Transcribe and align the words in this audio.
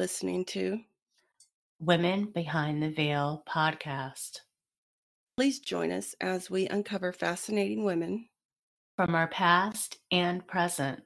Listening 0.00 0.46
to 0.46 0.80
Women 1.78 2.30
Behind 2.34 2.82
the 2.82 2.88
Veil 2.88 3.44
podcast 3.46 4.38
Please 5.36 5.58
join 5.58 5.92
us 5.92 6.14
as 6.22 6.48
we 6.48 6.66
uncover 6.68 7.12
fascinating 7.12 7.84
women 7.84 8.26
from 8.96 9.14
our 9.14 9.28
past 9.28 9.98
and 10.10 10.46
present. 10.46 11.02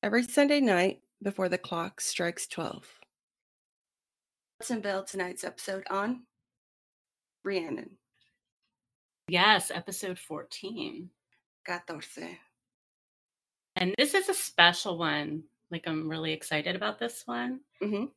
every 0.00 0.22
Sunday 0.22 0.60
night 0.60 1.00
before 1.20 1.48
the 1.48 1.58
clock 1.58 2.00
strikes 2.00 2.46
12. 2.46 2.86
Let's 4.60 4.70
unveil 4.70 5.02
tonight's 5.02 5.42
episode 5.42 5.82
on 5.90 6.22
Rhiannon. 7.42 7.96
Yes, 9.26 9.72
episode 9.74 10.20
14. 10.20 11.10
14. 11.66 12.38
And 13.74 13.92
this 13.98 14.14
is 14.14 14.28
a 14.28 14.34
special 14.34 14.98
one. 14.98 15.42
Like, 15.70 15.86
I'm 15.86 16.08
really 16.08 16.32
excited 16.32 16.76
about 16.76 16.98
this 16.98 17.26
one. 17.26 17.60
Mhm. 17.80 18.12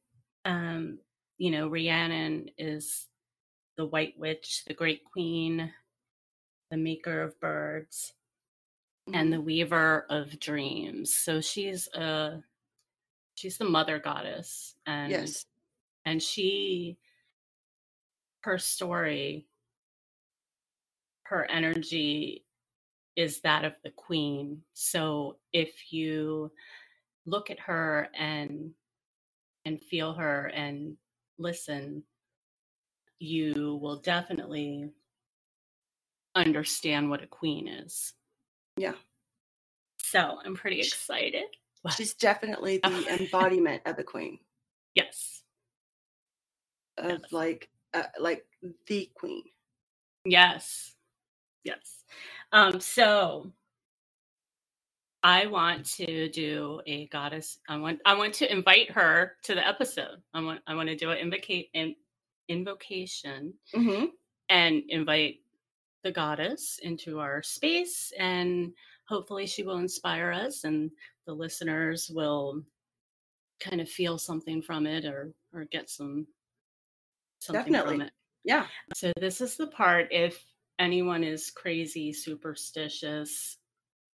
Um, 0.46 1.00
you 1.38 1.52
know, 1.52 1.68
Rhiannon 1.70 2.52
is 2.58 3.08
the 3.78 3.86
White 3.86 4.18
Witch, 4.20 4.66
the 4.66 4.74
Great 4.74 5.06
Queen, 5.06 5.74
the 6.72 6.78
Maker 6.78 7.22
of 7.22 7.40
Birds, 7.40 8.14
and 9.14 9.34
the 9.34 9.42
Weaver 9.42 10.06
of 10.10 10.40
Dreams. 10.40 11.16
So 11.16 11.42
she's 11.42 11.88
a 11.96 12.44
she's 13.36 13.58
the 13.58 13.66
mother 13.66 14.00
goddess, 14.00 14.76
and 14.86 15.12
Yes. 15.12 15.46
and 16.06 16.24
she 16.24 17.00
her 18.42 18.58
story, 18.58 19.48
her 21.24 21.50
energy 21.50 22.46
is 23.16 23.42
that 23.42 23.66
of 23.66 23.76
the 23.84 23.92
queen. 23.92 24.64
So 24.74 25.40
if 25.54 25.92
you 25.94 26.52
look 27.30 27.50
at 27.50 27.60
her 27.62 28.10
and 28.18 28.72
and 29.66 29.82
feel 29.82 30.14
her 30.14 30.48
and 30.48 30.98
listen, 31.38 32.04
you 33.20 33.80
will 33.82 33.98
definitely 33.98 34.90
understand 36.36 37.10
what 37.10 37.24
a 37.24 37.28
queen 37.28 37.68
is. 37.68 38.14
Yeah. 38.78 38.94
So 40.02 40.38
I'm 40.44 40.56
pretty 40.56 40.80
excited. 40.80 41.44
She's 41.96 42.14
definitely 42.14 42.80
the 42.80 43.06
embodiment 43.22 43.84
of 43.86 44.00
a 44.00 44.04
queen, 44.04 44.40
Yes. 44.96 45.44
of 46.98 47.22
Yes. 47.22 47.32
like 47.32 47.70
uh, 47.94 48.04
like 48.20 48.46
the 48.88 49.10
queen. 49.16 49.44
Yes. 50.26 50.96
Yes. 51.64 52.04
Um, 52.52 52.80
so 52.80 53.52
I 55.24 55.48
want 55.48 55.86
to 55.98 56.30
do 56.30 56.82
a 56.86 57.08
goddess. 57.08 57.60
I 57.68 57.78
want 57.78 58.00
I 58.06 58.16
want 58.16 58.34
to 58.36 58.52
invite 58.52 58.92
her 58.92 59.34
to 59.44 59.56
the 59.56 59.68
episode. 59.68 60.22
I 60.34 60.42
want 60.42 60.62
I 60.68 60.76
want 60.76 60.90
to 60.90 60.96
do 60.96 61.12
an 61.12 61.18
invocate 61.18 61.70
in, 61.74 61.96
invocation 62.48 63.54
hmm 63.74 64.06
and 64.50 64.82
invite 64.90 65.36
the 66.04 66.12
goddess 66.12 66.80
into 66.82 67.20
our 67.20 67.44
space 67.44 68.12
and 68.18 68.74
hopefully 69.08 69.46
she 69.46 69.62
will 69.62 69.78
inspire 69.78 70.32
us 70.32 70.64
and 70.64 70.90
the 71.28 71.34
listeners 71.34 72.10
will 72.12 72.64
kind 73.60 73.80
of 73.80 73.88
feel 73.88 74.18
something 74.18 74.62
from 74.62 74.88
it 74.88 75.06
or 75.06 75.34
or 75.54 75.66
get 75.66 75.90
some 75.90 76.26
something 77.40 77.74
from 77.74 77.74
Definitely. 77.74 78.06
it. 78.06 78.12
Yeah. 78.46 78.66
So 78.96 79.12
this 79.20 79.42
is 79.42 79.58
the 79.58 79.68
part 79.68 80.08
if 80.12 80.44
anyone 80.80 81.24
is 81.24 81.52
crazy, 81.52 82.14
superstitious, 82.14 83.58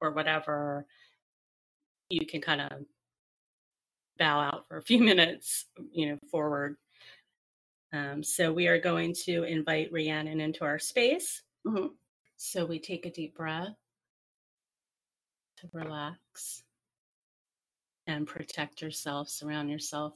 or 0.02 0.12
whatever, 0.12 0.86
you 2.10 2.26
can 2.26 2.42
kind 2.42 2.62
of 2.62 2.72
bow 4.18 4.40
out 4.40 4.68
for 4.68 4.78
a 4.78 4.82
few 4.84 5.00
minutes, 5.04 5.66
you 5.92 6.08
know, 6.08 6.18
forward. 6.30 6.78
Um, 7.94 8.24
so 8.24 8.52
we 8.52 8.68
are 8.68 8.80
going 8.80 9.14
to 9.26 9.44
invite 9.44 9.92
Rhiannon 9.92 10.42
into 10.42 10.64
our 10.66 10.80
space. 10.80 11.44
hmm 11.66 11.88
So 12.38 12.66
we 12.66 12.80
take 12.80 13.06
a 13.06 13.12
deep 13.12 13.36
breath 13.36 13.76
to 15.58 15.70
relax 15.74 16.64
and 18.08 18.28
protect 18.28 18.82
yourself, 18.82 19.30
surround 19.30 19.70
yourself 19.70 20.14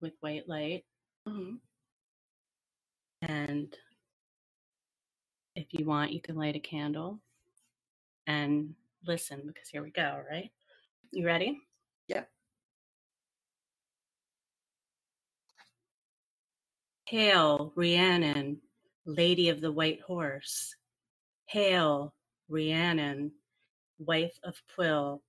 with 0.00 0.14
white 0.20 0.48
light. 0.48 0.84
hmm 1.26 1.56
And 3.22 3.76
if 5.54 5.66
you 5.72 5.84
want, 5.86 6.12
you 6.12 6.20
can 6.20 6.36
light 6.36 6.56
a 6.56 6.60
candle 6.60 7.20
and 8.26 8.74
listen 9.06 9.42
because 9.46 9.68
here 9.68 9.82
we 9.82 9.90
go, 9.90 10.20
right? 10.30 10.50
You 11.10 11.26
ready? 11.26 11.60
Yep. 12.08 12.28
Hail, 17.06 17.72
Rhiannon, 17.74 18.60
Lady 19.06 19.48
of 19.48 19.60
the 19.60 19.72
White 19.72 20.00
Horse. 20.02 20.74
Hail, 21.46 22.14
Rhiannon, 22.50 23.32
wife 23.98 24.38
of 24.44 24.60
Pwyll, 24.76 25.20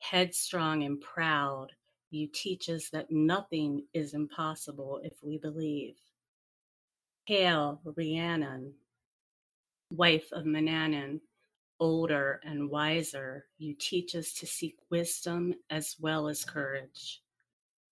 headstrong 0.00 0.82
and 0.82 1.00
proud. 1.00 1.68
You 2.10 2.28
teach 2.32 2.68
us 2.68 2.90
that 2.90 3.10
nothing 3.10 3.86
is 3.94 4.14
impossible 4.14 5.00
if 5.04 5.14
we 5.22 5.38
believe. 5.38 5.94
Hail, 7.26 7.80
Rhiannon, 7.84 8.74
wife 9.90 10.26
of 10.32 10.44
Manannan, 10.44 11.20
older 11.80 12.40
and 12.44 12.70
wiser. 12.70 13.46
You 13.58 13.74
teach 13.78 14.14
us 14.14 14.32
to 14.34 14.46
seek 14.46 14.76
wisdom 14.90 15.54
as 15.70 15.96
well 16.00 16.28
as 16.28 16.44
courage. 16.44 17.20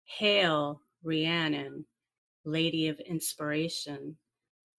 Hail, 0.06 0.82
Rhiannon, 1.04 1.86
lady 2.46 2.88
of 2.88 3.00
inspiration, 3.00 4.18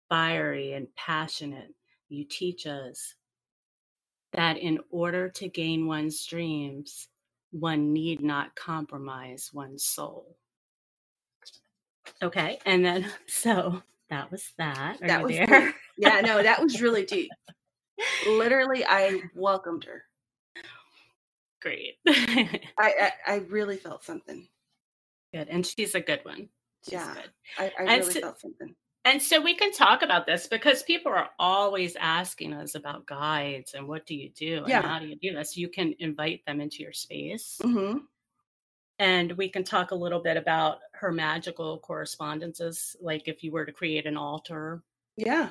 fiery 0.09 0.73
and 0.73 0.89
passionate. 0.95 1.75
You 2.09 2.25
teach 2.25 2.67
us 2.67 3.15
that 4.33 4.59
in 4.59 4.79
order 4.91 5.29
to 5.29 5.49
gain 5.49 5.87
one's 5.87 6.25
dreams, 6.27 7.09
one 7.51 7.93
need 7.93 8.23
not 8.23 8.55
compromise 8.55 9.51
one's 9.53 9.85
soul. 9.85 10.37
Okay, 12.23 12.59
and 12.65 12.85
then 12.85 13.11
so 13.27 13.83
that 14.11 14.31
was 14.31 14.53
that. 14.59 14.99
Are 15.03 15.09
That 15.09 15.23
was 15.23 15.33
there? 15.33 15.75
Yeah, 15.97 16.21
no, 16.21 16.43
that 16.43 16.63
was 16.63 16.81
really 16.83 17.05
deep. 17.07 17.31
Literally, 18.27 18.85
I 18.85 19.21
welcomed 19.35 19.85
her. 19.85 20.05
Great. 21.61 21.95
I, 22.07 22.61
I 22.79 23.13
I 23.27 23.35
really 23.49 23.77
felt 23.77 24.05
something. 24.05 24.49
good. 25.33 25.49
And 25.49 25.65
she's 25.67 25.95
a 25.95 26.01
good 26.01 26.21
one. 26.25 26.49
She's 26.85 26.95
Yeah. 26.95 27.15
good. 27.15 27.31
I, 27.59 27.73
I 27.79 27.97
really 27.99 28.13
so- 28.13 28.21
felt 28.21 28.41
something. 28.41 28.75
And 29.05 29.21
so 29.21 29.41
we 29.41 29.57
can 29.57 29.73
talk 29.73 30.03
about 30.03 30.27
this 30.27 30.47
because 30.47 30.85
people 30.85 31.11
are 31.11 31.29
always 31.37 31.97
asking 31.97 32.53
us 32.53 32.77
about 32.77 33.05
guides 33.05 33.75
and 33.75 33.89
what 33.89 34.07
do 34.07 34.15
you 34.15 34.31
do 34.31 34.63
and 34.65 34.73
how 34.85 35.01
do 35.01 35.07
you 35.09 35.17
do 35.17 35.35
this. 35.35 35.57
You 35.57 35.69
can 35.69 35.93
invite 35.99 36.45
them 36.47 36.61
into 36.61 36.85
your 36.85 36.93
space 36.93 37.59
hmm 37.63 37.99
and 39.01 39.33
we 39.33 39.49
can 39.49 39.65
talk 39.65 39.91
a 39.91 39.95
little 39.97 40.21
bit 40.21 40.37
about 40.37 40.79
her 40.93 41.11
magical 41.11 41.81
correspondences, 41.81 42.95
like 43.01 43.27
if 43.27 43.43
you 43.43 43.51
were 43.51 43.67
to 43.67 43.73
create 43.73 44.07
an 44.07 44.17
altar 44.17 44.85
Yeah. 45.17 45.49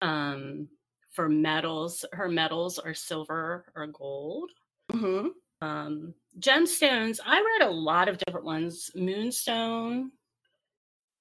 um, 0.00 0.68
for 1.16 1.28
metals. 1.30 2.04
Her 2.12 2.28
metals 2.28 2.78
are 2.78 2.94
silver 2.94 3.66
or 3.74 3.88
gold. 3.88 4.52
hmm 4.92 5.28
Um, 5.62 6.14
gemstones, 6.38 7.18
I 7.26 7.40
read 7.40 7.68
a 7.68 7.72
lot 7.72 8.08
of 8.08 8.18
different 8.18 8.46
ones. 8.46 8.90
Moonstone, 8.94 10.12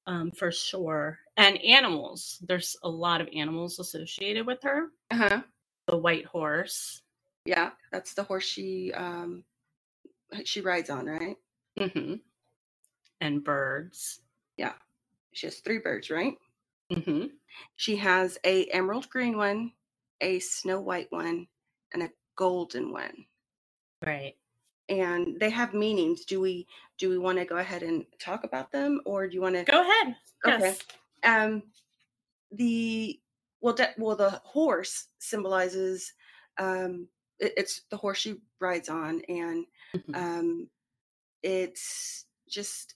um, 0.07 0.31
for 0.31 0.51
sure. 0.51 1.19
And 1.37 1.57
animals. 1.63 2.39
There's 2.47 2.77
a 2.83 2.89
lot 2.89 3.21
of 3.21 3.29
animals 3.35 3.79
associated 3.79 4.45
with 4.45 4.61
her. 4.63 4.87
Uh 5.11 5.15
huh. 5.17 5.41
The 5.87 5.97
white 5.97 6.25
horse. 6.25 7.01
Yeah, 7.45 7.71
that's 7.91 8.13
the 8.13 8.23
horse 8.23 8.45
she 8.45 8.91
um 8.93 9.43
she 10.45 10.61
rides 10.61 10.89
on, 10.89 11.05
right? 11.07 11.37
hmm 11.79 12.15
And 13.21 13.43
birds. 13.43 14.21
Yeah. 14.57 14.73
She 15.33 15.47
has 15.47 15.59
three 15.59 15.79
birds, 15.79 16.09
right? 16.09 16.35
hmm 16.93 17.25
She 17.77 17.95
has 17.97 18.37
a 18.45 18.65
emerald 18.67 19.09
green 19.09 19.37
one, 19.37 19.71
a 20.21 20.39
snow 20.39 20.79
white 20.81 21.11
one, 21.11 21.47
and 21.93 22.03
a 22.03 22.11
golden 22.35 22.91
one. 22.91 23.25
Right. 24.05 24.35
And 24.89 25.39
they 25.39 25.49
have 25.49 25.73
meanings. 25.73 26.25
Do 26.25 26.39
we 26.39 26.67
do 26.97 27.09
we 27.09 27.17
want 27.17 27.37
to 27.39 27.45
go 27.45 27.57
ahead 27.57 27.83
and 27.83 28.05
talk 28.19 28.43
about 28.43 28.71
them, 28.71 29.01
or 29.05 29.27
do 29.27 29.33
you 29.33 29.41
want 29.41 29.55
to? 29.55 29.63
Go 29.63 29.81
ahead. 29.81 30.15
Okay. 30.45 30.59
Yes. 30.59 30.83
Um, 31.23 31.63
the 32.51 33.19
well, 33.61 33.73
de- 33.73 33.95
well, 33.97 34.15
the 34.15 34.29
horse 34.43 35.07
symbolizes 35.19 36.13
um, 36.57 37.07
it, 37.39 37.53
it's 37.57 37.81
the 37.89 37.97
horse 37.97 38.19
she 38.19 38.35
rides 38.59 38.89
on, 38.89 39.21
and 39.27 39.65
Mhm. 39.95 40.15
um, 40.15 40.69
it's 41.43 42.25
just 42.47 42.95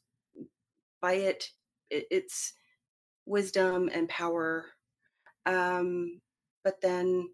by 1.01 1.13
it, 1.13 1.51
it 1.89 2.07
it's 2.12 2.54
wisdom 3.25 3.89
and 3.94 4.10
power 4.10 4.66
um 5.45 6.21
but 6.69 6.81
then 6.81 7.30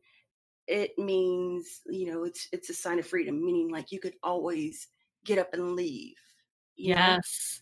it 0.67 0.97
means 0.99 1.81
you 1.87 2.11
know 2.11 2.23
it's 2.23 2.47
it's 2.53 2.69
a 2.69 2.73
sign 2.73 2.99
of 2.99 3.07
freedom 3.07 3.45
meaning 3.45 3.69
like 3.71 3.91
you 3.91 3.99
could 3.99 4.15
always 4.23 4.89
get 5.25 5.39
up 5.39 5.53
and 5.53 5.75
leave 5.75 6.15
you 6.75 6.93
know? 6.93 7.17
Yes. 7.17 7.61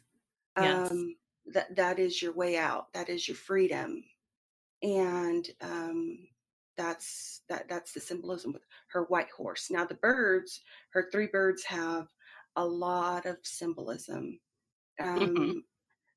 Yes. 0.57 0.91
Um, 0.91 1.17
that 1.47 1.75
that 1.75 1.99
is 1.99 2.21
your 2.21 2.33
way 2.33 2.57
out. 2.57 2.93
That 2.93 3.09
is 3.09 3.27
your 3.27 3.37
freedom, 3.37 4.03
and 4.83 5.49
um, 5.61 6.29
that's 6.77 7.43
that 7.49 7.69
that's 7.69 7.93
the 7.93 8.01
symbolism 8.01 8.53
with 8.53 8.63
her 8.89 9.03
white 9.05 9.31
horse. 9.31 9.71
Now 9.71 9.85
the 9.85 9.95
birds, 9.95 10.61
her 10.91 11.09
three 11.11 11.27
birds 11.27 11.63
have 11.65 12.07
a 12.55 12.65
lot 12.65 13.25
of 13.25 13.37
symbolism. 13.43 14.39
hmm 15.15 15.51
Um, 15.51 15.63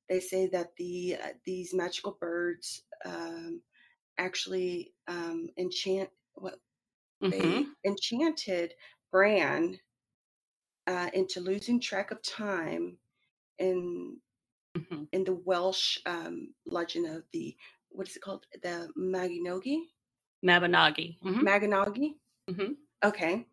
they 0.08 0.20
say 0.20 0.48
that 0.48 0.76
the 0.76 1.16
uh, 1.22 1.34
these 1.44 1.74
magical 1.74 2.12
birds 2.20 2.84
um, 3.04 3.62
actually 4.18 4.92
um, 5.08 5.48
enchant 5.58 6.08
what 6.34 6.58
hmm 7.22 7.30
they 7.30 7.66
enchanted 7.84 8.74
Bran 9.10 9.78
uh, 10.86 11.10
into 11.14 11.40
losing 11.40 11.80
track 11.80 12.10
of 12.10 12.22
time 12.22 12.96
in 13.58 14.16
hmm 14.76 15.04
in 15.12 15.24
the 15.24 15.34
Welsh 15.44 15.98
um, 16.06 16.52
legend 16.66 17.06
of 17.06 17.22
the 17.32 17.56
what 17.90 18.08
is 18.08 18.16
it 18.16 18.22
called? 18.22 18.46
The 18.62 18.88
Maginogi 18.98 19.78
Mabinogi. 20.44 21.16
hmm 21.22 21.44
Maginogi 21.44 22.14
hmm 22.48 22.72
okay. 23.04 23.46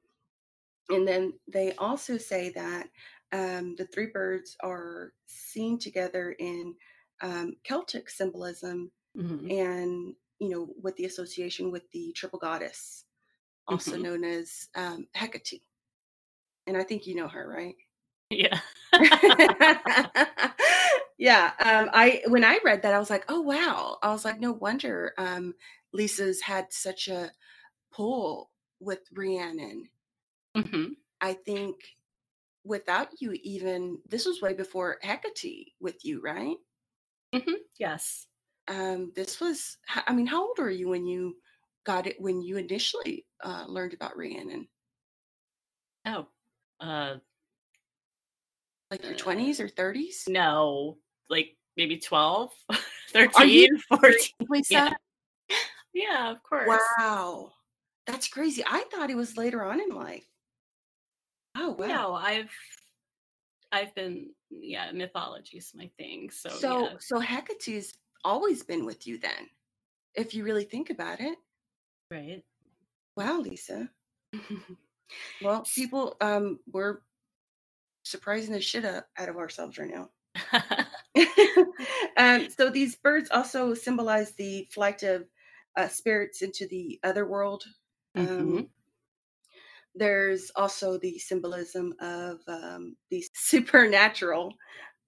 And 0.89 1.07
then 1.07 1.33
they 1.51 1.73
also 1.75 2.17
say 2.17 2.49
that 2.51 2.87
um, 3.31 3.75
the 3.77 3.85
three 3.87 4.07
birds 4.07 4.57
are 4.61 5.13
seen 5.25 5.79
together 5.79 6.35
in 6.39 6.75
um, 7.21 7.55
Celtic 7.63 8.09
symbolism 8.09 8.91
hmm 9.15 9.49
and 9.49 10.13
you 10.43 10.49
know 10.49 10.69
with 10.81 10.95
the 10.97 11.05
association 11.05 11.71
with 11.71 11.89
the 11.91 12.11
triple 12.13 12.39
goddess 12.39 13.05
also 13.67 13.95
hmm 13.95 13.97
known 13.97 14.23
as 14.23 14.69
um, 14.75 15.07
Hecate. 15.15 15.61
And 16.67 16.77
I 16.77 16.83
think 16.83 17.07
you 17.07 17.15
know 17.15 17.27
her 17.27 17.47
right? 17.47 17.75
Yeah. 18.29 18.59
yeah 21.17 21.51
um 21.59 21.89
i 21.93 22.21
when 22.27 22.43
i 22.43 22.59
read 22.63 22.81
that 22.83 22.93
i 22.93 22.99
was 22.99 23.09
like 23.09 23.25
oh 23.29 23.41
wow. 23.41 23.97
I 24.03 24.11
was 24.11 24.23
like 24.25 24.39
no 24.39 24.51
wonder 24.51 25.13
um 25.17 25.55
lisa's 25.93 26.41
had 26.41 26.71
such 26.71 27.07
a 27.07 27.31
pull 27.91 28.51
with 28.79 28.99
rhiannon. 29.13 29.89
Hmm 30.55 30.93
i 31.21 31.33
think 31.33 31.75
without 32.65 33.09
you 33.19 33.37
even 33.43 33.99
this 34.09 34.25
was 34.25 34.41
way 34.41 34.53
before 34.53 34.97
hecate 35.03 35.73
with 35.79 36.03
you 36.05 36.21
right? 36.21 36.57
Hmm 37.33 37.53
Yes. 37.79 38.27
Um 38.67 39.11
this 39.15 39.39
was 39.39 39.77
i 40.07 40.13
mean 40.13 40.25
how 40.25 40.47
old 40.47 40.57
were 40.57 40.69
you 40.69 40.89
when 40.89 41.05
you 41.05 41.35
got 41.85 42.07
it 42.07 42.15
when 42.19 42.41
you 42.41 42.57
initially 42.57 43.25
uh 43.43 43.65
learned 43.67 43.93
about 43.93 44.17
rhiannon 44.17 44.67
Oh. 46.05 46.27
Uh, 46.81 47.15
like 48.91 49.03
your 49.05 49.13
uh, 49.13 49.17
20s 49.17 49.61
or 49.61 49.69
30s 49.69 50.27
no, 50.27 50.97
like 51.29 51.55
maybe 51.77 51.97
12, 51.97 52.51
13, 53.13 53.69
14. 53.89 54.63
Yeah. 54.69 54.89
Yeah, 55.95 56.31
of 56.31 56.41
course. 56.41 56.81
wow 56.97 57.51
that's 58.07 58.27
crazy 58.27 58.63
i 58.65 58.83
thought 58.91 59.11
it 59.11 59.15
was 59.15 59.37
later 59.37 59.63
on 59.63 59.79
in 59.79 59.89
life 59.89 60.25
oh 61.55 61.75
wow 61.77 61.87
No, 61.87 62.13
I've 62.15 62.49
I've 63.71 63.93
been 63.95 64.29
yeah, 64.49 64.91
mythology's 64.91 65.71
my 65.75 65.89
thing. 65.97 66.29
So 66.31 66.49
So 66.49 66.79
yeah. 66.83 66.93
so 66.99 67.19
Hecate's 67.19 67.93
always 68.23 68.63
been 68.63 68.85
with 68.85 69.07
you 69.07 69.17
then, 69.17 69.49
if 70.15 70.33
you 70.33 70.43
really 70.43 70.65
think 70.65 70.89
about 70.89 71.19
it. 71.21 71.37
Right. 72.11 72.43
Wow, 73.15 73.39
Lisa. 73.39 73.89
Well, 75.39 75.65
people, 75.75 76.15
um, 76.21 76.59
we're 76.71 76.99
surprising 78.03 78.53
the 78.53 78.61
shit 78.61 78.85
out, 78.85 79.03
out 79.17 79.29
of 79.29 79.37
ourselves 79.37 79.77
right 79.77 79.91
now. 79.93 80.09
um, 82.17 82.49
so 82.49 82.69
these 82.69 82.95
birds 82.95 83.29
also 83.31 83.73
symbolize 83.73 84.31
the 84.33 84.67
flight 84.71 85.03
of 85.03 85.25
uh, 85.77 85.87
spirits 85.87 86.41
into 86.41 86.67
the 86.67 86.99
other 87.03 87.25
world. 87.27 87.63
Um, 88.15 88.27
Mhm. 88.27 88.67
there's 89.95 90.51
also 90.55 90.97
the 90.97 91.19
symbolism 91.19 91.93
of 91.99 92.39
um, 92.47 92.95
these 93.09 93.29
supernatural 93.33 94.53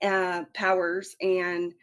uh, 0.03 0.43
powers 0.53 1.15
and 1.21 1.73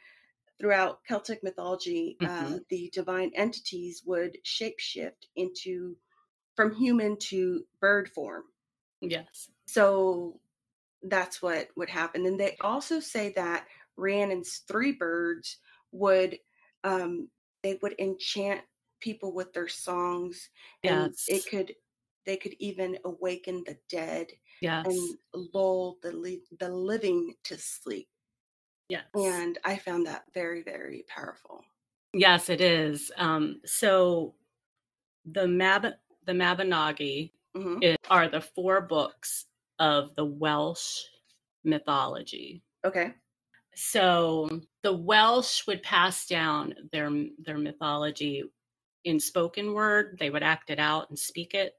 throughout 0.62 1.04
celtic 1.06 1.44
mythology 1.44 2.20
uh, 2.24 2.52
Mhm. 2.52 2.62
the 2.70 2.90
divine 2.94 3.32
entities 3.36 4.04
would 4.06 4.38
shapeshift 4.46 5.26
into 5.36 5.98
from 6.56 6.74
human 6.74 7.18
to 7.18 7.66
bird 7.80 8.10
form 8.10 8.44
Yes. 9.02 9.50
so 9.66 10.40
that's 11.04 11.42
what 11.42 11.68
would 11.76 11.90
happen 11.90 12.26
and 12.26 12.40
they 12.40 12.56
also 12.60 13.00
say 13.00 13.30
that 13.32 13.68
rhiannon's 13.98 14.58
three 14.68 14.92
birds 14.92 15.58
would 15.92 16.38
um, 16.84 17.30
they 17.62 17.78
would 17.82 17.96
enchant 18.00 18.62
people 19.00 19.34
with 19.34 19.52
their 19.54 19.68
songs 19.68 20.50
and 20.84 21.16
it 21.26 21.46
could 21.46 21.74
they 22.26 22.36
could 22.38 22.54
even 22.60 22.98
awaken 23.04 23.64
the 23.66 23.78
dead 23.90 24.28
Yes. 24.60 24.86
and 24.86 25.18
lull 25.54 25.98
the 26.02 26.40
the 26.60 26.70
living 26.70 27.34
to 27.44 27.58
sleep 27.58 28.08
Yes. 28.88 29.04
and 29.14 29.58
i 29.64 29.76
found 29.76 30.06
that 30.06 30.24
very 30.34 30.62
very 30.62 31.04
powerful 31.08 31.64
Yes, 32.14 32.50
it 32.50 32.60
is. 32.60 33.10
Um, 33.16 33.62
so 33.64 34.34
the 35.24 35.48
Mab 35.48 35.86
the 36.26 36.32
Mabinogi 36.32 37.32
hmm 37.56 37.78
i- 37.82 37.96
are 38.10 38.28
the 38.28 38.42
four 38.42 38.82
books 38.82 39.46
of 39.78 40.14
the 40.16 40.24
Welsh 40.26 41.00
mythology. 41.64 42.62
okay 42.84 43.14
So 43.74 44.60
the 44.82 44.92
Welsh 44.92 45.66
would 45.66 45.82
pass 45.82 46.26
down 46.26 46.74
their 46.92 47.10
their 47.38 47.56
mythology 47.58 48.42
in 49.04 49.18
spoken 49.18 49.72
word. 49.72 50.18
They 50.20 50.28
would 50.28 50.42
act 50.42 50.68
it 50.68 50.78
out 50.78 51.08
and 51.08 51.18
speak 51.18 51.54
it, 51.54 51.72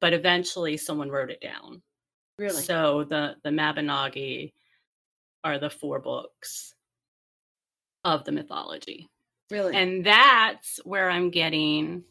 but 0.00 0.12
eventually 0.12 0.76
someone 0.76 1.10
wrote 1.10 1.30
it 1.30 1.40
down. 1.40 1.82
really 2.38 2.62
So 2.62 3.02
the 3.04 3.34
the 3.42 3.50
Mabinogi 3.50 4.52
are 5.44 5.58
the 5.58 5.70
four 5.70 6.00
books 6.00 6.74
of 8.04 8.24
the 8.24 8.32
mythology, 8.32 9.08
really 9.50 9.74
and 9.76 10.04
that's 10.04 10.78
where 10.84 11.08
I'm 11.10 11.30
getting 11.30 12.04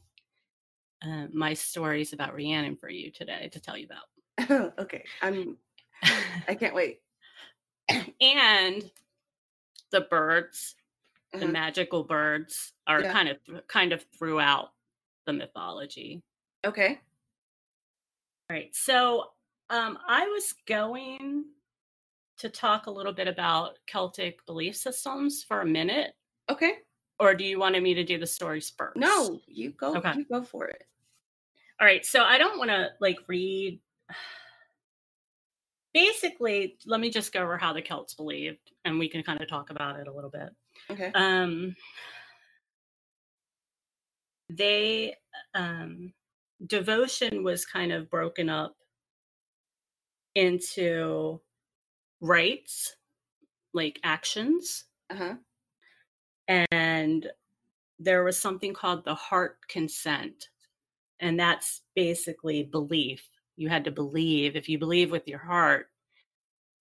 uh, 1.06 1.28
my 1.34 1.54
stories 1.54 2.14
about 2.14 2.34
Rhiannon 2.34 2.78
for 2.78 2.90
you 2.90 3.12
today 3.12 3.50
to 3.52 3.60
tell 3.60 3.78
you 3.78 3.88
about. 3.88 4.74
okay 4.80 5.04
i'm 5.22 5.58
i 6.48 6.56
can't 6.56 6.74
wait 6.74 7.02
and 8.22 8.90
the 9.92 10.02
birds, 10.02 10.76
the 11.34 11.40
Uh-huh. 11.40 11.48
magical 11.52 12.04
birds, 12.04 12.74
are 12.88 13.02
Yeah. 13.02 13.12
kind 13.12 13.30
of 13.30 13.68
kind 13.68 13.92
of 13.94 14.04
throughout 14.18 14.72
the 15.26 15.34
mythology. 15.34 16.24
okay 16.66 17.00
All 18.50 18.56
right. 18.58 18.76
So 18.76 19.32
um, 19.70 19.98
I 20.08 20.28
was 20.28 20.54
going 20.66 21.46
to 22.38 22.50
talk 22.50 22.88
a 22.88 22.92
little 22.92 23.14
bit 23.14 23.28
about 23.28 23.78
Celtic 23.88 24.46
belief 24.46 24.76
systems 24.76 25.44
for 25.44 25.62
a 25.62 25.66
minute, 25.66 26.14
okay 26.50 26.74
or 27.20 27.36
do 27.36 27.46
you 27.46 27.60
want 27.60 27.82
me 27.82 27.94
to 27.94 28.04
do 28.04 28.18
the 28.18 28.28
stories 28.28 28.74
first? 28.78 28.98
no 28.98 29.40
you 29.48 29.72
go 29.72 29.96
Okay. 29.96 30.14
you 30.16 30.26
go 30.26 30.42
for 30.44 30.68
it 30.68 30.84
All 31.80 31.88
right. 31.88 32.06
So 32.06 32.24
I 32.24 32.38
don't 32.38 32.58
want 32.58 32.70
to 32.70 32.90
like 33.00 33.18
read. 33.28 33.80
Basically, 35.94 36.78
let 36.88 37.00
me 37.00 37.12
just 37.12 37.32
go 37.32 37.42
over 37.42 37.56
how 37.58 37.72
the 37.72 37.82
Celts 37.82 38.16
believed, 38.16 38.72
and 38.84 38.98
we 38.98 39.08
can 39.08 39.22
kind 39.22 39.40
of 39.40 39.48
talk 39.48 39.70
about 39.70 40.00
it 40.00 40.08
a 40.08 40.12
little 40.12 40.32
bit. 40.32 40.50
okay 40.90 41.12
Um, 41.14 41.76
they 44.50 45.16
um, 45.54 46.14
devotion 46.66 47.44
was 47.44 47.66
kind 47.66 47.92
of 47.92 48.10
broken 48.10 48.50
up 48.50 48.76
into 50.36 51.40
rites, 52.24 52.96
like 53.74 54.00
actions, 54.04 54.86
uh-huh 55.12 55.36
and 56.48 57.28
there 58.00 58.24
was 58.24 58.38
something 58.38 58.74
called 58.74 59.06
the 59.06 59.16
heart 59.16 59.58
consent, 59.68 60.50
and 61.20 61.40
that's 61.40 61.82
basically 61.96 62.64
belief. 62.64 63.24
You 63.56 63.70
had 63.70 63.86
to 63.86 63.92
believe. 63.92 64.56
If 64.56 64.68
you 64.68 64.78
believe 64.78 65.12
with 65.12 65.28
your 65.28 65.40
heart, 65.40 65.90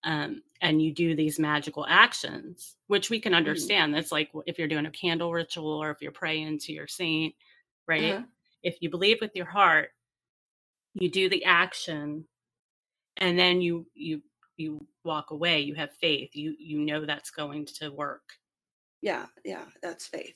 um, 0.05 0.43
and 0.61 0.83
you 0.83 0.93
do 0.93 1.15
these 1.15 1.39
magical 1.39 1.87
actions, 1.89 2.77
which 2.89 3.11
we 3.11 3.21
can 3.21 3.35
understand. 3.35 3.95
That's 3.95 4.11
like 4.11 4.31
if 4.47 4.59
you're 4.59 4.69
doing 4.69 4.87
a 4.87 4.91
candle 4.91 5.33
ritual 5.33 5.83
or 5.83 5.91
if 5.91 6.01
you're 6.01 6.13
praying 6.13 6.59
to 6.61 6.73
your 6.73 6.89
saint, 6.89 7.35
right? 7.87 8.15
Uh-huh. 8.15 8.23
If 8.63 8.79
you 8.81 8.91
believe 8.91 9.19
with 9.21 9.33
your 9.35 9.47
heart, 9.47 9.91
you 10.95 11.11
do 11.11 11.29
the 11.29 11.45
action, 11.45 12.25
and 13.19 13.39
then 13.39 13.61
you 13.61 13.87
you 13.95 14.23
you 14.57 14.85
walk 15.05 15.31
away. 15.31 15.61
You 15.61 15.75
have 15.77 15.93
faith. 15.97 16.35
You 16.35 16.55
you 16.59 16.79
know 16.81 17.05
that's 17.07 17.31
going 17.31 17.67
to 17.81 17.91
work, 17.91 18.35
yeah 19.01 19.27
yeah 19.45 19.67
that's 19.83 20.07
faith 20.07 20.35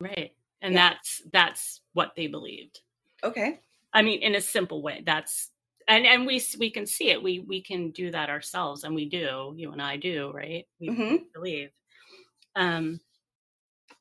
right? 0.00 0.32
And 0.62 0.74
Yeah. 0.74 0.78
that's 0.78 1.22
that's 1.32 1.80
what 1.92 2.14
they 2.16 2.26
believed. 2.26 2.80
okay 3.22 3.60
I 3.92 4.02
mean, 4.02 4.22
in 4.22 4.34
a 4.34 4.40
simple 4.40 4.82
way, 4.82 5.02
that's 5.04 5.50
and 5.86 6.06
and 6.06 6.26
we 6.26 6.42
we 6.58 6.70
can 6.70 6.86
see 6.86 7.10
it 7.10 7.22
we 7.22 7.40
we 7.40 7.62
can 7.62 7.90
do 7.90 8.10
that 8.10 8.30
ourselves 8.30 8.84
and 8.84 8.94
we 8.94 9.06
do 9.06 9.52
you 9.54 9.70
and 9.70 9.82
i 9.82 9.98
do 9.98 10.32
right 10.32 10.66
we, 10.80 10.88
Mhm. 10.88 11.28
believe 11.34 11.68
um 12.56 12.98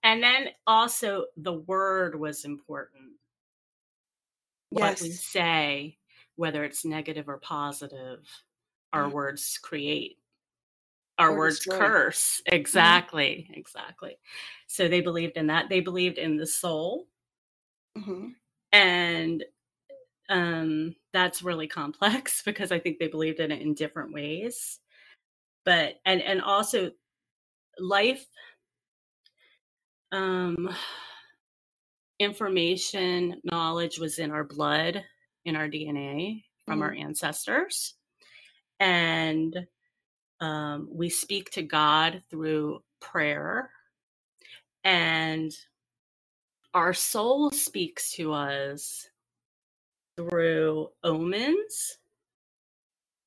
and 0.04 0.24
then 0.24 0.50
also 0.66 1.26
the 1.38 1.54
word 1.54 2.18
was 2.20 2.46
important 2.46 3.18
what 4.70 5.00
we 5.00 5.10
Yes. 5.10 5.18
say 5.18 5.98
whether 6.36 6.64
it's 6.64 6.84
negative 6.86 7.30
or 7.30 7.38
positive 7.40 8.28
our 8.94 9.10
Mhm. 9.10 9.14
words 9.14 9.58
create 9.62 10.18
our 11.20 11.32
Or 11.32 11.38
words 11.38 11.66
curse. 11.66 12.42
Exactly 12.48 13.50
exactly. 13.54 14.18
So 14.68 14.88
they 14.88 15.02
believed 15.02 15.38
in 15.38 15.48
that. 15.48 15.70
They 15.70 15.82
believed 15.82 16.18
in 16.18 16.38
the 16.38 16.48
soul 16.48 17.08
hmm 17.96 18.34
and 18.72 19.44
um 20.30 20.96
that's 21.14 21.44
really 21.44 21.68
complex 21.68 22.42
because 22.46 22.72
i 22.72 22.80
think 22.80 22.98
they 23.00 23.08
believed 23.08 23.40
in 23.40 23.52
it 23.52 23.62
in 23.62 23.74
different 23.74 24.14
ways. 24.14 24.80
But 25.66 25.96
and 26.06 26.22
and 26.22 26.42
also 26.42 26.92
life 27.80 28.26
um 30.12 30.70
information 32.20 33.42
knowledge 33.44 33.98
was 34.00 34.20
in 34.20 34.32
our 34.32 34.44
blood 34.44 35.04
in 35.46 35.56
our 35.56 35.68
dna 35.68 36.44
from 36.66 36.82
our 36.82 36.94
ancestors 36.94 37.96
and 38.84 39.68
um, 40.42 40.90
we 40.92 41.10
speak 41.10 41.52
to 41.52 41.64
god 41.64 42.22
through 42.30 42.82
prayer 43.02 43.70
and 44.84 45.54
our 46.74 46.94
soul 46.94 47.52
speaks 47.52 48.14
to 48.14 48.34
us 48.34 49.10
through 50.18 50.90
omens 51.04 51.98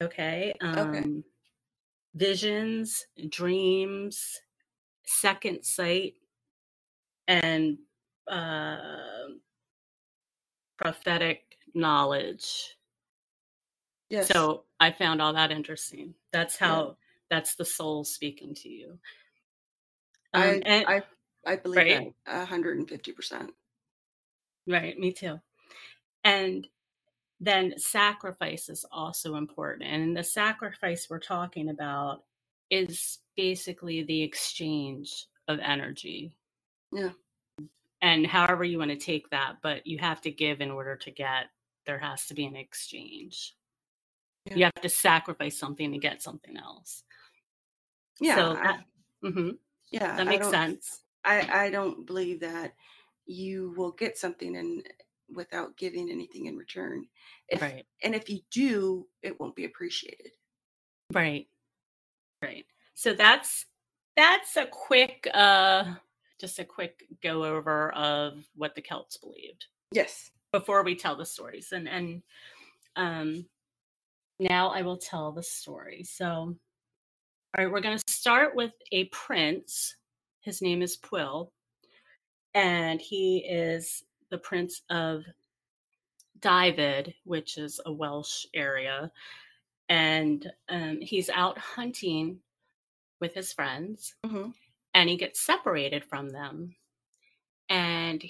okay 0.02 0.54
um 0.60 1.24
visions 2.14 3.06
dreams 3.30 4.40
second 5.06 5.64
sight 5.64 6.14
and 7.28 7.78
uh, 8.30 8.76
prophetic 10.78 11.58
knowledge 11.74 12.76
Yes. 14.10 14.28
so 14.28 14.64
i 14.80 14.90
found 14.92 15.20
all 15.22 15.32
that 15.34 15.50
interesting 15.50 16.14
that's 16.32 16.60
Yeah. 16.60 16.68
how 16.68 16.96
that's 17.30 17.56
the 17.56 17.64
soul 17.64 18.04
speaking 18.04 18.54
to 18.56 18.68
you 18.68 18.98
um, 20.34 20.42
I, 20.42 20.46
and 20.66 20.86
I 20.86 21.02
I 21.46 21.56
believe 21.56 21.76
right. 21.78 22.14
that 22.26 22.48
hundred 22.48 22.78
and 22.78 22.88
fifty 22.88 23.12
percent. 23.12 23.52
Right, 24.66 24.98
me 24.98 25.12
too. 25.12 25.40
And 26.24 26.66
then 27.40 27.74
sacrifice 27.78 28.68
is 28.68 28.84
also 28.90 29.36
important. 29.36 29.90
And 29.90 30.16
the 30.16 30.24
sacrifice 30.24 31.06
we're 31.08 31.20
talking 31.20 31.68
about 31.68 32.24
is 32.70 33.18
basically 33.36 34.02
the 34.02 34.22
exchange 34.22 35.26
of 35.48 35.60
energy. 35.60 36.36
Yeah. 36.92 37.10
And 38.02 38.26
however 38.26 38.64
you 38.64 38.78
want 38.78 38.90
to 38.90 38.96
take 38.96 39.30
that, 39.30 39.56
but 39.62 39.86
you 39.86 39.98
have 39.98 40.20
to 40.22 40.30
give 40.30 40.60
in 40.60 40.70
order 40.70 40.96
to 40.96 41.10
get, 41.10 41.46
there 41.86 41.98
has 41.98 42.26
to 42.26 42.34
be 42.34 42.44
an 42.46 42.56
exchange. 42.56 43.55
Yeah. 44.46 44.54
You 44.56 44.64
have 44.64 44.74
to 44.82 44.88
sacrifice 44.88 45.58
something 45.58 45.92
to 45.92 45.98
get 45.98 46.22
something 46.22 46.56
else. 46.56 47.02
Yeah. 48.20 48.36
So 48.36 48.50
I- 48.52 48.62
that, 48.64 48.84
mhm, 49.24 49.58
yeah. 49.90 50.16
that 50.16 50.26
makes 50.26 50.46
don't- 50.46 50.52
sense. 50.52 51.02
I 51.24 51.64
I 51.66 51.70
don't 51.70 52.06
believe 52.06 52.40
that 52.40 52.74
you 53.26 53.74
will 53.76 53.90
get 53.92 54.16
something 54.16 54.56
and 54.56 54.86
without 55.28 55.76
giving 55.76 56.08
anything 56.10 56.46
in 56.46 56.56
return. 56.56 57.08
If, 57.48 57.60
Right. 57.60 57.84
And 58.02 58.14
if 58.14 58.30
you 58.30 58.40
do, 58.52 59.08
it 59.22 59.38
won't 59.40 59.56
be 59.56 59.64
appreciated. 59.64 60.30
Right. 61.12 61.48
Right. 62.40 62.66
So 62.94 63.12
that's 63.12 63.66
that's 64.16 64.56
a 64.56 64.66
quick 64.66 65.26
uh 65.34 65.96
just 66.38 66.58
a 66.60 66.64
quick 66.64 67.06
go 67.22 67.44
over 67.44 67.90
of 67.92 68.46
what 68.54 68.74
the 68.76 68.82
Celts 68.82 69.16
believed 69.16 69.66
Yes. 69.90 70.30
before 70.52 70.84
we 70.84 70.94
tell 70.94 71.16
the 71.16 71.26
stories. 71.26 71.72
And 71.72 71.88
and 71.88 72.22
um 72.94 73.48
now 74.38 74.68
I 74.68 74.82
will 74.82 74.96
tell 74.96 75.32
the 75.32 75.42
story. 75.42 76.04
So 76.04 76.26
all 76.26 76.56
right, 77.64 77.70
we're 77.70 77.80
going 77.80 77.98
to 77.98 78.12
start 78.12 78.54
with 78.54 78.72
a 78.92 79.04
prince. 79.04 79.96
His 80.40 80.60
name 80.60 80.82
is 80.82 80.96
Pwyll 80.96 81.50
and 82.54 83.00
he 83.00 83.38
is 83.38 84.04
the 84.30 84.38
prince 84.38 84.82
of 84.90 85.22
Dyfed, 86.40 87.14
which 87.24 87.56
is 87.56 87.80
a 87.86 87.92
Welsh 87.92 88.46
area 88.54 89.10
and 89.88 90.50
um, 90.68 91.00
he's 91.00 91.30
out 91.30 91.58
hunting 91.58 92.38
with 93.20 93.34
his 93.34 93.52
friends 93.52 94.14
hmm 94.24 94.48
and 94.94 95.10
he 95.10 95.16
gets 95.16 95.40
separated 95.42 96.02
from 96.02 96.30
them 96.30 96.74
and 97.68 98.24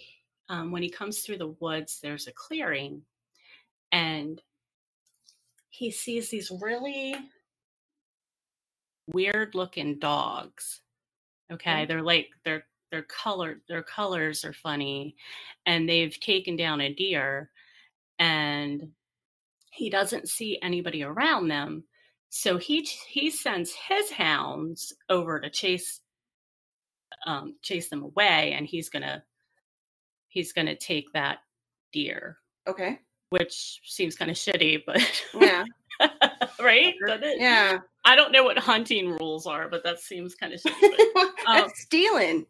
um, 0.48 0.72
when 0.72 0.82
he 0.82 0.90
comes 0.90 1.20
through 1.20 1.38
the 1.38 1.54
woods 1.60 2.00
there's 2.02 2.26
a 2.26 2.32
clearing 2.32 3.02
and 3.92 4.42
he 5.76 5.90
sees 5.90 6.30
these 6.30 6.50
really 6.62 7.16
weird 9.12 9.54
looking 9.54 9.98
dogs 9.98 10.80
okay 11.52 11.82
Okay. 11.82 11.86
they're 11.86 12.02
like 12.02 12.28
they're 12.44 12.66
they're 12.90 13.02
colored 13.02 13.60
their 13.68 13.82
colors 13.82 14.44
are 14.44 14.52
funny 14.52 15.16
and 15.66 15.88
they've 15.88 16.18
taken 16.18 16.56
down 16.56 16.80
a 16.80 16.92
deer 16.92 17.50
and 18.18 18.92
he 19.70 19.90
doesn't 19.90 20.28
see 20.28 20.58
anybody 20.62 21.02
around 21.02 21.48
them 21.48 21.84
so 22.30 22.56
he 22.58 22.82
he 23.08 23.30
sends 23.30 23.72
his 23.74 24.10
hounds 24.10 24.92
over 25.08 25.40
to 25.40 25.50
chase 25.50 26.00
um 27.26 27.56
chase 27.62 27.88
them 27.88 28.02
away 28.02 28.52
and 28.52 28.66
he's 28.66 28.88
gonna 28.88 29.22
he's 30.28 30.52
gonna 30.52 30.76
take 30.76 31.12
that 31.12 31.38
deer 31.92 32.38
Okay. 32.66 33.00
Which 33.30 33.80
seems 33.84 34.16
kind 34.16 34.30
of 34.30 34.36
shitty 34.36 34.82
but 34.86 35.00
Yeah. 35.34 35.64
right? 36.60 36.94
Yeah. 37.38 37.78
i 38.04 38.14
don't 38.14 38.30
know 38.32 38.44
what 38.44 38.58
hunting 38.58 39.10
rules 39.10 39.46
are 39.46 39.68
but 39.68 39.82
that 39.84 39.98
seems 40.00 40.34
kind 40.34 40.52
of 40.52 40.60
shitty 40.60 40.96
but 41.14 41.28
That's 41.46 41.80
stealing. 41.82 42.46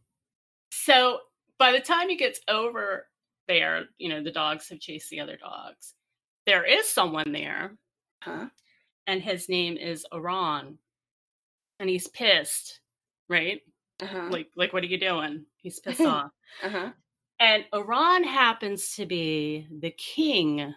So 0.73 1.19
by 1.59 1.73
the 1.73 1.81
time 1.81 2.09
he 2.09 2.17
gets 2.17 2.41
over 2.49 3.07
there, 3.49 3.85
you 3.99 4.09
know, 4.09 4.23
the 4.23 4.31
dogs 4.33 4.69
have 4.69 4.81
chased 4.81 5.09
the 5.11 5.21
other 5.21 5.37
dogs. 5.37 5.95
There 6.47 6.65
is 6.65 6.89
someone 6.89 7.33
there, 7.33 7.77
Huh? 8.23 8.47
and 9.07 9.23
his 9.23 9.49
name 9.49 9.77
is 9.77 10.05
Arawn. 10.13 10.77
And 11.79 11.89
he's 11.89 12.09
pissed, 12.09 12.81
right? 13.29 13.61
Uh-huh. 14.03 14.29
Like, 14.31 14.49
like, 14.57 14.73
what 14.73 14.83
are 14.83 14.87
you 14.89 14.99
doing? 14.99 15.45
He's 15.59 15.79
pissed 15.79 16.01
off. 16.03 16.31
uh-huh. 16.65 16.91
And 17.41 17.65
Arawn 17.73 18.25
happens 18.25 18.95
to 18.97 19.07
be 19.07 19.67
the 19.71 19.91
king 19.91 20.75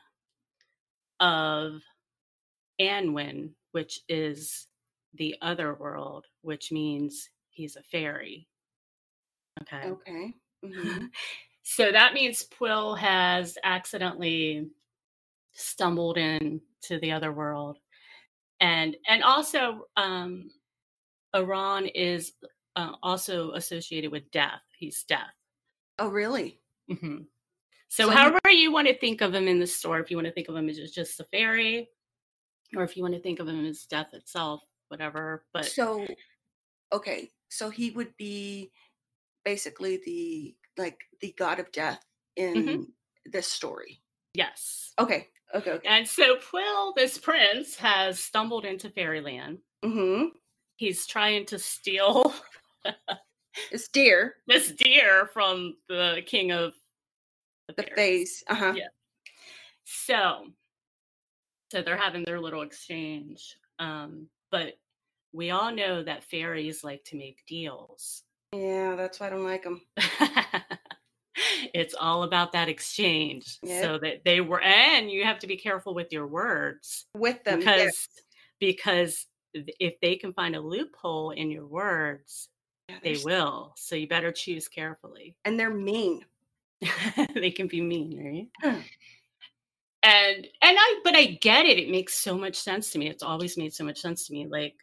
of 1.20 1.82
Annwn, 2.80 3.54
which 3.72 4.02
is 4.10 4.68
the 5.14 5.36
other 5.42 5.74
world, 5.74 6.26
which 6.42 6.72
means 6.72 7.30
he's 7.50 7.76
a 7.76 7.84
fairy. 7.84 8.48
Okay. 9.62 9.90
Okay. 9.90 10.34
hmm 10.64 11.06
So 11.64 11.92
that 11.92 12.14
means 12.14 12.48
Pwyll 12.48 12.98
has 12.98 13.58
accidentally 13.64 14.70
stumbled 15.54 16.18
into 16.18 17.00
the 17.02 17.12
other 17.12 17.32
world. 17.32 17.80
And 18.62 18.98
and 19.08 19.24
also 19.24 19.88
um 19.98 20.52
Arawn 21.36 21.92
is 21.96 22.34
uh, 22.76 22.94
also 23.04 23.52
associated 23.54 24.12
with 24.12 24.32
death. 24.32 24.62
He's 24.78 25.04
death. 25.04 25.34
Oh, 26.00 26.08
really? 26.10 26.60
hmm 26.88 27.20
So, 27.90 28.04
So 28.06 28.10
he- 28.10 28.16
however 28.16 28.50
you 28.50 28.72
want 28.72 28.88
to 28.88 28.98
think 28.98 29.22
of 29.22 29.34
him 29.34 29.48
in 29.48 29.60
the 29.60 29.68
story, 29.68 30.02
if 30.02 30.10
you 30.12 30.18
want 30.18 30.28
to 30.28 30.34
think 30.34 30.48
of 30.50 30.56
him 30.56 30.70
as 30.70 30.78
just- 30.92 31.20
a 31.20 31.24
fairy, 31.26 31.90
or 32.76 32.84
if 32.84 32.96
you 32.96 33.04
want 33.04 33.16
to 33.16 33.22
think 33.22 33.40
of 33.40 33.48
him 33.48 33.66
as 33.66 33.86
death 33.86 34.14
itself, 34.14 34.64
whatever. 34.90 35.46
But 35.54 35.66
So, 35.66 36.08
okay. 36.92 37.32
So 37.50 37.70
he 37.70 37.92
would 37.92 38.16
be 38.18 38.72
basically 39.44 39.98
the 40.06 40.56
like 40.78 41.00
the 41.20 41.34
god 41.34 41.60
of 41.60 41.72
death 41.72 42.06
in 42.36 42.54
Mhm. 42.56 42.86
this 43.26 43.48
story. 43.48 44.02
yes. 44.34 44.94
Okay. 45.00 45.28
Okay. 45.56 45.72
Okay. 45.72 45.88
And 45.88 46.08
so 46.08 46.38
Pwyll, 46.38 46.94
this 46.96 47.18
prince, 47.18 47.76
has 47.78 48.20
stumbled 48.24 48.66
into 48.66 48.90
fairyland. 48.92 49.58
Mm-hmm. 49.84 50.38
He's 50.76 51.08
trying 51.08 51.46
to 51.48 51.58
steal 51.60 52.34
It's 53.72 53.88
deer. 53.90 54.36
this 54.48 54.72
deer 54.72 55.30
from 55.34 55.76
the 55.88 56.22
king 56.26 56.52
of 56.52 56.74
the, 57.68 57.74
The 57.74 57.90
face. 57.96 58.44
Uh-huh. 58.48 58.74
Yeah. 58.76 58.88
So, 59.86 60.48
so 61.72 61.82
they're 61.82 61.98
having 61.98 62.24
their 62.24 62.40
little 62.40 62.62
exchange. 62.62 63.58
Um, 63.80 64.28
but 64.52 64.74
we 65.34 65.52
all 65.52 65.72
know 65.72 66.04
that 66.04 66.24
fairies 66.24 66.84
like 66.84 67.04
to 67.06 67.18
make 67.18 67.46
deals. 67.48 68.24
Yeah, 68.54 68.96
that's 68.96 69.20
why 69.20 69.28
I 69.28 69.30
don't 69.30 69.44
like 69.44 69.64
them. 69.64 69.82
it's 71.74 71.94
all 71.94 72.24
about 72.24 72.52
that 72.54 72.70
exchange. 72.70 73.60
Yep. 73.64 73.84
So 73.84 74.00
that 74.00 74.24
they 74.26 74.42
were 74.42 74.62
and 74.62 75.12
you 75.12 75.24
have 75.24 75.40
to 75.40 75.48
be 75.48 75.58
careful 75.58 75.94
with 75.94 76.12
your 76.12 76.28
words 76.28 77.06
With 77.16 77.44
them, 77.44 77.60
because 77.60 77.80
yes. 77.80 78.08
because 78.60 79.26
if 79.54 79.96
they 80.02 80.16
can 80.16 80.34
find 80.34 80.56
a 80.56 80.62
loophole 80.62 81.32
in 81.32 81.52
your 81.52 81.68
words, 81.68 82.50
Yeah, 82.90 82.98
they 83.04 83.18
will. 83.24 83.74
So 83.78 83.96
you 83.96 84.08
better 84.08 84.32
choose 84.32 84.68
carefully. 84.68 85.36
and 85.46 85.60
they're 85.60 85.74
mean. 85.74 86.26
they 87.36 87.52
can 87.52 87.68
be 87.68 87.82
mean, 87.82 88.24
right? 88.24 88.48
Huh. 88.62 88.82
and 90.04 90.48
and 90.62 90.78
i 90.80 91.00
but 91.04 91.16
i 91.16 91.26
get 91.26 91.66
it 91.66 91.78
it 91.78 91.90
makes 91.90 92.14
so 92.16 92.38
much 92.38 92.56
sense 92.56 92.90
to 92.92 92.98
me 92.98 93.10
it's 93.10 93.22
always 93.24 93.58
made 93.58 93.74
so 93.74 93.84
much 93.84 94.00
sense 94.00 94.26
to 94.26 94.34
me 94.34 94.48
like 94.48 94.76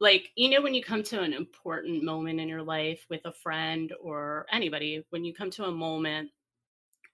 like 0.00 0.30
you 0.36 0.48
know 0.48 0.62
when 0.62 0.74
you 0.74 0.82
come 0.82 1.02
to 1.02 1.20
an 1.20 1.32
important 1.32 2.04
moment 2.04 2.38
in 2.40 2.48
your 2.48 2.62
life 2.62 3.04
with 3.10 3.20
a 3.24 3.32
friend 3.32 3.92
or 4.00 4.46
anybody 4.52 5.04
when 5.10 5.24
you 5.24 5.34
come 5.34 5.50
to 5.50 5.64
a 5.64 5.70
moment 5.72 6.30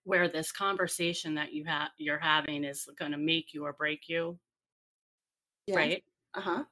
where 0.04 0.28
this 0.28 0.52
conversation 0.52 1.34
that 1.34 1.52
you 1.52 1.64
have 1.64 1.88
you're 1.96 2.18
having 2.18 2.62
is 2.64 2.86
going 2.98 3.12
to 3.12 3.18
make 3.18 3.54
you 3.54 3.64
or 3.64 3.72
break 3.72 4.08
you 4.08 4.38
right 5.74 6.04
Uh 6.34 6.40
huh. 6.40 6.64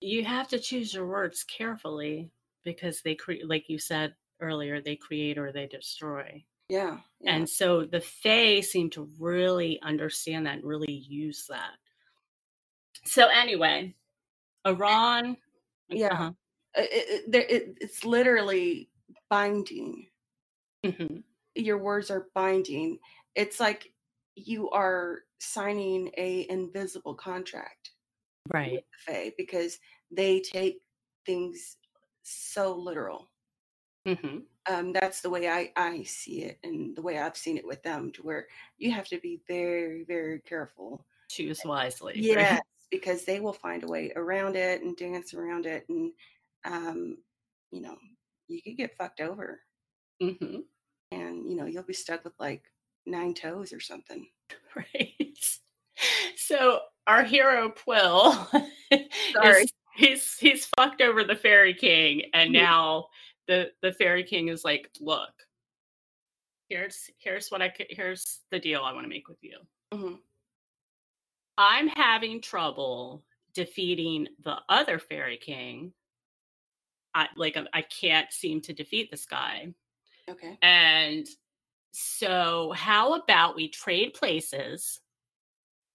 You 0.00 0.24
have 0.24 0.48
to 0.48 0.58
choose 0.58 0.92
your 0.94 1.06
words 1.06 1.44
carefully 1.44 2.30
because 2.64 3.00
they 3.02 3.14
create 3.14 3.48
like 3.48 3.68
you 3.68 3.78
said 3.78 4.14
earlier 4.40 4.80
they 4.80 4.96
create 4.96 5.38
or 5.38 5.52
they 5.52 5.66
destroy 5.66 6.44
Yeah. 6.68 6.98
yeah. 7.20 7.36
And 7.36 7.48
so 7.48 7.84
the 7.84 8.00
Fae 8.00 8.60
seem 8.60 8.90
to 8.90 9.08
really 9.18 9.80
understand 9.82 10.46
that 10.46 10.56
and 10.56 10.64
really 10.64 10.92
use 10.92 11.46
that. 11.48 11.72
So 13.04 13.28
anyway, 13.28 13.94
Arawn. 14.66 15.36
Yeah. 15.88 16.08
uh-huh, 16.12 16.32
it, 16.74 17.24
it, 17.34 17.50
it, 17.50 17.78
it's 17.80 18.04
literally 18.04 18.90
binding. 19.30 20.08
mhm, 20.84 21.22
Your 21.54 21.78
words 21.78 22.10
are 22.10 22.26
binding. 22.34 22.98
It's 23.34 23.60
like 23.60 23.92
you 24.34 24.68
are 24.70 25.20
signing 25.38 26.10
a 26.18 26.46
invisible 26.50 27.14
contract 27.14 27.90
Right. 28.52 28.84
Fae 28.98 29.32
because 29.36 29.78
they 30.10 30.40
take 30.40 30.82
things 31.24 31.78
so 32.22 32.74
literal. 32.74 33.30
hmm 34.06 34.46
Um, 34.68 34.92
that's 34.92 35.20
the 35.20 35.30
way 35.30 35.48
I, 35.48 35.72
I 35.76 36.02
see 36.02 36.42
it 36.42 36.58
and 36.64 36.96
the 36.96 37.02
way 37.02 37.18
I've 37.18 37.36
seen 37.36 37.56
it 37.56 37.66
with 37.66 37.84
them 37.84 38.10
to 38.12 38.22
where 38.22 38.48
you 38.78 38.90
have 38.90 39.06
to 39.08 39.18
be 39.20 39.40
very, 39.46 40.02
very 40.04 40.40
careful. 40.40 41.06
Choose 41.28 41.64
wisely. 41.64 42.26
right? 42.34 42.48
Yes, 42.48 42.62
because 42.90 43.24
they 43.24 43.40
will 43.40 43.52
find 43.52 43.82
a 43.82 43.88
way 43.88 44.12
around 44.16 44.56
it 44.56 44.82
and 44.82 44.96
dance 44.96 45.34
around 45.34 45.66
it. 45.66 45.88
And, 45.88 46.12
um, 46.64 47.24
you 47.70 47.80
know, 47.80 47.98
you 48.48 48.62
could 48.62 48.76
get 48.76 48.96
fucked 48.96 49.20
over 49.20 49.62
hmm 50.20 50.68
and, 51.10 51.48
you 51.48 51.54
know, 51.56 51.66
you'll 51.66 51.82
be 51.82 51.92
stuck 51.92 52.24
with 52.24 52.38
like 52.38 52.72
nine 53.04 53.34
toes 53.34 53.72
or 53.72 53.80
something. 53.80 54.30
Right. 54.76 55.38
So 56.36 56.80
our 57.06 57.22
hero 57.24 57.70
Pwyll 57.70 58.32
Sorry. 59.32 59.62
is 59.62 59.72
he's 59.94 60.38
he's 60.38 60.66
fucked 60.76 61.00
over 61.00 61.24
the 61.24 61.36
fairy 61.36 61.74
king, 61.74 62.22
and 62.34 62.50
Mhm. 62.50 62.54
now 62.54 63.08
the 63.46 63.72
the 63.82 63.92
fairy 63.92 64.24
king 64.24 64.48
is 64.48 64.64
like, 64.64 64.90
look, 65.00 65.32
here's 66.68 67.10
here's 67.18 67.48
what 67.50 67.62
I 67.62 67.68
could 67.68 67.86
here's 67.90 68.40
the 68.50 68.58
deal 68.58 68.82
I 68.82 68.92
want 68.92 69.04
to 69.04 69.08
make 69.08 69.28
with 69.28 69.42
you. 69.42 69.58
Mhm. 69.92 70.20
I'm 71.58 71.88
having 71.88 72.40
trouble 72.40 73.24
defeating 73.54 74.28
the 74.44 74.58
other 74.68 74.98
fairy 74.98 75.38
king. 75.38 75.92
I 77.14 77.28
like 77.36 77.56
I 77.72 77.82
can't 77.82 78.30
seem 78.32 78.60
to 78.62 78.72
defeat 78.74 79.10
this 79.10 79.24
guy. 79.26 79.72
Okay. 80.28 80.58
And 80.60 81.26
so 81.92 82.72
how 82.72 83.14
about 83.14 83.56
we 83.56 83.68
trade 83.68 84.12
places 84.12 85.00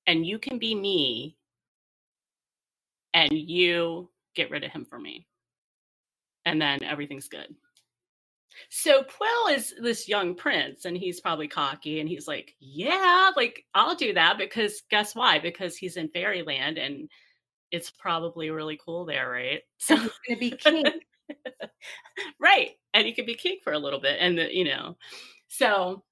and 0.07 0.25
you 0.25 0.39
can 0.39 0.57
be 0.59 0.75
me 0.75 1.37
and 3.13 3.31
you 3.31 4.09
get 4.35 4.49
rid 4.49 4.63
of 4.63 4.71
him 4.71 4.85
for 4.85 4.99
me. 4.99 5.27
And 6.45 6.61
then 6.61 6.83
everything's 6.83 7.27
good. 7.27 7.53
So 8.69 9.03
Pwyll 9.03 9.55
is 9.55 9.73
this 9.81 10.09
young 10.09 10.35
prince 10.35 10.85
and 10.85 10.97
he's 10.97 11.21
probably 11.21 11.47
cocky 11.47 11.99
and 11.99 12.09
he's 12.09 12.27
like, 12.27 12.55
Yeah, 12.59 13.31
like 13.35 13.65
I'll 13.73 13.95
do 13.95 14.13
that 14.13 14.37
because 14.37 14.81
guess 14.89 15.15
why? 15.15 15.39
Because 15.39 15.77
he's 15.77 15.97
in 15.97 16.09
fairyland 16.09 16.77
and 16.77 17.09
it's 17.71 17.89
probably 17.89 18.49
really 18.49 18.79
cool 18.83 19.05
there, 19.05 19.29
right? 19.29 19.61
So 19.77 19.95
he's 19.95 20.11
going 20.27 20.35
to 20.35 20.39
be 20.39 20.51
king. 20.51 20.85
right. 22.39 22.71
And 22.93 23.05
he 23.05 23.13
could 23.13 23.25
be 23.25 23.35
king 23.35 23.57
for 23.63 23.73
a 23.73 23.79
little 23.79 23.99
bit. 23.99 24.17
And 24.19 24.37
the, 24.37 24.55
you 24.55 24.65
know, 24.65 24.97
so 25.47 26.03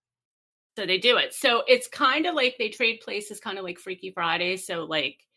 so 0.79 0.85
they 0.85 0.97
do 0.97 1.17
it. 1.17 1.33
So 1.33 1.63
it's 1.67 1.89
kind 1.89 2.25
of 2.25 2.35
like 2.35 2.55
they 2.57 2.69
trade 2.69 3.01
places, 3.03 3.41
kind 3.41 3.57
of 3.57 3.65
like 3.65 3.77
Freaky 3.77 4.11
Friday. 4.11 4.55
So 4.55 4.85
like 4.85 5.27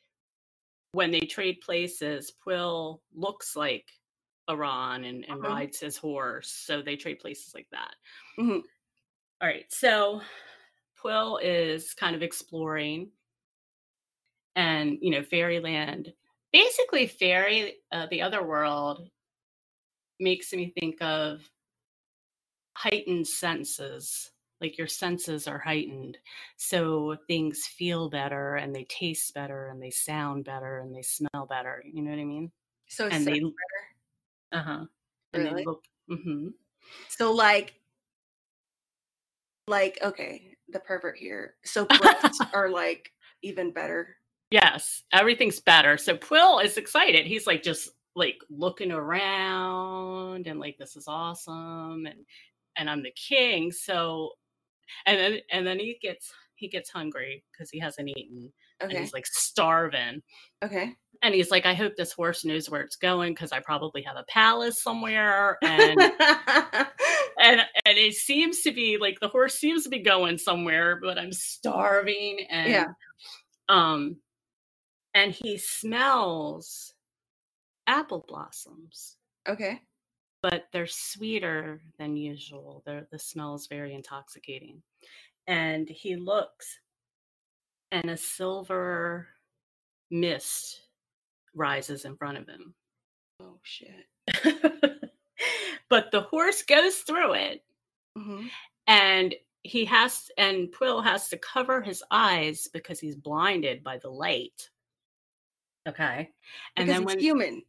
when 0.93 1.11
they 1.11 1.23
trade 1.23 1.61
places, 1.61 2.31
Pwyll 2.47 3.01
looks 3.13 3.57
like 3.57 3.89
Arawn 4.49 5.05
and, 5.05 5.25
and 5.25 5.43
Uh-huh. 5.43 5.49
rides 5.49 5.81
his 5.81 5.97
horse. 5.97 6.49
So 6.49 6.81
they 6.81 6.95
trade 6.95 7.19
places 7.19 7.55
like 7.57 7.67
that. 7.73 7.97
Mhm. 8.39 8.63
All 9.41 9.49
right. 9.49 9.65
So 9.73 10.23
Pwyll 10.97 11.41
is 11.43 11.93
kind 11.93 12.15
of 12.15 12.23
exploring 12.23 13.11
and, 14.55 14.97
you 15.01 15.11
know, 15.11 15.25
fairyland. 15.25 16.15
Basically, 16.53 17.09
fairy, 17.09 17.79
uh, 17.91 18.07
the 18.07 18.23
other 18.23 18.45
world 18.45 19.11
makes 20.21 20.53
me 20.53 20.73
think 20.79 21.03
of 21.03 21.51
heightened 22.77 23.27
senses. 23.27 24.32
Like 24.62 24.79
your 24.79 24.87
senses 24.87 25.48
are 25.48 25.59
heightened. 25.59 26.16
So 26.57 27.16
things 27.27 27.66
feel 27.66 28.09
better 28.09 28.55
and 28.55 28.75
they 28.75 28.85
taste 28.85 29.35
better 29.35 29.68
and 29.68 29.83
they 29.83 29.90
sound 29.90 30.44
better 30.44 30.79
and 30.79 30.94
they 30.94 31.03
smell 31.03 31.46
better. 31.46 31.83
You 31.85 32.03
know 32.03 32.11
what 32.12 32.20
I 32.20 32.25
mean? 32.25 32.53
So, 32.88 33.09
And 33.11 33.25
so, 33.25 33.31
they, 33.31 33.42
uh 34.53 34.62
huh. 34.62 34.85
And 35.35 35.44
Really? 35.44 35.62
they 35.62 35.66
look, 35.66 35.85
hmm 36.09 36.48
so 37.09 37.33
like, 37.33 37.75
like, 39.68 39.98
okay, 40.03 40.55
the 40.68 40.81
pervert 40.81 41.16
here. 41.16 41.55
So 41.64 41.85
breasts 42.01 42.40
are 42.55 42.68
like 42.68 43.12
even 43.42 43.70
better. 43.70 44.16
Yes, 44.51 45.03
everything's 45.12 45.61
better. 45.61 45.96
So 45.96 46.16
Pwyll 46.16 46.64
is 46.64 46.77
excited. 46.77 47.27
He's 47.27 47.46
like 47.46 47.62
just 47.62 47.90
like 48.14 48.38
looking 48.51 48.92
around 48.92 50.46
and 50.46 50.61
like 50.61 50.77
this 50.79 50.96
is 50.96 51.09
awesome 51.09 52.07
and 52.07 52.25
and 52.77 52.88
I'm 52.90 53.03
the 53.03 53.12
king. 53.12 53.72
So 53.72 54.33
and 55.07 55.18
then 55.18 55.38
and 55.51 55.66
then 55.66 55.79
he 55.79 55.99
gets 56.01 56.33
he 56.55 56.68
gets 56.68 56.90
hungry 56.90 57.45
because 57.53 57.71
he 57.71 57.79
hasn't 57.79 58.09
eaten 58.09 58.53
and 58.81 58.92
he's 58.92 59.12
like 59.12 59.27
starving. 59.27 60.23
Okay. 60.64 60.95
And 61.23 61.35
he's 61.35 61.51
like, 61.51 61.66
I 61.66 61.75
hope 61.75 61.95
this 61.97 62.12
horse 62.12 62.45
knows 62.45 62.68
where 62.68 62.81
it's 62.81 62.97
going 62.97 63.33
because 63.33 63.53
I 63.53 63.61
probably 63.61 64.03
have 64.03 64.16
a 64.16 64.25
palace 64.29 64.83
somewhere. 64.83 65.57
And 65.62 66.01
and 67.40 67.61
and 67.85 67.99
it 67.99 68.14
seems 68.14 68.62
to 68.62 68.73
be 68.73 68.97
like 68.99 69.21
the 69.21 69.29
horse 69.29 69.55
seems 69.55 69.85
to 69.85 69.88
be 69.88 70.01
going 70.03 70.38
somewhere, 70.38 70.99
but 71.01 71.18
I'm 71.18 71.33
starving 71.33 72.47
and 72.51 72.71
Yeah. 72.71 72.87
um 73.68 74.16
and 75.14 75.33
he 75.33 75.59
smells 75.59 76.95
apple 77.87 78.25
blossoms, 78.27 79.16
okay. 79.49 79.81
But 80.43 80.65
they're 80.73 80.87
sweeter 80.89 81.81
than 81.99 82.17
usual. 82.17 82.83
They're, 82.85 83.07
the 83.11 83.19
smell 83.19 83.55
is 83.55 83.69
very 83.69 83.95
intoxicating. 83.95 84.83
And 85.47 85.89
he 85.89 86.17
looks 86.17 86.79
and 87.93 88.11
a 88.11 88.17
silver 88.17 89.29
mist 90.11 90.81
rises 91.55 92.05
in 92.05 92.17
front 92.17 92.39
of 92.39 92.49
him. 92.49 92.75
Oh 93.41 93.59
shit. 93.63 94.07
but 95.89 96.11
the 96.11 96.23
horse 96.23 96.63
goes 96.63 96.97
through 96.99 97.35
it 97.35 97.63
hmm 98.17 98.47
and 98.87 99.35
he 99.63 99.85
has 99.85 100.31
and 100.39 100.69
Pwyll 100.73 101.05
has 101.05 101.29
to 101.29 101.39
cover 101.39 101.81
his 101.81 102.03
eyes 102.11 102.69
because 102.73 102.99
he's 102.99 103.15
blinded 103.15 103.85
by 103.85 103.99
the 103.99 104.09
light. 104.11 104.69
Okay. 105.89 106.31
And 106.77 106.87
Because 106.87 106.97
then 106.99 107.05
when 107.05 107.19
human, 107.21 107.63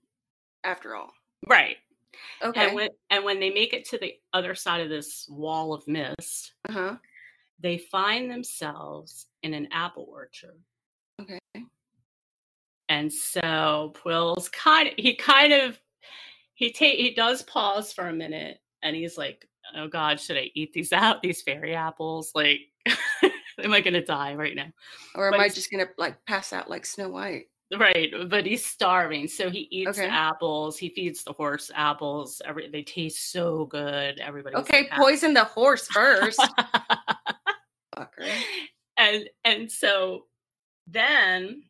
after 0.64 0.96
all. 0.96 1.14
right. 1.48 1.78
Okay. 2.41 2.65
And 2.65 2.76
when 2.76 2.89
and 3.10 3.23
when 3.23 3.39
they 3.39 3.49
make 3.49 3.73
it 3.73 3.86
to 3.89 3.97
the 3.97 4.13
other 4.34 4.56
side 4.56 4.82
of 4.82 4.89
this 4.89 5.28
wall 5.30 5.73
of 5.73 5.88
mist, 5.88 6.54
uh 6.69 6.73
huh. 6.73 6.95
they 7.60 7.78
find 7.78 8.30
themselves 8.30 9.28
in 9.43 9.54
an 9.54 9.67
apple 9.71 10.08
orchard. 10.10 10.60
Okay. 11.21 11.39
And 12.89 13.12
so 13.12 13.93
Pwyll's 13.95 14.49
kind 14.49 14.89
of 14.89 14.93
he 14.97 15.15
kind 15.15 15.54
of 15.54 15.80
he 16.54 16.71
take 16.71 16.99
he 16.99 17.13
does 17.13 17.41
pause 17.43 17.93
for 17.93 18.08
a 18.08 18.13
minute 18.13 18.60
and 18.82 18.95
he's 18.95 19.17
like, 19.17 19.47
Oh 19.76 19.88
God, 19.88 20.19
should 20.19 20.38
I 20.38 20.52
eat 20.54 20.73
these 20.73 20.93
out, 20.93 21.21
these 21.21 21.41
fairy 21.41 21.76
apples? 21.76 22.32
Like 22.36 22.60
am 23.63 23.73
I 23.73 23.82
gonna 23.82 24.06
die 24.06 24.36
right 24.36 24.56
now? 24.56 24.67
Or 25.15 25.28
am 25.28 25.32
But 25.32 25.39
I 25.39 25.49
just 25.49 25.71
gonna 25.71 25.88
like 25.97 26.23
pass 26.26 26.54
out 26.54 26.69
like 26.69 26.86
Snow 26.86 27.10
White? 27.10 27.47
Right, 27.80 28.12
but 28.30 28.46
he's 28.46 28.66
starving, 28.66 29.28
so 29.28 29.50
he 29.50 29.68
eats 29.72 29.98
Okay. 30.00 30.08
apples. 30.08 30.78
He 30.78 30.90
feeds 30.90 31.24
the 31.24 31.34
horse 31.34 31.72
apples. 31.74 32.42
Every 32.46 32.70
they 32.70 32.84
taste 32.84 33.32
so 33.32 33.66
good. 33.66 34.20
Everybody's 34.20 34.60
Okay, 34.60 34.90
poison 34.96 35.34
the 35.34 35.44
horse 35.44 35.88
first. 35.88 36.40
Fucker. 37.98 38.42
and 38.98 39.30
and 39.44 39.72
so 39.72 40.26
then 40.88 41.64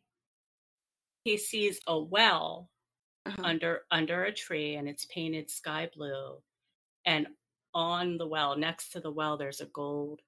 he 1.24 1.36
sees 1.38 1.80
a 1.86 1.98
well 1.98 2.70
Uh-huh. 3.26 3.42
under 3.42 3.82
under 3.90 4.24
a 4.24 4.32
tree 4.32 4.74
and 4.76 4.88
it's 4.88 5.06
painted 5.06 5.50
sky 5.50 5.88
blue 5.94 6.42
and 7.06 7.26
on 7.74 8.18
the 8.18 8.26
well 8.26 8.56
next 8.56 8.90
to 8.90 9.00
the 9.00 9.10
well 9.10 9.36
there's 9.36 9.60
a 9.60 9.66
gold 9.66 10.20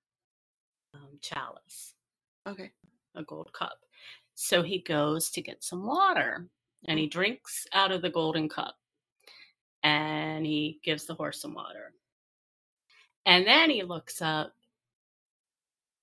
um, 0.95 1.19
chalice 1.21 1.95
Okay. 2.47 2.71
a 3.15 3.23
gold 3.25 3.53
cup 3.53 3.79
so 4.37 4.63
he 4.63 4.79
goes 4.79 5.31
to 5.31 5.41
get 5.41 5.65
some 5.65 5.85
water 5.85 6.47
and 6.87 6.99
he 6.99 7.07
mm. 7.07 7.11
drinks 7.11 7.67
out 7.73 7.91
of 7.91 8.03
the 8.03 8.11
golden 8.11 8.49
cup 8.49 8.77
and 9.83 10.45
he 10.45 10.79
gives 10.85 11.07
the 11.07 11.15
horse 11.15 11.41
some 11.41 11.55
water. 11.55 11.95
And 13.25 13.47
then 13.47 13.71
he 13.71 13.83
looks 13.83 14.21
up 14.21 14.53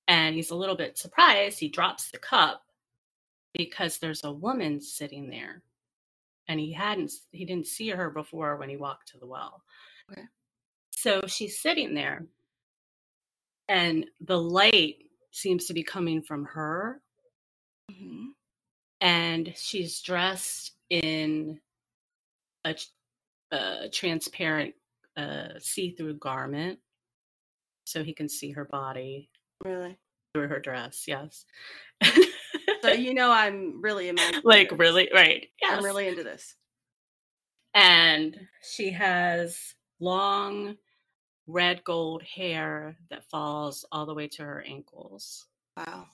and 0.07 0.35
he's 0.35 0.49
a 0.49 0.55
little 0.55 0.75
bit 0.75 0.97
surprised 0.97 1.59
he 1.59 1.69
drops 1.69 2.09
the 2.09 2.17
cup 2.17 2.63
because 3.53 3.99
there's 3.99 4.23
a 4.23 4.31
woman 4.31 4.81
sitting 4.81 5.29
there 5.29 5.61
and 6.47 6.59
he 6.59 6.73
hadn't 6.73 7.11
he 7.31 7.45
didn't 7.45 7.67
see 7.67 7.89
her 7.89 8.09
before 8.09 8.57
when 8.57 8.67
he 8.67 8.77
walked 8.77 9.09
to 9.09 9.19
the 9.19 9.27
well. 9.27 9.61
Okay. 10.11 10.23
so 10.89 11.21
she's 11.27 11.61
sitting 11.61 11.93
there 11.93 12.25
and 13.69 14.07
the 14.19 14.39
light 14.39 14.95
seems 15.29 15.65
to 15.65 15.73
be 15.73 15.83
coming 15.83 16.21
from 16.21 16.45
her 16.45 16.99
Mhm. 17.91 18.27
and 19.01 19.53
she's 19.57 20.01
dressed 20.01 20.73
in 20.89 21.59
a, 22.65 22.75
a 23.51 23.89
transparent 23.89 24.73
uh, 25.17 25.59
see-through 25.59 26.15
garment 26.15 26.79
so 27.85 28.03
he 28.03 28.13
can 28.13 28.29
see 28.29 28.51
her 28.51 28.65
body 28.65 29.29
Really? 29.63 29.97
through 30.33 30.47
her 30.47 30.59
dress 30.59 31.05
yes 31.07 31.45
So 32.81 32.91
you 32.91 33.13
know 33.13 33.31
I'm 33.31 33.81
really 33.81 34.11
like 34.43 34.69
this. 34.69 34.79
really 34.79 35.09
right 35.13 35.47
yes. 35.61 35.77
I'm 35.77 35.83
really 35.83 36.07
into 36.07 36.23
this. 36.23 36.55
and 37.75 38.37
she 38.61 38.89
has 38.91 39.75
long 39.99 40.75
red 41.47 41.83
gold 41.83 42.23
hair 42.23 42.97
that 43.09 43.29
falls 43.29 43.85
all 43.91 44.05
the 44.05 44.13
way 44.13 44.27
to 44.29 44.43
her 44.43 44.63
ankles 44.65 45.45
Wow. 45.77 46.07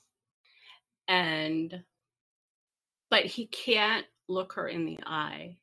And 1.10 1.84
but 3.10 3.26
he 3.26 3.48
can't 3.48 4.06
look 4.30 4.54
her 4.54 4.68
in 4.68 4.86
the 4.86 5.00
eye 5.06 5.58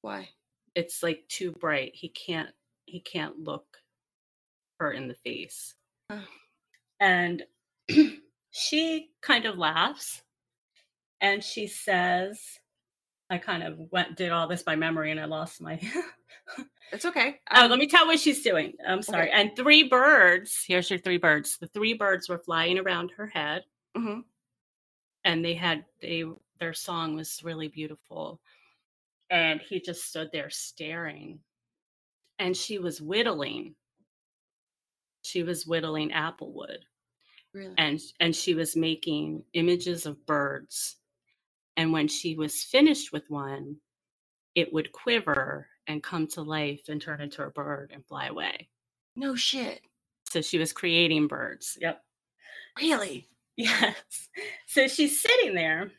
Why? 0.00 0.30
it's 0.74 1.02
like 1.02 1.22
too 1.28 1.52
bright 1.52 1.92
he 1.94 2.08
can't 2.08 2.48
he 2.86 3.00
can't 3.00 3.38
look 3.38 3.66
her 4.80 4.90
in 4.90 5.06
the 5.08 5.14
face 5.14 5.74
Oh. 6.10 6.24
and 7.00 7.42
she 8.50 9.10
kind 9.22 9.44
of 9.44 9.58
laughs 9.58 10.22
and 11.20 11.42
she 11.44 11.66
says 11.66 12.40
i 13.28 13.38
kind 13.38 13.62
of 13.62 13.76
went 13.90 14.16
did 14.16 14.30
all 14.32 14.48
this 14.48 14.62
by 14.62 14.76
memory 14.76 15.10
and 15.10 15.20
i 15.20 15.24
lost 15.26 15.60
my 15.60 15.78
It's 16.92 17.04
okay. 17.04 17.40
Oh, 17.52 17.64
Um, 17.64 17.70
let 17.70 17.80
me 17.80 17.88
tell 17.88 18.06
what 18.06 18.20
she's 18.20 18.44
doing. 18.44 18.74
I'm 18.86 19.02
sorry. 19.02 19.28
And 19.32 19.50
three 19.56 19.82
birds. 19.88 20.62
Here's 20.64 20.88
your 20.88 21.00
three 21.00 21.16
birds. 21.18 21.58
The 21.58 21.66
three 21.66 21.94
birds 21.94 22.28
were 22.28 22.38
flying 22.38 22.78
around 22.78 23.10
her 23.16 23.26
head, 23.26 23.64
mhm. 23.96 24.24
and 25.24 25.44
they 25.44 25.54
had 25.54 25.84
they 26.02 26.24
their 26.60 26.74
song 26.74 27.16
was 27.16 27.42
really 27.44 27.68
beautiful. 27.68 28.40
And 29.30 29.60
he 29.62 29.80
just 29.80 30.04
stood 30.06 30.30
there 30.32 30.50
staring. 30.50 31.40
And 32.38 32.56
she 32.56 32.78
was 32.78 33.00
whittling. 33.02 33.76
She 35.22 35.42
was 35.42 35.66
whittling 35.66 36.10
applewood, 36.10 36.78
Really? 37.54 37.74
and 37.78 38.00
and 38.20 38.36
she 38.36 38.54
was 38.54 38.76
making 38.76 39.44
images 39.54 40.06
of 40.06 40.24
birds. 40.26 40.96
And 41.76 41.92
when 41.92 42.08
she 42.08 42.36
was 42.36 42.62
finished 42.64 43.12
with 43.12 43.30
one, 43.30 43.76
it 44.56 44.72
would 44.72 44.92
quiver 44.92 45.68
and 45.88 46.02
come 46.02 46.26
to 46.28 46.42
life 46.42 46.82
and 46.88 47.02
turn 47.02 47.20
into 47.22 47.42
a 47.44 47.50
bird 47.50 47.92
and 47.94 48.06
fly 48.06 48.28
away. 48.28 48.68
No 49.16 49.36
shit. 49.36 49.82
So 50.30 50.42
she 50.42 50.58
was 50.58 50.72
creating 50.72 51.28
birds. 51.28 51.78
Yep. 51.80 52.02
Really? 52.80 53.28
Yes. 53.56 54.28
So 54.66 54.86
she's 54.86 55.20
sitting 55.20 55.54
there 55.54 55.90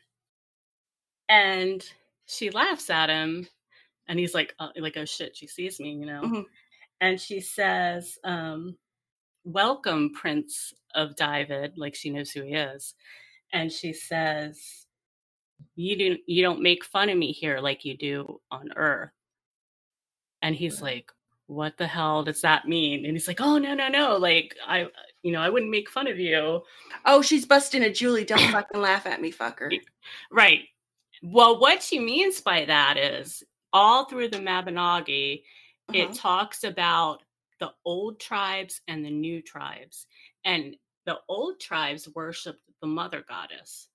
and 1.28 1.84
she 2.26 2.50
laughs 2.50 2.88
at 2.90 3.10
him 3.10 3.48
and 4.08 4.18
he's 4.18 4.34
like 4.34 4.54
uh, 4.58 4.68
like 4.76 4.96
oh 4.96 5.04
shit 5.04 5.36
she 5.36 5.46
sees 5.46 5.80
me, 5.80 5.92
you 5.92 6.06
know. 6.06 6.22
Mhm. 6.22 6.44
And 7.00 7.20
she 7.20 7.40
says 7.40 8.18
um 8.24 8.76
welcome 9.44 10.12
prince 10.14 10.72
of 10.94 11.16
Dyfed 11.16 11.72
like 11.76 11.94
she 11.94 12.10
knows 12.10 12.30
who 12.30 12.42
he 12.42 12.54
is. 12.54 12.94
And 13.52 13.72
she 13.72 13.92
says 13.92 14.86
you 15.74 15.96
do 15.98 16.16
you 16.26 16.42
don't 16.42 16.62
make 16.62 16.84
fun 16.84 17.08
of 17.08 17.18
me 17.18 17.32
here 17.32 17.58
like 17.58 17.84
you 17.84 17.96
do 17.96 18.40
on 18.50 18.70
earth. 18.76 19.10
And 20.42 20.54
he's 20.54 20.80
like 20.80 21.10
what 21.48 21.78
the 21.78 21.86
hell 21.86 22.22
does 22.22 22.42
that 22.42 22.68
mean? 22.68 23.06
And 23.06 23.14
he's 23.14 23.26
like, 23.26 23.40
"Oh 23.40 23.56
no, 23.56 23.74
no, 23.74 23.88
no! 23.88 24.16
Like 24.18 24.54
I, 24.66 24.86
you 25.22 25.32
know, 25.32 25.40
I 25.40 25.48
wouldn't 25.50 25.70
make 25.70 25.88
fun 25.90 26.06
of 26.06 26.18
you." 26.18 26.62
Oh, 27.04 27.22
she's 27.22 27.46
busting 27.46 27.82
a 27.82 27.92
Julie. 27.92 28.24
Don't 28.24 28.38
fucking 28.52 28.80
laugh 28.80 29.06
at 29.06 29.20
me, 29.20 29.32
fucker. 29.32 29.70
Right. 30.30 30.62
Well, 31.22 31.58
what 31.60 31.82
she 31.82 31.98
means 31.98 32.40
by 32.40 32.64
that 32.66 32.96
is 32.96 33.42
all 33.72 34.04
through 34.06 34.28
the 34.28 34.38
Mabinogi, 34.38 35.42
Uh-huh. 35.88 35.98
it 35.98 36.14
talks 36.14 36.64
about 36.64 37.22
the 37.60 37.72
old 37.84 38.20
tribes 38.20 38.80
and 38.88 39.04
the 39.04 39.10
new 39.10 39.42
tribes. 39.42 40.06
And 40.44 40.76
the 41.06 41.18
old 41.28 41.58
tribes 41.60 42.08
worshiped 42.14 42.62
the 42.80 42.86
mother 42.86 43.24
goddess, 43.28 43.88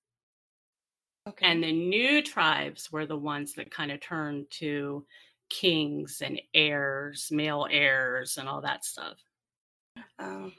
Okay. 1.26 1.46
and 1.46 1.62
the 1.64 1.72
new 1.72 2.20
tribes 2.22 2.92
were 2.92 3.06
the 3.06 3.16
ones 3.16 3.54
that 3.54 3.70
kind 3.70 3.90
of 3.90 4.00
turned 4.00 4.50
to 4.60 5.06
kings 5.48 6.20
and 6.20 6.40
heirs, 6.52 7.28
male 7.30 7.66
heirs, 7.70 8.36
and 8.36 8.48
all 8.48 8.60
that 8.60 8.84
stuff. 8.84 9.16
um, 10.18 10.52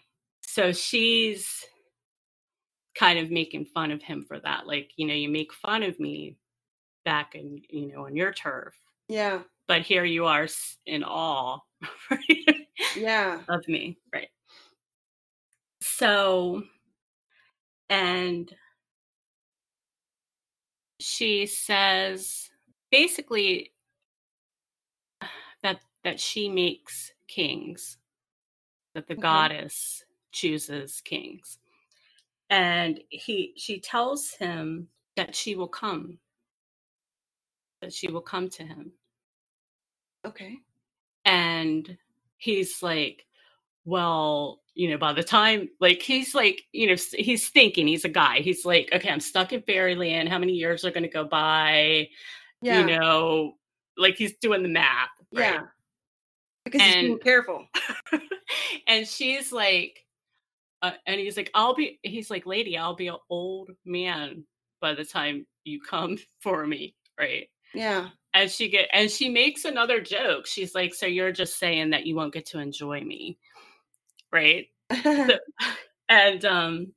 So 0.56 0.72
she's 0.72 1.66
kind 2.98 3.20
of 3.20 3.30
making 3.30 3.66
fun 3.66 3.92
of 3.92 4.02
him 4.02 4.24
for 4.26 4.40
that. 4.40 4.66
Like, 4.66 4.92
you 4.96 5.06
know, 5.06 5.14
you 5.14 5.28
make 5.28 5.52
fun 5.52 5.84
of 5.84 6.00
me 6.00 6.38
back 7.04 7.36
in, 7.36 7.62
you 7.70 7.92
know, 7.92 8.06
on 8.06 8.16
your 8.16 8.32
turf, 8.32 8.74
yeah. 9.10 9.42
but 9.68 9.82
here 9.82 10.06
you 10.06 10.28
are 10.28 10.48
in 10.86 11.04
awe 11.04 11.60
Yeah. 12.96 13.42
of 13.50 13.68
me. 13.68 13.98
Right. 14.14 14.30
So, 15.82 16.64
and 17.90 18.50
she 21.02 21.48
says 21.48 22.50
basically 22.92 23.74
that 25.64 25.82
that 26.06 26.18
she 26.22 26.48
makes 26.48 27.12
kings 27.28 27.98
that 28.94 29.08
the 29.08 29.16
Okay. 29.16 29.22
goddess 29.22 30.05
chooses 30.36 31.02
kings 31.06 31.60
and 32.52 33.02
he 33.10 33.54
she 33.58 33.80
tells 33.82 34.32
him 34.32 34.90
that 35.18 35.36
she 35.36 35.56
will 35.56 35.70
come 35.70 36.20
that 37.82 37.94
she 37.94 38.10
will 38.12 38.22
come 38.22 38.50
to 38.50 38.64
him 38.64 38.92
Okay. 40.26 40.58
and 41.26 41.98
he's 42.38 42.84
like 42.84 43.26
well 43.86 44.62
you 44.76 44.90
know 44.90 44.98
by 44.98 45.14
the 45.14 45.24
time 45.24 45.70
like 45.82 46.02
he's 46.02 46.36
like 46.36 46.64
you 46.74 46.88
know 46.88 46.96
he's 47.14 47.50
thinking 47.50 47.88
he's 47.88 48.06
a 48.06 48.10
guy 48.10 48.40
he's 48.40 48.66
like 48.66 48.90
okay 48.94 49.10
i'm 49.10 49.20
stuck 49.22 49.54
in 49.54 49.62
fairyland 49.64 50.30
how 50.30 50.40
many 50.40 50.54
years 50.54 50.86
are 50.86 50.92
going 50.92 51.04
to 51.04 51.10
go 51.10 51.26
by 51.26 52.08
Yeah. 52.62 52.80
you 52.80 52.86
know 52.86 53.54
like 53.98 54.16
he's 54.18 54.36
doing 54.42 54.64
the 54.64 54.70
math 54.70 55.10
right? 55.34 55.46
Yeah. 55.54 55.64
Because 56.66 56.82
he's 56.84 56.98
being 56.98 57.20
careful. 57.20 57.68
and 58.88 59.08
she's 59.08 59.52
like 59.54 60.05
uh, 60.86 60.92
and 61.08 61.20
he's 61.20 61.38
like 61.38 61.50
i'll 61.54 61.74
be 61.76 62.00
he's 62.04 62.30
like 62.30 62.46
lady 62.46 62.78
i'll 62.78 62.96
be 62.96 63.08
an 63.08 63.18
old 63.30 63.72
man 63.86 64.44
by 64.82 64.94
the 64.94 65.06
time 65.06 65.46
you 65.64 65.80
come 65.82 66.18
for 66.40 66.66
me 66.66 66.96
right 67.20 67.50
Yeah. 67.74 68.10
and 68.34 68.50
she 68.52 68.70
get 68.70 68.90
and 68.94 69.10
she 69.10 69.30
makes 69.30 69.66
another 69.66 70.02
joke 70.02 70.46
she's 70.46 70.76
like 70.76 70.94
so 70.94 71.06
you're 71.06 71.32
just 71.32 71.58
saying 71.60 71.92
that 71.92 72.06
you 72.06 72.16
won't 72.16 72.34
get 72.34 72.46
to 72.48 72.60
enjoy 72.60 73.02
me 73.02 73.38
right 74.32 74.68
and 76.10 76.46
um 76.46 76.94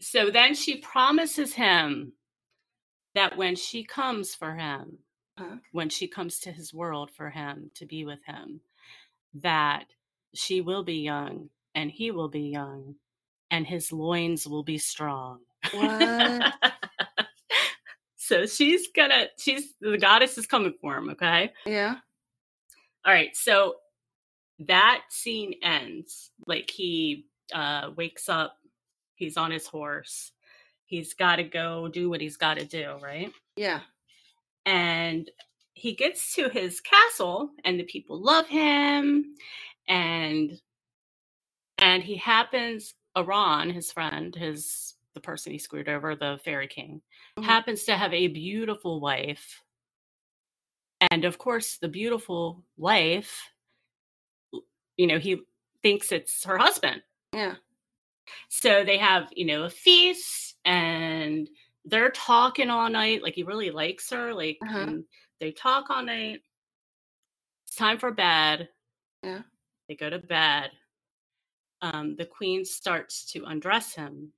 so 0.00 0.30
then 0.30 0.54
she 0.54 0.76
promises 0.78 1.54
him 1.54 2.12
that 3.14 3.36
when 3.36 3.56
she 3.56 3.84
comes 3.84 4.34
for 4.34 4.54
him 4.54 4.98
Huh? 5.38 5.56
when 5.70 5.88
she 5.88 6.08
comes 6.08 6.40
to 6.40 6.50
his 6.50 6.74
world 6.74 7.12
for 7.12 7.30
him 7.30 7.70
to 7.76 7.86
be 7.86 8.04
with 8.04 8.18
him 8.24 8.60
that 9.34 9.84
she 10.34 10.60
will 10.60 10.82
be 10.82 10.96
young 10.96 11.48
and 11.74 11.90
he 11.90 12.10
will 12.10 12.28
be 12.28 12.42
young 12.42 12.94
and 13.50 13.66
his 13.66 13.92
loins 13.92 14.46
will 14.46 14.62
be 14.62 14.78
strong 14.78 15.40
what? 15.72 16.54
So 18.28 18.44
she's 18.44 18.88
gonna, 18.88 19.28
she's 19.38 19.72
the 19.80 19.96
goddess 19.96 20.36
is 20.36 20.46
coming 20.46 20.74
for 20.82 20.98
him. 20.98 21.08
Okay. 21.08 21.50
Yeah. 21.64 21.94
All 23.06 23.12
right. 23.12 23.34
So 23.34 23.76
that 24.58 25.04
scene 25.08 25.54
ends. 25.62 26.30
Like 26.46 26.68
he 26.68 27.24
uh, 27.54 27.90
wakes 27.96 28.28
up, 28.28 28.58
he's 29.14 29.38
on 29.38 29.50
his 29.50 29.66
horse, 29.66 30.32
he's 30.84 31.14
got 31.14 31.36
to 31.36 31.42
go 31.42 31.88
do 31.88 32.10
what 32.10 32.20
he's 32.20 32.36
got 32.36 32.58
to 32.58 32.66
do, 32.66 32.96
right? 33.02 33.32
Yeah. 33.56 33.80
And 34.66 35.30
he 35.72 35.94
gets 35.94 36.34
to 36.34 36.50
his 36.50 36.82
castle, 36.82 37.52
and 37.64 37.80
the 37.80 37.84
people 37.84 38.20
love 38.20 38.46
him, 38.46 39.36
and 39.88 40.60
and 41.78 42.02
he 42.02 42.16
happens 42.16 42.94
Arawn, 43.16 43.72
his 43.72 43.90
friend, 43.92 44.34
his 44.34 44.94
the 45.14 45.20
person 45.20 45.50
he 45.52 45.58
screwed 45.58 45.88
over, 45.88 46.14
the 46.14 46.38
fairy 46.44 46.68
king, 46.68 47.02
Mhm. 47.36 47.44
happens 47.44 47.84
to 47.84 47.96
have 47.96 48.12
a 48.14 48.28
beautiful 48.28 49.00
wife. 49.00 49.62
And 51.10 51.24
of 51.24 51.38
course, 51.38 51.78
the 51.78 51.88
beautiful 51.88 52.64
wife, 52.76 53.50
you 54.96 55.06
know, 55.06 55.18
he 55.18 55.42
thinks 55.82 56.12
it's 56.12 56.44
her 56.44 56.58
husband. 56.58 57.02
Yeah. 57.32 57.56
So 58.48 58.84
they 58.84 58.98
have, 58.98 59.28
you 59.34 59.46
know, 59.46 59.64
a 59.64 59.70
feast 59.70 60.56
and 60.64 61.48
they're 61.84 62.10
talking 62.10 62.70
all 62.70 62.90
night. 62.90 63.22
Like 63.22 63.34
he 63.34 63.42
really 63.42 63.70
likes 63.70 64.10
her. 64.10 64.34
Like 64.34 64.58
Uh-huh. 64.62 64.98
they 65.40 65.52
talk 65.52 65.90
all 65.90 66.02
night. 66.02 66.42
It's 67.66 67.76
time 67.76 67.98
for 67.98 68.10
bed. 68.12 68.68
Yeah. 69.22 69.42
They 69.88 69.96
go 69.96 70.10
to 70.10 70.18
bed. 70.18 70.70
Um, 71.82 72.16
the 72.16 72.26
queen 72.26 72.64
starts 72.64 73.24
to 73.32 73.44
undress 73.44 73.94
him. 73.94 74.32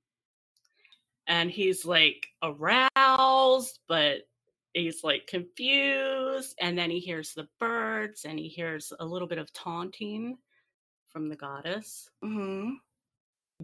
And 1.27 1.49
he's 1.51 1.85
like 1.85 2.27
aroused, 2.43 3.79
but 3.87 4.27
he's 4.73 5.03
like 5.03 5.27
confused. 5.27 6.55
And 6.59 6.77
then 6.77 6.89
he 6.91 6.99
hears 6.99 7.33
the 7.33 7.47
birds 7.59 8.25
and 8.25 8.37
he 8.37 8.47
hears 8.47 8.91
a 8.99 9.05
little 9.05 9.27
bit 9.27 9.37
of 9.37 9.51
taunting 9.53 10.37
from 11.09 11.29
the 11.29 11.35
goddess 11.35 12.09
Mm-hmm. 12.23 12.71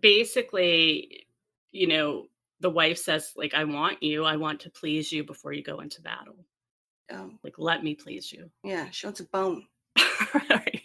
basically, 0.02 1.28
you 1.72 1.88
know, 1.88 2.26
the 2.60 2.70
wife 2.70 2.98
says, 2.98 3.34
like, 3.36 3.54
I 3.54 3.63
want 3.66 4.02
you, 4.02 4.26
I 4.26 4.36
want 4.36 4.60
to 4.62 4.70
please 4.72 5.12
you 5.12 5.24
before 5.24 5.54
you 5.54 5.63
go 5.63 5.80
into 5.80 6.02
battle. 6.02 6.46
Um, 7.12 7.40
Like, 7.44 7.56
let 7.58 7.84
me 7.84 7.96
please 7.96 8.32
you. 8.32 8.50
yeah. 8.63 8.90
She 8.92 9.06
wants 9.06 9.20
a 9.20 9.26
bone. 9.26 9.66
right. 10.50 10.77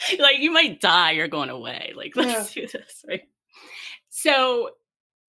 Like, 0.18 0.38
you 0.38 0.50
might 0.50 0.80
die, 0.80 1.12
you're 1.12 1.28
going 1.28 1.50
away. 1.50 1.92
Like, 1.94 2.12
let's 2.16 2.54
do 2.54 2.66
this, 2.66 3.04
right? 3.06 3.28
So 4.08 4.70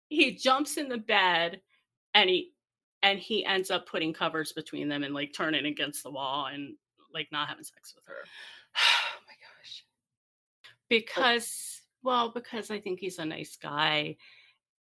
he 0.09 0.35
jumps 0.35 0.77
in 0.77 0.87
the 0.89 0.97
bed 0.97 1.61
and 2.13 2.29
he 2.29 2.51
and 3.03 3.19
he 3.19 3.45
ends 3.45 3.71
up 3.71 3.87
putting 3.87 4.13
covers 4.13 4.53
between 4.53 4.87
them 4.87 5.03
and 5.03 5.13
like 5.13 5.33
turning 5.33 5.65
against 5.65 6.03
the 6.03 6.11
wall 6.11 6.47
and 6.47 6.75
like 7.13 7.27
not 7.31 7.47
having 7.47 7.63
sex 7.63 7.93
with 7.95 8.05
her. 8.05 8.15
oh 8.77 9.19
my 9.27 9.33
gosh. 9.41 9.83
because 10.89 11.81
well 12.03 12.31
because 12.33 12.71
i 12.71 12.79
think 12.79 12.99
he's 12.99 13.19
a 13.19 13.25
nice 13.25 13.57
guy 13.61 14.15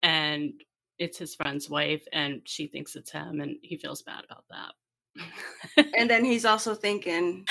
and 0.03 0.53
it's 0.98 1.18
his 1.18 1.35
friend's 1.35 1.68
wife 1.70 2.07
and 2.12 2.42
she 2.44 2.66
thinks 2.66 2.96
it's 2.96 3.11
him 3.11 3.40
and 3.40 3.57
he 3.62 3.76
feels 3.76 4.03
bad 4.03 4.24
about 4.29 4.44
that 4.50 4.72
And 5.96 6.09
then 6.09 6.24
he's 6.31 6.44
also 6.44 6.74
thinking, 6.74 7.46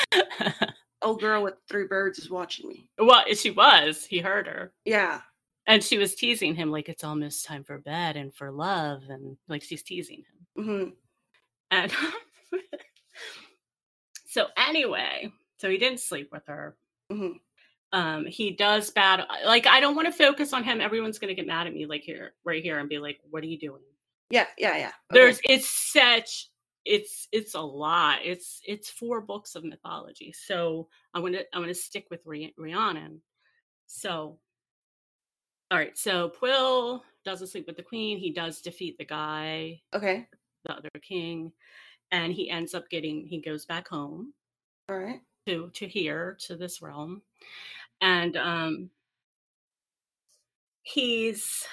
"Old 1.02 1.20
girl 1.22 1.44
with 1.44 1.56
three 1.70 1.88
birds 1.88 2.20
is 2.20 2.30
watching 2.30 2.68
me." 2.70 2.90
well 2.98 3.24
she 3.34 3.52
was 3.52 4.06
he 4.06 4.20
heard 4.20 4.48
her 4.48 4.74
Yeah. 4.86 5.22
and 5.68 5.84
she 5.84 5.98
was 5.98 6.16
teasing 6.16 6.56
him 6.56 6.72
like 6.72 6.90
it's 6.90 7.04
almost 7.04 7.46
time 7.46 7.64
for 7.64 7.78
bed 7.78 8.16
and 8.18 8.34
for 8.34 8.52
love 8.52 9.04
and 9.10 9.38
like 9.48 9.64
she's 9.64 9.84
teasing 9.84 10.24
him 10.56 10.64
Mm-hmm. 10.66 10.90
and 11.72 11.92
so 14.28 14.48
anyway 14.58 15.32
so 15.58 15.70
he 15.70 15.78
didn't 15.78 16.00
sleep 16.00 16.30
with 16.32 16.46
her 16.48 16.76
Mhm. 17.12 17.40
um 17.94 18.26
he 18.26 18.52
does 18.52 18.92
bad 18.92 19.26
like 19.46 19.66
i 19.68 19.80
don't 19.80 19.96
want 19.96 20.08
to 20.08 20.12
focus 20.12 20.54
on 20.54 20.64
him 20.64 20.82
everyone's 20.82 21.18
gonna 21.20 21.34
get 21.34 21.48
mad 21.48 21.68
at 21.68 21.74
me 21.74 21.86
like 21.86 22.02
here 22.04 22.34
right 22.44 22.62
here 22.64 22.78
and 22.80 22.90
be 22.90 23.00
like 23.00 23.20
what 23.30 23.44
are 23.44 23.48
you 23.48 23.58
doing 23.58 23.82
Yeah. 24.30 24.46
Yeah. 24.58 24.78
Yeah. 24.78 24.88
Okay. 24.88 24.94
there's 25.12 25.40
it's 25.46 25.70
such 25.92 26.50
it's 26.86 27.28
it's 27.32 27.56
a 27.56 27.62
lot. 27.62 28.20
It's 28.24 28.62
it's 28.65 28.89
four 28.89 29.22
books 29.22 29.56
of 29.56 29.63
mythology. 29.63 30.34
So 30.34 30.88
i'm 31.13 31.22
gonna 31.22 31.42
i'm 31.54 31.62
gonna 31.62 31.74
stick 31.74 32.08
with 32.10 32.26
Rhi- 32.26 32.54
rhiannon. 32.58 33.22
So 33.88 34.39
all 35.72 35.78
right 35.78 35.98
so 35.98 36.30
Pwyll 36.30 37.02
doesn't 37.26 37.48
sleep 37.48 37.68
with 37.68 37.78
the 37.78 37.84
queen. 37.84 38.18
He 38.18 38.32
does 38.32 38.62
defeat 38.62 38.98
the 38.98 39.06
guy 39.06 39.82
okay. 39.94 40.28
the 40.65 40.74
other 40.74 40.89
king 41.02 41.52
and 42.12 42.34
he 42.34 42.50
ends 42.50 42.74
up 42.74 42.89
getting 42.89 43.26
he 43.26 43.42
goes 43.42 43.65
back 43.65 43.88
home 43.88 44.34
All 44.89 44.98
right. 44.98 45.22
to 45.48 45.70
to 45.74 45.88
here 45.88 46.38
to 46.48 46.56
this 46.56 46.82
realm. 46.82 47.22
And 48.02 48.38
um 48.38 48.89
he's 50.84 51.65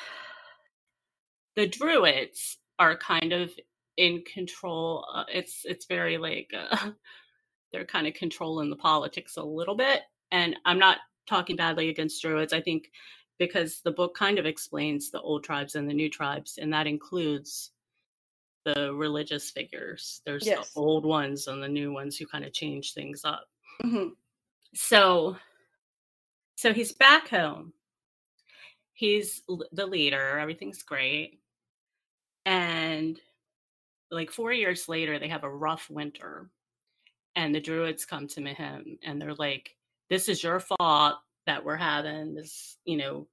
the 1.54 1.66
druids 1.66 2.58
are 2.78 2.96
kind 2.96 3.32
of 3.32 3.50
in 3.96 4.22
control 4.22 5.06
uh, 5.14 5.24
it's 5.32 5.62
it's 5.64 5.86
very 5.86 6.18
like 6.18 6.50
uh, 6.56 6.90
they're 7.72 7.84
kind 7.84 8.06
of 8.06 8.14
controlling 8.14 8.70
the 8.70 8.76
politics 8.76 9.36
a 9.36 9.42
little 9.42 9.74
bit 9.74 10.02
and 10.32 10.56
i'm 10.64 10.78
not 10.78 10.98
talking 11.28 11.56
badly 11.56 11.88
against 11.88 12.20
druids 12.22 12.52
i 12.52 12.60
think 12.60 12.90
because 13.38 13.80
the 13.82 13.90
book 13.92 14.14
kind 14.14 14.38
of 14.38 14.46
explains 14.46 15.10
the 15.10 15.20
old 15.20 15.44
tribes 15.44 15.74
and 15.74 15.88
the 15.88 15.94
new 15.94 16.08
tribes 16.10 16.58
and 16.60 16.72
that 16.72 16.86
includes 16.86 17.72
the 18.64 18.92
religious 18.94 19.50
figures 19.50 20.20
there's 20.26 20.44
Yes. 20.46 20.72
the 20.74 20.80
old 20.80 21.04
ones 21.04 21.46
and 21.46 21.62
the 21.62 21.68
new 21.68 21.92
ones 21.92 22.16
who 22.16 22.26
kind 22.26 22.44
of 22.44 22.52
change 22.52 22.92
things 22.94 23.22
up 23.24 23.44
Mm-hmm. 23.84 24.08
so 24.74 25.36
so 26.56 26.72
he's 26.72 26.92
back 26.92 27.28
home 27.28 27.72
he's 28.94 29.42
l- 29.48 29.62
the 29.72 29.86
leader 29.86 30.38
everything's 30.38 30.82
great 30.82 31.38
and 32.46 33.20
like 34.10 34.30
four 34.30 34.52
years 34.52 34.88
later 34.88 35.18
they 35.18 35.28
have 35.28 35.44
a 35.44 35.50
rough 35.50 35.88
winter 35.90 36.48
and 37.34 37.54
the 37.54 37.60
druids 37.60 38.04
come 38.04 38.26
to 38.26 38.42
him 38.42 38.98
and 39.04 39.20
they're 39.20 39.34
like 39.34 39.74
this 40.10 40.28
is 40.28 40.42
your 40.42 40.60
fault 40.60 41.16
that 41.46 41.64
we're 41.64 41.76
having 41.76 42.34
this 42.34 42.76
you 42.84 42.96
know 42.96 43.26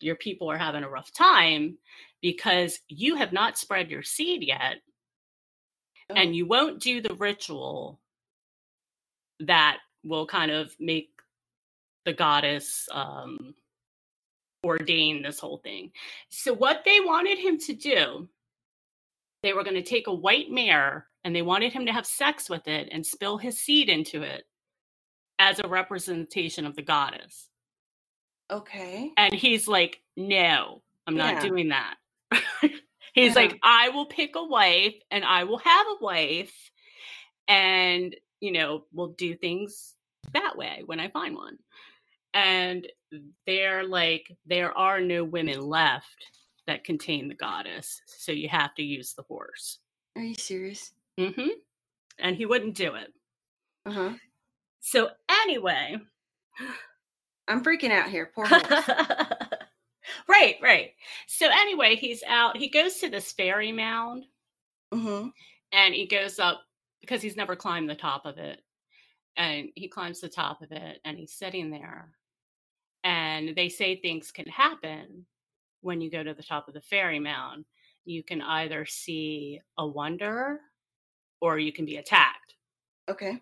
your 0.00 0.16
people 0.16 0.50
are 0.50 0.58
having 0.58 0.82
a 0.84 0.88
rough 0.88 1.12
time 1.12 1.76
because 2.22 2.80
you 2.88 3.16
have 3.16 3.32
not 3.32 3.58
spread 3.58 3.90
your 3.90 4.02
seed 4.02 4.42
yet 4.42 4.76
Oh. 6.10 6.14
and 6.16 6.34
you 6.34 6.46
won't 6.46 6.80
do 6.80 7.00
the 7.00 7.14
ritual 7.14 8.00
that 9.40 9.78
will 10.04 10.26
kind 10.26 10.50
of 10.50 10.74
make 10.78 11.10
the 12.04 12.12
goddess 12.12 12.88
um 12.92 13.54
ordain 14.64 15.22
this 15.22 15.38
whole 15.38 15.58
thing 15.58 15.90
so 16.28 16.52
what 16.52 16.82
they 16.84 17.00
wanted 17.00 17.38
him 17.38 17.58
to 17.58 17.74
do 17.74 18.28
they 19.42 19.52
were 19.52 19.64
going 19.64 19.76
to 19.76 19.82
take 19.82 20.06
a 20.06 20.14
white 20.14 20.50
mare 20.50 21.06
and 21.24 21.34
they 21.34 21.42
wanted 21.42 21.72
him 21.72 21.86
to 21.86 21.92
have 21.92 22.06
sex 22.06 22.48
with 22.50 22.66
it 22.68 22.88
and 22.92 23.04
spill 23.04 23.38
his 23.38 23.58
seed 23.58 23.88
into 23.88 24.22
it 24.22 24.44
as 25.38 25.58
a 25.62 25.68
representation 25.68 26.66
of 26.66 26.76
the 26.76 26.82
goddess 26.82 27.48
Okay. 28.50 29.12
and 29.16 29.32
he's 29.32 29.68
like 29.68 30.00
no 30.16 30.82
i'm 31.06 31.16
not 31.16 31.34
Yeah. 31.34 31.40
doing 31.48 31.68
that 31.68 31.94
he's 32.62 32.72
Yeah. 33.14 33.32
like 33.34 33.58
i 33.62 33.88
will 33.90 34.06
pick 34.06 34.34
a 34.36 34.44
wife 34.44 34.94
and 35.10 35.24
i 35.24 35.44
will 35.44 35.58
have 35.58 35.86
a 35.86 36.04
wife 36.04 36.52
and 37.48 38.14
you 38.40 38.52
know 38.52 38.84
we'll 38.92 39.08
do 39.12 39.34
things 39.34 39.94
that 40.32 40.56
way 40.56 40.82
when 40.86 41.00
i 41.00 41.08
find 41.08 41.34
one 41.34 41.56
and 42.34 42.86
they're 43.46 43.84
like 43.84 44.36
there 44.46 44.76
are 44.76 45.00
no 45.00 45.24
women 45.24 45.60
left 45.60 46.26
that 46.70 46.84
contain 46.84 47.26
the 47.28 47.34
goddess 47.34 48.00
so 48.06 48.30
you 48.32 48.48
have 48.48 48.74
to 48.76 48.82
use 48.82 49.12
the 49.12 49.22
horse 49.24 49.78
Are 50.16 50.22
you 50.22 50.34
serious? 50.34 50.92
hmm 51.18 51.48
and 52.20 52.36
he 52.36 52.46
wouldn't 52.46 52.76
do 52.76 52.94
it 52.94 53.12
Uh 53.84 53.90
huh. 53.92 54.12
so 54.80 55.08
anyway 55.42 55.96
I'm 57.48 57.64
freaking 57.64 57.90
out 57.90 58.08
here. 58.08 58.30
Poor 58.32 58.46
horse. 58.46 58.62
right 60.28 60.56
right 60.62 60.90
so 61.26 61.48
anyway 61.52 61.96
he's 61.96 62.22
out 62.28 62.56
he 62.56 62.68
goes 62.68 62.96
to 62.98 63.08
this 63.10 63.32
fairy 63.32 63.72
mound 63.72 64.24
mm-hmm. 64.94 65.28
and 65.72 65.94
he 65.94 66.06
goes 66.06 66.38
up 66.38 66.62
because 67.00 67.20
he's 67.22 67.36
never 67.36 67.56
climbed 67.56 67.88
the 67.90 67.94
top 67.94 68.26
of 68.26 68.38
it 68.38 68.60
and 69.36 69.68
he 69.74 69.88
climbs 69.88 70.20
the 70.20 70.28
top 70.28 70.62
of 70.62 70.70
it 70.72 71.00
and 71.04 71.18
he's 71.18 71.32
sitting 71.32 71.70
there 71.70 72.10
and 73.04 73.54
they 73.56 73.68
say 73.68 73.96
things 73.96 74.30
can 74.30 74.46
happen 74.46 75.24
when 75.82 76.00
you 76.00 76.10
go 76.10 76.22
to 76.22 76.34
the 76.34 76.42
top 76.42 76.68
of 76.68 76.74
the 76.74 76.80
fairy 76.80 77.18
mound 77.18 77.64
you 78.04 78.22
can 78.22 78.40
either 78.42 78.84
see 78.86 79.60
a 79.78 79.86
wonder 79.86 80.60
or 81.40 81.58
you 81.58 81.72
can 81.72 81.84
be 81.84 81.96
attacked 81.96 82.54
Okay. 83.08 83.40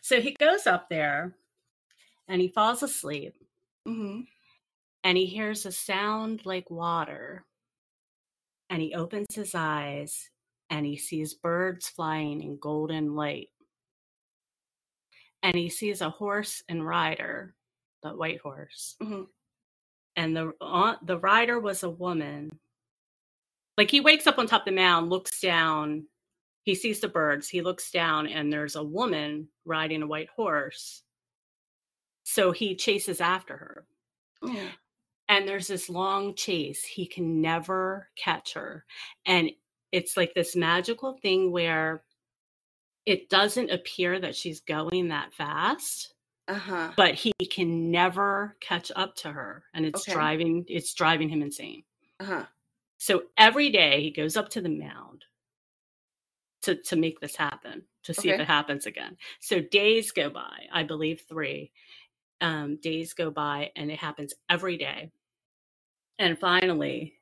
so 0.00 0.20
he 0.20 0.34
goes 0.38 0.66
up 0.66 0.88
there 0.88 1.36
and 2.28 2.40
he 2.40 2.48
falls 2.48 2.82
asleep 2.82 3.34
Mm-hmm. 3.86 4.20
and 5.04 5.16
he 5.18 5.26
hears 5.26 5.64
a 5.66 5.72
sound 5.72 6.44
like 6.44 6.70
water 6.70 7.44
and 8.70 8.82
he 8.82 8.92
opens 8.94 9.34
his 9.34 9.54
eyes 9.54 10.28
and 10.68 10.84
he 10.84 10.96
sees 10.98 11.32
birds 11.32 11.88
flying 11.88 12.42
in 12.42 12.58
golden 12.58 13.14
light. 13.16 13.48
And 15.42 15.56
he 15.56 15.70
sees 15.70 16.02
a 16.02 16.10
horse 16.10 16.62
and 16.68 16.86
rider, 16.86 17.54
the 18.02 18.10
white 18.10 18.40
horse. 18.40 18.96
Mhm. 19.00 19.28
And 20.18 20.36
the 20.36 20.52
uh, 20.60 20.96
the 21.02 21.18
rider 21.18 21.60
was 21.60 21.84
a 21.84 21.90
woman. 21.90 22.50
Like 23.78 23.90
he 23.90 24.00
wakes 24.00 24.26
up 24.26 24.38
on 24.38 24.46
top 24.48 24.62
of 24.62 24.66
the 24.66 24.72
mound, 24.72 25.10
looks 25.10 25.40
down, 25.40 26.06
he 26.64 26.74
sees 26.74 27.00
the 27.00 27.08
birds, 27.08 27.48
he 27.48 27.62
looks 27.62 27.90
down, 27.92 28.26
and 28.26 28.52
there's 28.52 28.76
a 28.76 28.82
woman 28.84 29.48
riding 29.64 30.02
a 30.02 30.06
white 30.06 30.28
horse. 30.34 31.02
So 32.24 32.52
he 32.52 32.76
chases 32.76 33.20
after 33.20 33.56
her. 33.56 33.86
Yeah. 34.42 34.70
and 35.28 35.48
there's 35.48 35.68
this 35.68 35.88
long 35.90 36.34
chase 36.34 36.84
he 36.84 37.06
can 37.06 37.40
never 37.40 38.08
catch 38.16 38.54
her 38.54 38.84
and 39.26 39.50
it's 39.92 40.16
like 40.16 40.34
this 40.34 40.54
magical 40.56 41.14
thing 41.22 41.50
where 41.50 42.04
it 43.06 43.28
doesn't 43.30 43.70
appear 43.72 44.20
that 44.20 44.36
she's 44.36 44.60
going 44.60 45.08
that 45.08 45.34
fast 45.34 46.14
Uh-huh. 46.48 46.90
but 46.96 47.14
he 47.14 47.32
can 47.50 47.90
never 47.90 48.56
catch 48.60 48.90
up 48.96 49.14
to 49.16 49.30
her 49.30 49.64
and 49.74 49.84
it's 49.84 50.02
Okay. 50.02 50.12
driving 50.12 50.64
it's 50.68 50.94
driving 50.94 51.28
him 51.28 51.42
insane 51.42 51.84
Uh-huh. 52.20 52.44
so 52.96 53.24
every 53.36 53.68
day 53.70 54.00
he 54.02 54.10
goes 54.10 54.36
up 54.36 54.48
to 54.50 54.60
the 54.62 54.68
mound 54.68 55.24
to 56.62 56.74
to 56.74 56.96
make 56.96 57.20
this 57.20 57.36
happen 57.36 57.82
to 58.02 58.14
see 58.14 58.30
if 58.30 58.40
it 58.40 58.46
happens 58.46 58.86
again 58.86 59.16
so 59.40 59.60
days 59.60 60.10
go 60.10 60.28
by 60.30 60.66
i 60.72 60.82
believe 60.82 61.22
three 61.28 61.70
um, 62.40 62.76
days 62.76 63.12
go 63.14 63.30
by 63.30 63.70
and 63.76 63.90
it 63.90 63.98
happens 63.98 64.32
every 64.48 64.76
day 64.78 65.10
and 66.18 66.38
finally 66.38 67.14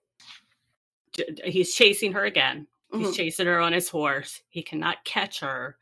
he's 1.45 1.75
chasing 1.75 2.13
her 2.13 2.25
again 2.27 2.67
he's 2.93 3.09
Mhm. 3.09 3.15
chasing 3.17 3.47
her 3.47 3.59
on 3.59 3.73
his 3.73 3.89
horse 3.89 4.43
he 4.49 4.63
cannot 4.63 5.05
catch 5.05 5.41
her 5.41 5.79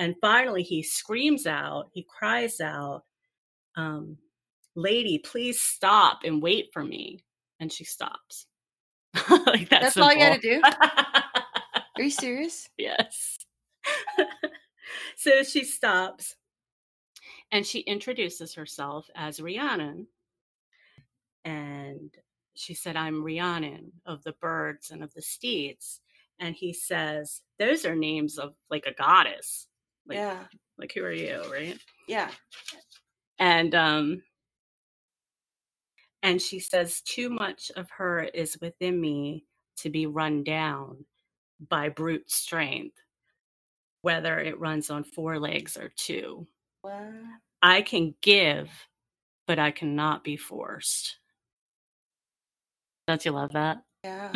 and 0.00 0.16
finally 0.20 0.62
he 0.62 0.82
screams 0.82 1.46
out 1.46 1.90
he 1.92 2.04
cries 2.18 2.60
out 2.60 3.04
um, 3.76 4.16
lady 4.74 5.18
please 5.18 5.60
stop 5.60 6.20
and 6.24 6.42
wait 6.42 6.70
for 6.72 6.82
me 6.82 7.22
and 7.60 7.70
she 7.70 7.84
stops 7.84 8.46
like 9.46 9.68
that 9.68 9.82
That's 9.82 9.96
all 9.96 10.12
you 10.12 10.18
gotta 10.18 10.40
do. 10.40 10.60
Are 11.96 12.02
you 12.02 12.10
serious? 12.10 12.68
yes 12.78 13.38
so 15.16 15.42
she 15.42 15.64
stops 15.64 16.34
and 17.52 17.66
she 17.66 17.80
introduces 17.80 18.54
herself 18.54 19.08
as 19.14 19.40
rhiannon 19.40 20.06
and 21.44 22.14
she 22.54 22.74
said 22.74 22.96
i'm 22.96 23.22
rhiannon 23.22 23.92
of 24.06 24.22
the 24.24 24.32
birds 24.40 24.90
and 24.90 25.02
of 25.02 25.12
the 25.14 25.22
steeds 25.22 26.00
and 26.38 26.54
he 26.54 26.72
says 26.72 27.42
those 27.58 27.84
are 27.84 27.94
names 27.94 28.38
of 28.38 28.54
like 28.70 28.86
a 28.86 28.94
goddess 28.94 29.66
like 30.10 30.18
yeah. 30.18 30.44
like 30.78 30.92
who 30.94 31.02
are 31.04 31.12
you 31.12 31.40
right 31.50 31.78
Yeah. 32.08 32.30
and 33.38 33.74
um 33.74 34.22
and 36.22 36.42
she 36.42 36.58
says 36.60 37.00
too 37.02 37.30
much 37.30 37.70
of 37.76 37.88
her 37.90 38.22
is 38.24 38.58
within 38.60 39.00
me 39.00 39.44
to 39.78 39.88
be 39.88 40.06
run 40.06 40.42
down 40.44 41.04
by 41.68 41.88
brute 41.88 42.30
strength 42.30 42.96
whether 44.02 44.38
it 44.40 44.58
runs 44.58 44.90
on 44.90 45.04
four 45.04 45.38
legs 45.38 45.76
or 45.76 45.90
two 45.96 46.46
What? 46.82 47.04
i 47.62 47.82
can 47.82 48.14
give 48.20 48.68
but 49.46 49.58
i 49.60 49.70
cannot 49.70 50.24
be 50.24 50.36
forced 50.36 51.18
don't 53.06 53.24
you 53.24 53.30
love 53.32 53.52
that 53.52 53.78
Yeah. 54.04 54.32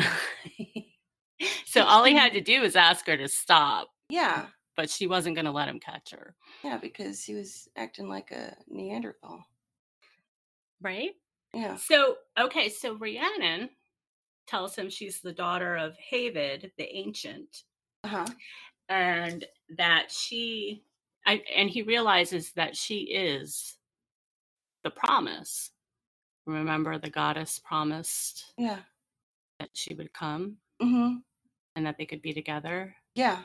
so 1.66 1.82
all 1.82 2.04
he 2.04 2.14
had 2.14 2.32
to 2.34 2.40
do 2.40 2.60
was 2.60 2.76
ask 2.76 3.06
her 3.08 3.16
to 3.16 3.28
stop 3.28 3.88
Yeah. 4.08 4.46
But 4.76 4.90
she 4.90 5.06
wasn't 5.06 5.34
going 5.36 5.44
to 5.44 5.50
let 5.52 5.68
him 5.68 5.78
catch 5.80 6.10
her 6.10 6.34
Yeah, 6.62 6.78
because 6.78 7.22
he 7.24 7.34
was 7.34 7.68
acting 7.76 8.08
like 8.08 8.30
a 8.30 8.56
Neanderthal. 8.68 9.44
right 10.80 11.12
Yeah. 11.54 11.76
So, 11.76 12.16
okay, 12.38 12.68
so 12.68 12.94
Rhiannon 12.96 13.70
tells 14.46 14.76
him 14.76 14.90
she's 14.90 15.20
the 15.20 15.32
daughter 15.32 15.76
of 15.76 15.96
Havid, 15.96 16.72
the 16.76 16.94
ancient, 16.94 17.62
Uh-huh. 18.02 18.26
and 18.88 19.44
that 19.76 20.10
she, 20.10 20.82
I, 21.26 21.42
and 21.56 21.70
he 21.70 21.82
realizes 21.82 22.52
that 22.52 22.76
she 22.76 22.98
is 23.14 23.78
the 24.82 24.90
promise. 24.90 25.70
Remember, 26.46 26.98
the 26.98 27.08
goddess 27.08 27.58
promised 27.58 28.52
Yeah. 28.58 28.80
that 29.60 29.70
she 29.72 29.94
would 29.94 30.12
come 30.12 30.58
Mm-hmm. 30.82 31.18
and 31.76 31.86
that 31.86 31.96
they 31.96 32.04
could 32.04 32.20
be 32.20 32.34
together. 32.34 32.94
Yeah. 33.14 33.44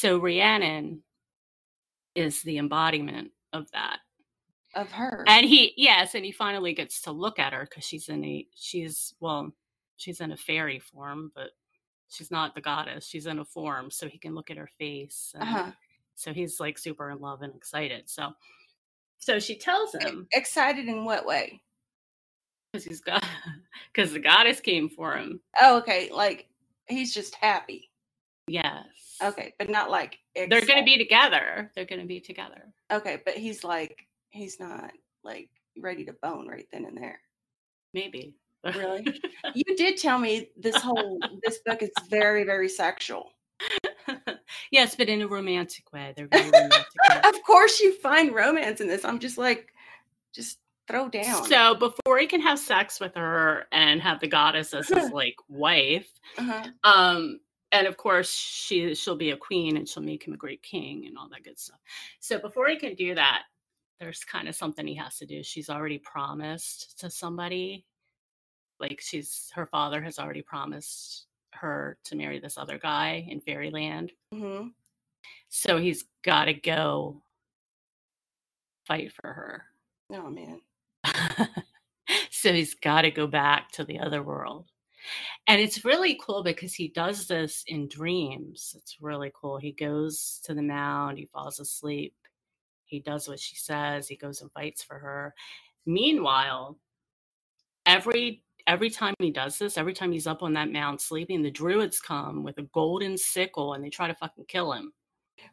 So, 0.00 0.18
Rhiannon 0.18 1.02
is 2.14 2.42
the 2.42 2.56
embodiment 2.58 3.32
of 3.52 3.70
that. 3.72 3.98
Of 4.74 4.92
her. 4.92 5.24
and 5.26 5.44
he 5.44 5.74
yes 5.76 6.14
and 6.14 6.24
he 6.24 6.30
finally 6.30 6.72
gets 6.74 7.00
to 7.02 7.10
look 7.10 7.40
at 7.40 7.52
her 7.52 7.66
because 7.68 7.84
she's 7.84 8.08
in 8.08 8.24
a 8.24 8.46
she's 8.54 9.12
well 9.18 9.52
she's 9.96 10.20
in 10.20 10.30
a 10.30 10.36
fairy 10.36 10.78
form 10.78 11.32
but 11.34 11.48
she's 12.08 12.30
not 12.30 12.54
the 12.54 12.60
goddess 12.60 13.04
she's 13.04 13.26
in 13.26 13.40
a 13.40 13.44
form 13.44 13.90
so 13.90 14.06
he 14.06 14.16
can 14.16 14.32
look 14.32 14.48
at 14.48 14.56
her 14.56 14.68
face 14.78 15.34
uh-huh. 15.40 15.72
so 16.14 16.32
he's 16.32 16.60
like 16.60 16.78
super 16.78 17.10
in 17.10 17.18
love 17.18 17.42
and 17.42 17.52
excited 17.56 18.08
so 18.08 18.30
so 19.18 19.40
she 19.40 19.56
tells 19.56 19.92
him 19.92 20.28
Excited 20.32 20.86
in 20.86 21.04
what 21.04 21.26
way? 21.26 21.60
because 22.72 22.84
he's 22.84 23.00
got 23.00 23.26
because 23.92 24.12
the 24.14 24.20
goddess 24.20 24.60
came 24.60 24.88
for 24.88 25.16
him 25.16 25.40
Oh, 25.60 25.78
okay. 25.78 26.10
Like 26.12 26.46
he's 26.88 27.12
just 27.12 27.34
happy. 27.34 27.89
Yes 28.50 28.84
Okay, 29.22 29.52
but 29.58 29.68
not 29.68 29.90
like 29.90 30.18
they're 30.34 30.64
gonna 30.64 30.84
be 30.84 30.96
together 30.96 31.70
they're 31.74 31.84
gonna 31.84 32.06
be 32.06 32.20
together 32.20 32.72
Okay, 32.90 33.20
but 33.24 33.34
he's 33.34 33.62
like 33.64 34.06
he's 34.30 34.58
not 34.58 34.90
like 35.22 35.48
ready 35.78 36.04
to 36.04 36.12
bone 36.14 36.48
right 36.48 36.66
then 36.72 36.84
and 36.84 36.96
there. 36.96 37.20
maybe 37.94 38.34
Really? 38.64 39.06
You 39.54 39.76
did 39.76 39.96
tell 39.96 40.18
me 40.18 40.50
this 40.56 40.76
whole 40.76 41.18
this 41.42 41.58
book 41.64 41.82
is 41.82 41.90
very 42.08 42.44
very 42.44 42.68
sexual. 42.68 43.32
yes 44.70 44.94
but 44.94 45.08
in 45.08 45.22
a 45.22 45.28
romantic 45.28 45.92
way 45.92 46.12
they're 46.16 46.28
very 46.28 46.50
romantic. 46.50 46.86
Of 47.24 47.42
course 47.44 47.80
you 47.80 47.92
find 47.94 48.34
romance 48.34 48.80
in 48.80 48.88
this. 48.88 49.04
I'm 49.04 49.18
just 49.18 49.38
like 49.38 49.72
just 50.34 50.58
throw 50.88 51.08
down. 51.08 51.44
So 51.44 51.74
before 51.74 52.18
he 52.18 52.26
can 52.26 52.40
have 52.40 52.58
sex 52.58 53.00
with 53.00 53.14
her 53.14 53.66
and 53.72 54.00
have 54.00 54.20
the 54.20 54.26
goddess 54.26 54.74
as 54.74 54.88
his 54.88 55.10
like 55.10 55.36
wife, 55.48 56.08
uh-huh. 56.36 56.68
um, 56.84 57.40
and 57.72 57.86
of 57.86 57.96
course 57.96 58.30
she 58.32 58.94
she'll 58.94 59.16
be 59.16 59.30
a 59.30 59.36
queen 59.36 59.76
and 59.76 59.88
she'll 59.88 60.02
make 60.02 60.26
him 60.26 60.34
a 60.34 60.38
great 60.38 60.62
king 60.62 61.06
and 61.06 61.16
all 61.16 61.28
that 61.28 61.44
good 61.44 61.58
stuff. 61.58 61.78
So 62.20 62.38
before 62.38 62.68
he 62.68 62.76
can 62.76 62.94
do 62.94 63.14
that, 63.14 63.42
there's 63.98 64.24
kind 64.24 64.48
of 64.48 64.56
something 64.56 64.86
he 64.86 64.94
has 64.94 65.18
to 65.18 65.26
do. 65.26 65.42
She's 65.42 65.70
already 65.70 65.98
promised 65.98 66.98
to 67.00 67.10
somebody, 67.10 67.84
like 68.80 69.00
she's 69.00 69.50
her 69.54 69.66
father 69.66 70.00
has 70.02 70.18
already 70.18 70.42
promised 70.42 71.26
her 71.52 71.98
to 72.04 72.16
marry 72.16 72.38
this 72.38 72.56
other 72.56 72.78
guy 72.78 73.26
in 73.28 73.40
fairyland. 73.40 74.12
hmm 74.32 74.68
So 75.48 75.78
he's 75.78 76.04
got 76.22 76.46
to 76.46 76.54
go 76.54 77.22
fight 78.86 79.12
for 79.12 79.32
her. 79.32 79.64
Oh 80.12 80.30
man. 80.30 80.60
so 82.30 82.52
he's 82.52 82.74
got 82.74 83.02
to 83.02 83.10
go 83.10 83.26
back 83.26 83.70
to 83.72 83.84
the 83.84 83.98
other 84.00 84.22
world. 84.22 84.66
And 85.46 85.60
it's 85.60 85.84
really 85.84 86.18
cool 86.20 86.42
because 86.42 86.74
he 86.74 86.88
does 86.88 87.26
this 87.26 87.64
in 87.66 87.88
dreams. 87.88 88.74
It's 88.78 88.98
really 89.00 89.32
cool. 89.34 89.58
He 89.58 89.72
goes 89.72 90.40
to 90.44 90.54
the 90.54 90.62
mound, 90.62 91.18
he 91.18 91.26
falls 91.32 91.60
asleep, 91.60 92.14
he 92.84 93.00
does 93.00 93.28
what 93.28 93.40
she 93.40 93.56
says, 93.56 94.08
he 94.08 94.16
goes 94.16 94.40
and 94.42 94.50
fights 94.52 94.82
for 94.82 94.98
her. 94.98 95.34
Meanwhile, 95.86 96.78
every 97.86 98.42
every 98.66 98.90
time 98.90 99.14
he 99.18 99.30
does 99.30 99.58
this, 99.58 99.78
every 99.78 99.94
time 99.94 100.12
he's 100.12 100.26
up 100.26 100.42
on 100.42 100.52
that 100.54 100.70
mound 100.70 101.00
sleeping, 101.00 101.42
the 101.42 101.50
druids 101.50 102.00
come 102.00 102.42
with 102.44 102.58
a 102.58 102.62
golden 102.74 103.16
sickle 103.16 103.74
and 103.74 103.82
they 103.84 103.88
try 103.90 104.06
to 104.06 104.14
fucking 104.14 104.44
kill 104.46 104.72
him 104.72 104.92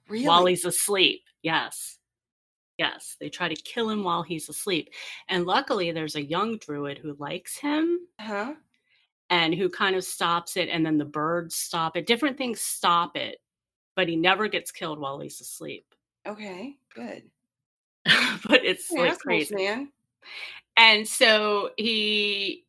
Really? 0.10 0.28
while 0.28 0.46
he's 0.46 0.66
asleep. 0.66 1.22
Yes. 1.42 1.98
Yes. 2.78 3.16
They 3.20 3.30
try 3.30 3.50
to 3.50 3.56
kill 3.56 3.90
him 3.90 4.04
while 4.04 4.22
he's 4.24 4.50
asleep. 4.50 4.90
And 5.30 5.46
luckily, 5.46 5.92
there's 5.92 6.16
a 6.16 6.24
young 6.24 6.58
druid 6.58 6.98
who 7.00 7.16
likes 7.18 7.58
him 7.58 8.00
huh? 8.20 8.54
And 9.30 9.54
who 9.56 9.70
kind 9.70 9.96
of 9.96 10.04
stops 10.04 10.58
it. 10.58 10.70
And 10.70 10.86
then 10.86 10.98
the 10.98 11.06
birds 11.06 11.56
stop 11.56 11.98
it. 11.98 12.08
Different 12.08 12.38
things 12.38 12.62
stop 12.62 13.16
it, 13.18 13.40
but 13.96 14.08
he 14.08 14.16
never 14.16 14.48
gets 14.48 14.72
killed 14.72 15.00
while 15.00 15.20
he's 15.20 15.42
asleep. 15.42 15.86
Okay, 16.28 16.76
good. 16.94 17.24
but 18.48 18.64
it's 18.66 18.94
Hey, 18.94 19.02
like 19.02 19.20
crazy. 19.20 19.56
man. 19.56 19.92
And 20.78 21.08
so 21.08 21.72
he 21.78 22.66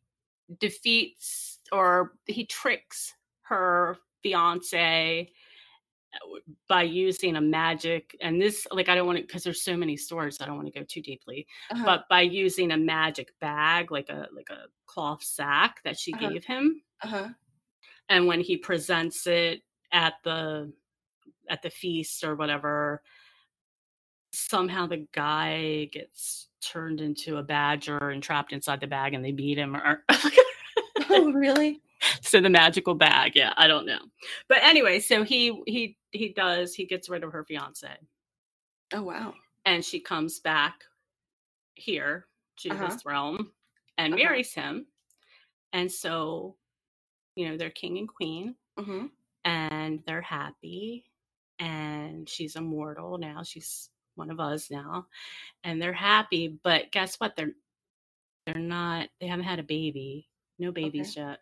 defeats 0.59 1.59
or 1.71 2.13
he 2.25 2.45
tricks 2.45 3.13
her 3.43 3.97
fiance 4.23 5.31
by 6.67 6.81
using 6.83 7.35
a 7.35 7.41
magic 7.41 8.15
and 8.21 8.41
this 8.41 8.65
like 8.71 8.89
i 8.89 8.95
don't 8.95 9.05
want 9.05 9.17
to 9.17 9.23
because 9.23 9.43
there's 9.43 9.61
so 9.63 9.77
many 9.77 9.95
stories 9.95 10.37
i 10.41 10.45
don't 10.45 10.55
want 10.55 10.65
to 10.71 10.79
go 10.79 10.83
too 10.87 11.01
deeply 11.01 11.45
Uh-huh. 11.71 11.83
but 11.85 12.09
by 12.09 12.21
using 12.21 12.71
a 12.71 12.77
magic 12.77 13.29
bag 13.39 13.91
like 13.91 14.09
a 14.09 14.27
like 14.35 14.49
a 14.49 14.63
cloth 14.87 15.23
sack 15.23 15.81
that 15.83 15.97
she 15.99 16.13
Uh-huh. 16.13 16.29
gave 16.29 16.43
him 16.45 16.81
uh-huh. 17.03 17.27
and 18.09 18.25
when 18.25 18.39
he 18.41 18.57
presents 18.57 19.27
it 19.27 19.61
at 19.91 20.13
the 20.23 20.71
at 21.49 21.61
the 21.61 21.69
feast 21.69 22.23
or 22.23 22.35
whatever 22.35 23.03
somehow 24.31 24.85
the 24.87 25.07
guy 25.11 25.85
gets 25.91 26.47
turned 26.61 27.01
into 27.01 27.37
a 27.37 27.43
badger 27.43 28.09
and 28.09 28.21
trapped 28.21 28.51
inside 28.53 28.79
the 28.79 28.87
bag 28.87 29.13
and 29.13 29.23
they 29.23 29.31
beat 29.31 29.57
him 29.57 29.75
or 29.75 30.03
oh 31.09 31.31
really 31.33 31.81
so 32.21 32.39
the 32.41 32.49
magical 32.49 32.95
bag 32.95 33.33
yeah 33.35 33.53
i 33.57 33.67
don't 33.67 33.85
know. 33.85 33.99
But 34.47 34.59
anyway 34.63 34.99
so 34.99 35.23
he 35.23 35.61
he 35.67 35.97
he 36.11 36.29
does 36.29 36.73
he 36.75 36.85
gets 36.85 37.09
rid 37.09 37.23
of 37.23 37.31
her 37.31 37.43
fiance. 37.45 37.87
Oh 38.93 39.03
wow. 39.03 39.33
And 39.65 39.83
she 39.83 39.99
comes 39.99 40.39
back 40.39 40.83
here 41.75 42.27
to 42.59 42.69
Uh-huh. 42.73 42.87
this 42.87 43.05
realm 43.05 43.51
and 43.97 44.13
Uh-huh. 44.13 44.23
marries 44.23 44.53
him. 44.53 44.87
And 45.73 45.91
so 45.91 46.55
you 47.35 47.47
know 47.49 47.57
they're 47.57 47.69
king 47.71 47.97
and 47.97 48.07
queen 48.09 48.55
hmm 48.77 49.07
and 49.45 50.01
they're 50.05 50.21
happy 50.21 51.05
and 51.59 52.27
she's 52.29 52.55
immortal 52.55 53.17
now 53.17 53.43
she's 53.43 53.89
one 54.15 54.29
of 54.31 54.39
us 54.39 54.69
now 54.71 55.07
and 55.63 55.81
they're 55.81 55.93
happy 55.93 56.59
but 56.63 56.91
guess 56.91 57.15
what? 57.17 57.35
They're 57.35 57.53
they're 58.45 58.55
not 58.61 59.09
they 59.21 59.27
haven't 59.27 59.45
had 59.45 59.59
a 59.59 59.63
baby 59.63 60.27
no 60.59 60.71
babies 60.71 61.15
yet 61.15 61.39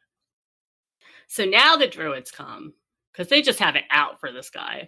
so 1.28 1.45
now 1.45 1.75
the 1.75 1.88
druids 1.88 2.32
come 2.32 2.73
because 3.11 3.30
they 3.30 3.41
just 3.41 3.59
have 3.59 3.75
it 3.75 3.84
out 3.91 4.19
for 4.19 4.32
this 4.32 4.49
guy. 4.49 4.88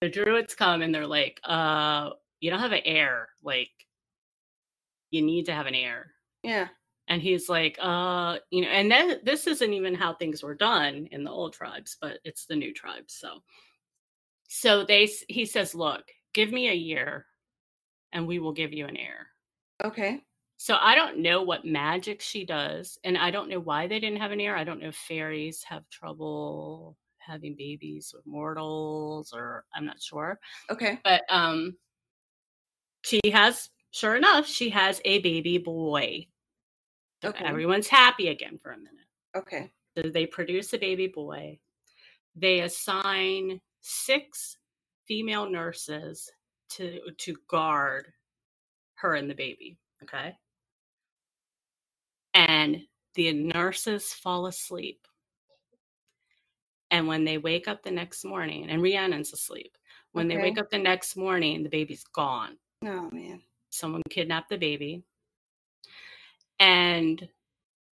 The 0.00 0.08
druids 0.08 0.54
come 0.54 0.82
and 0.82 0.94
they're 0.94 1.06
like 1.06 1.40
uh 1.44 2.10
you 2.40 2.50
don't 2.50 2.60
have 2.60 2.72
an 2.72 2.82
heir 2.84 3.28
like 3.42 3.70
you 5.10 5.22
need 5.22 5.46
to 5.46 5.52
have 5.52 5.66
an 5.66 5.74
heir. 5.74 6.12
Yeah. 6.42 6.68
And 7.08 7.20
he's 7.20 7.48
like 7.48 7.78
uh 7.80 8.38
you 8.50 8.62
know 8.62 8.68
and 8.68 8.90
then 8.90 9.20
this 9.24 9.46
isn't 9.46 9.72
even 9.72 9.94
how 9.94 10.14
things 10.14 10.42
were 10.42 10.54
done 10.54 11.08
in 11.10 11.24
the 11.24 11.30
old 11.30 11.52
tribes 11.52 11.96
but 12.00 12.18
it's 12.24 12.46
the 12.46 12.56
new 12.56 12.72
tribes 12.72 13.14
so. 13.14 13.40
So 14.48 14.84
they 14.84 15.08
he 15.28 15.46
says 15.46 15.74
look 15.74 16.04
give 16.32 16.52
me 16.52 16.68
a 16.68 16.74
year 16.74 17.26
and 18.12 18.26
we 18.26 18.38
will 18.38 18.52
give 18.52 18.72
you 18.72 18.86
an 18.86 18.96
heir. 18.96 19.28
Okay 19.84 20.22
so 20.62 20.76
i 20.80 20.94
don't 20.94 21.18
know 21.18 21.42
what 21.42 21.64
magic 21.64 22.20
she 22.20 22.44
does 22.44 22.96
and 23.02 23.18
i 23.18 23.30
don't 23.32 23.48
know 23.48 23.58
why 23.58 23.88
they 23.88 23.98
didn't 23.98 24.20
have 24.20 24.30
an 24.30 24.40
heir 24.40 24.56
i 24.56 24.62
don't 24.62 24.80
know 24.80 24.88
if 24.88 24.94
fairies 24.96 25.64
have 25.64 25.88
trouble 25.90 26.96
having 27.18 27.56
babies 27.56 28.12
with 28.14 28.24
mortals 28.26 29.32
or 29.32 29.64
i'm 29.74 29.84
not 29.84 30.00
sure 30.00 30.38
okay 30.70 31.00
but 31.02 31.22
um 31.28 31.76
she 33.02 33.20
has 33.32 33.70
sure 33.90 34.14
enough 34.14 34.46
she 34.46 34.70
has 34.70 35.00
a 35.04 35.18
baby 35.20 35.58
boy 35.58 36.24
So 37.22 37.30
Okay. 37.30 37.44
everyone's 37.44 37.88
happy 37.88 38.28
again 38.28 38.58
for 38.62 38.70
a 38.70 38.76
minute 38.78 39.08
okay 39.36 39.72
So 39.96 40.10
they 40.10 40.26
produce 40.26 40.72
a 40.74 40.78
baby 40.78 41.08
boy. 41.08 41.58
They 42.36 42.60
assign 42.60 43.60
six 43.80 44.56
female 45.06 45.50
nurses 45.50 46.30
to 46.70 47.00
to 47.18 47.36
guard 47.48 48.06
her 48.94 49.14
and 49.14 49.28
the 49.28 49.34
baby. 49.34 49.76
Okay. 50.02 50.36
And 52.48 52.82
the 53.14 53.32
nurses 53.32 54.12
fall 54.12 54.46
asleep. 54.46 55.06
And 56.90 57.06
when 57.06 57.24
they 57.24 57.38
wake 57.38 57.68
up 57.68 57.82
the 57.82 57.90
next 57.90 58.24
morning, 58.24 58.68
and 58.68 58.82
Rhiannon's 58.82 59.32
asleep. 59.32 59.78
When 60.10 60.28
they 60.28 60.36
wake 60.36 60.58
up 60.58 60.68
the 60.68 60.78
next 60.78 61.16
morning, 61.16 61.62
the 61.62 61.70
baby's 61.70 62.04
gone. 62.04 62.58
oh 62.84 63.08
man 63.12 63.40
Someone 63.70 64.02
kidnapped 64.10 64.50
the 64.50 64.58
baby. 64.58 65.04
And 66.60 67.26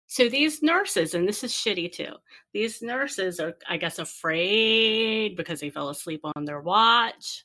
so 0.06 0.28
these 0.28 0.62
nurses, 0.62 1.14
and 1.14 1.26
this 1.26 1.42
is 1.42 1.52
shitty 1.52 1.90
too, 1.90 2.14
these 2.52 2.82
nurses 2.82 3.40
are, 3.40 3.54
I 3.68 3.78
guess, 3.78 3.98
afraid 3.98 5.36
because 5.36 5.58
they 5.58 5.70
fell 5.70 5.88
asleep 5.88 6.20
on 6.36 6.44
their 6.44 6.60
watch. 6.60 7.44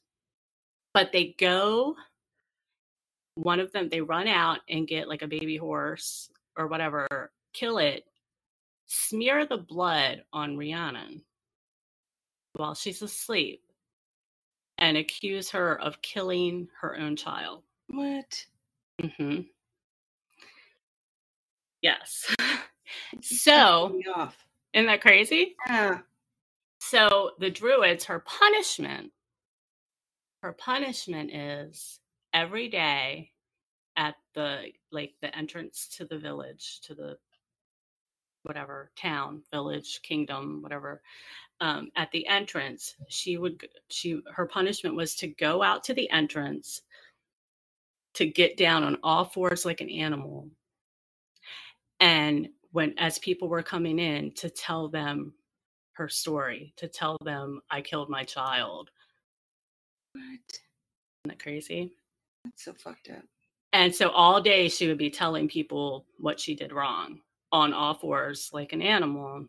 But 0.94 1.12
they 1.12 1.36
go, 1.40 1.96
one 3.36 3.60
of 3.60 3.72
them, 3.72 3.90
they 3.90 4.02
run 4.02 4.28
out 4.28 4.60
and 4.70 4.88
get 4.88 5.08
like 5.08 5.24
a 5.24 5.28
baby 5.28 5.58
horse 5.58 6.30
or 6.58 6.68
whatever, 6.68 7.32
kill 7.54 7.78
it, 7.78 8.06
smear 8.86 9.46
the 9.46 9.58
blood 9.58 10.24
on 10.34 10.58
Rhiannon 10.58 11.24
while 12.54 12.76
she's 12.76 13.02
asleep, 13.02 13.62
and 14.78 14.98
accuse 14.98 15.50
her 15.52 15.80
of 15.80 16.02
killing 16.02 16.68
her 16.82 16.98
own 16.98 17.16
child. 17.16 17.64
what 17.88 18.46
Mm-hmm. 19.02 19.42
Yes. 21.82 22.36
so, 23.22 23.98
isn't 24.74 24.88
that 24.88 25.02
crazy? 25.02 25.56
yeah 25.68 26.00
So 26.82 27.32
the 27.40 27.50
druids, 27.50 28.06
her 28.06 28.20
punishment, 28.20 29.12
her 30.44 30.54
punishment 30.54 31.34
is 31.34 32.00
every 32.34 32.68
day 32.70 33.32
the 34.40 34.72
like 34.94 35.14
the 35.22 35.36
entrance 35.38 35.90
to 35.98 36.06
the 36.06 36.18
village, 36.18 36.80
to 36.84 36.96
the 36.96 37.18
whatever 38.44 38.90
town, 38.96 39.44
village, 39.52 40.00
kingdom, 40.02 40.62
whatever. 40.62 41.02
Um, 41.60 41.90
at 41.98 42.10
the 42.12 42.26
entrance, 42.26 42.96
she 43.10 43.38
would 43.38 43.68
she 43.90 44.22
her 44.34 44.46
punishment 44.46 44.96
was 44.96 45.14
to 45.16 45.28
go 45.28 45.62
out 45.62 45.84
to 45.86 45.94
the 45.94 46.10
entrance 46.10 46.82
to 48.14 48.26
get 48.26 48.56
down 48.56 48.84
on 48.84 48.98
all 49.04 49.26
fours 49.26 49.66
like 49.66 49.82
an 49.82 49.90
animal. 49.90 50.48
And 52.00 52.48
when 52.72 52.98
as 52.98 53.20
people 53.20 53.50
were 53.50 53.62
coming 53.62 54.00
in 54.00 54.32
to 54.36 54.50
tell 54.50 54.88
them 54.88 55.34
her 55.94 56.08
story, 56.08 56.74
to 56.78 56.88
tell 56.88 57.18
them 57.26 57.60
I 57.70 57.82
killed 57.82 58.10
my 58.10 58.24
child. 58.24 58.90
what 60.14 60.24
Isn't 60.24 60.40
that 61.26 61.44
crazy? 61.44 61.92
that's 62.46 62.64
so 62.64 62.74
fucked 62.74 63.10
up 63.10 63.26
And 63.74 63.94
so 63.94 64.10
all 64.10 64.42
day 64.42 64.68
she 64.70 64.88
would 64.88 64.98
be 64.98 65.10
telling 65.12 65.48
people 65.48 66.06
what 66.18 66.40
she 66.40 66.56
did 66.56 66.72
wrong 66.74 67.22
on 67.52 67.74
all 67.74 67.94
fours 67.94 68.50
like 68.54 68.74
an 68.74 68.82
animal. 68.82 69.46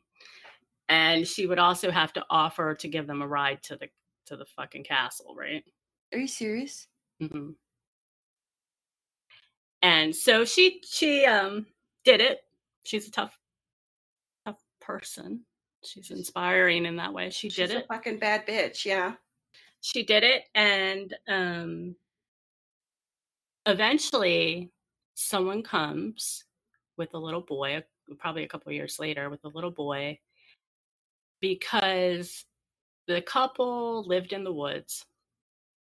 And 0.88 1.26
she 1.26 1.46
would 1.46 1.58
also 1.58 1.90
have 1.90 2.12
to 2.14 2.24
offer 2.30 2.74
to 2.74 2.88
give 2.88 3.06
them 3.06 3.22
a 3.22 3.28
ride 3.28 3.62
to 3.64 3.76
the 3.76 3.88
to 4.26 4.36
the 4.36 4.46
fucking 4.46 4.84
castle, 4.84 5.34
right? 5.36 5.64
are 6.12 6.18
you 6.18 6.26
serious 6.28 6.88
hmm 7.20 7.50
And 9.82 10.14
so 10.14 10.44
she 10.44 10.82
she 10.88 11.24
um 11.24 11.66
did 12.04 12.20
it. 12.20 12.40
She's 12.84 13.08
a 13.08 13.10
tough 13.10 13.38
tough 14.44 14.60
person. 14.80 15.44
She's 15.84 16.10
inspiring 16.10 16.84
in 16.86 16.96
that 16.96 17.12
way. 17.14 17.30
She 17.30 17.48
she's 17.48 17.56
did 17.56 17.70
a 17.70 17.80
it. 17.80 17.86
fucking 17.86 18.18
bad 18.18 18.46
bitch 18.46 18.84
yeah 18.84 19.14
She 19.80 20.02
did 20.02 20.24
it 20.24 20.44
and 20.54 21.16
um 21.28 21.96
eventually 23.66 24.70
someone 25.14 25.62
comes 25.62 26.44
with 26.96 27.14
a 27.14 27.18
little 27.18 27.40
boy 27.42 27.82
probably 28.18 28.44
a 28.44 28.48
couple 28.48 28.70
of 28.70 28.74
years 28.74 28.98
later 28.98 29.30
with 29.30 29.44
a 29.44 29.48
little 29.48 29.70
boy 29.70 30.18
because 31.40 32.44
the 33.06 33.22
couple 33.22 34.04
lived 34.06 34.32
in 34.32 34.44
the 34.44 34.52
woods 34.52 35.06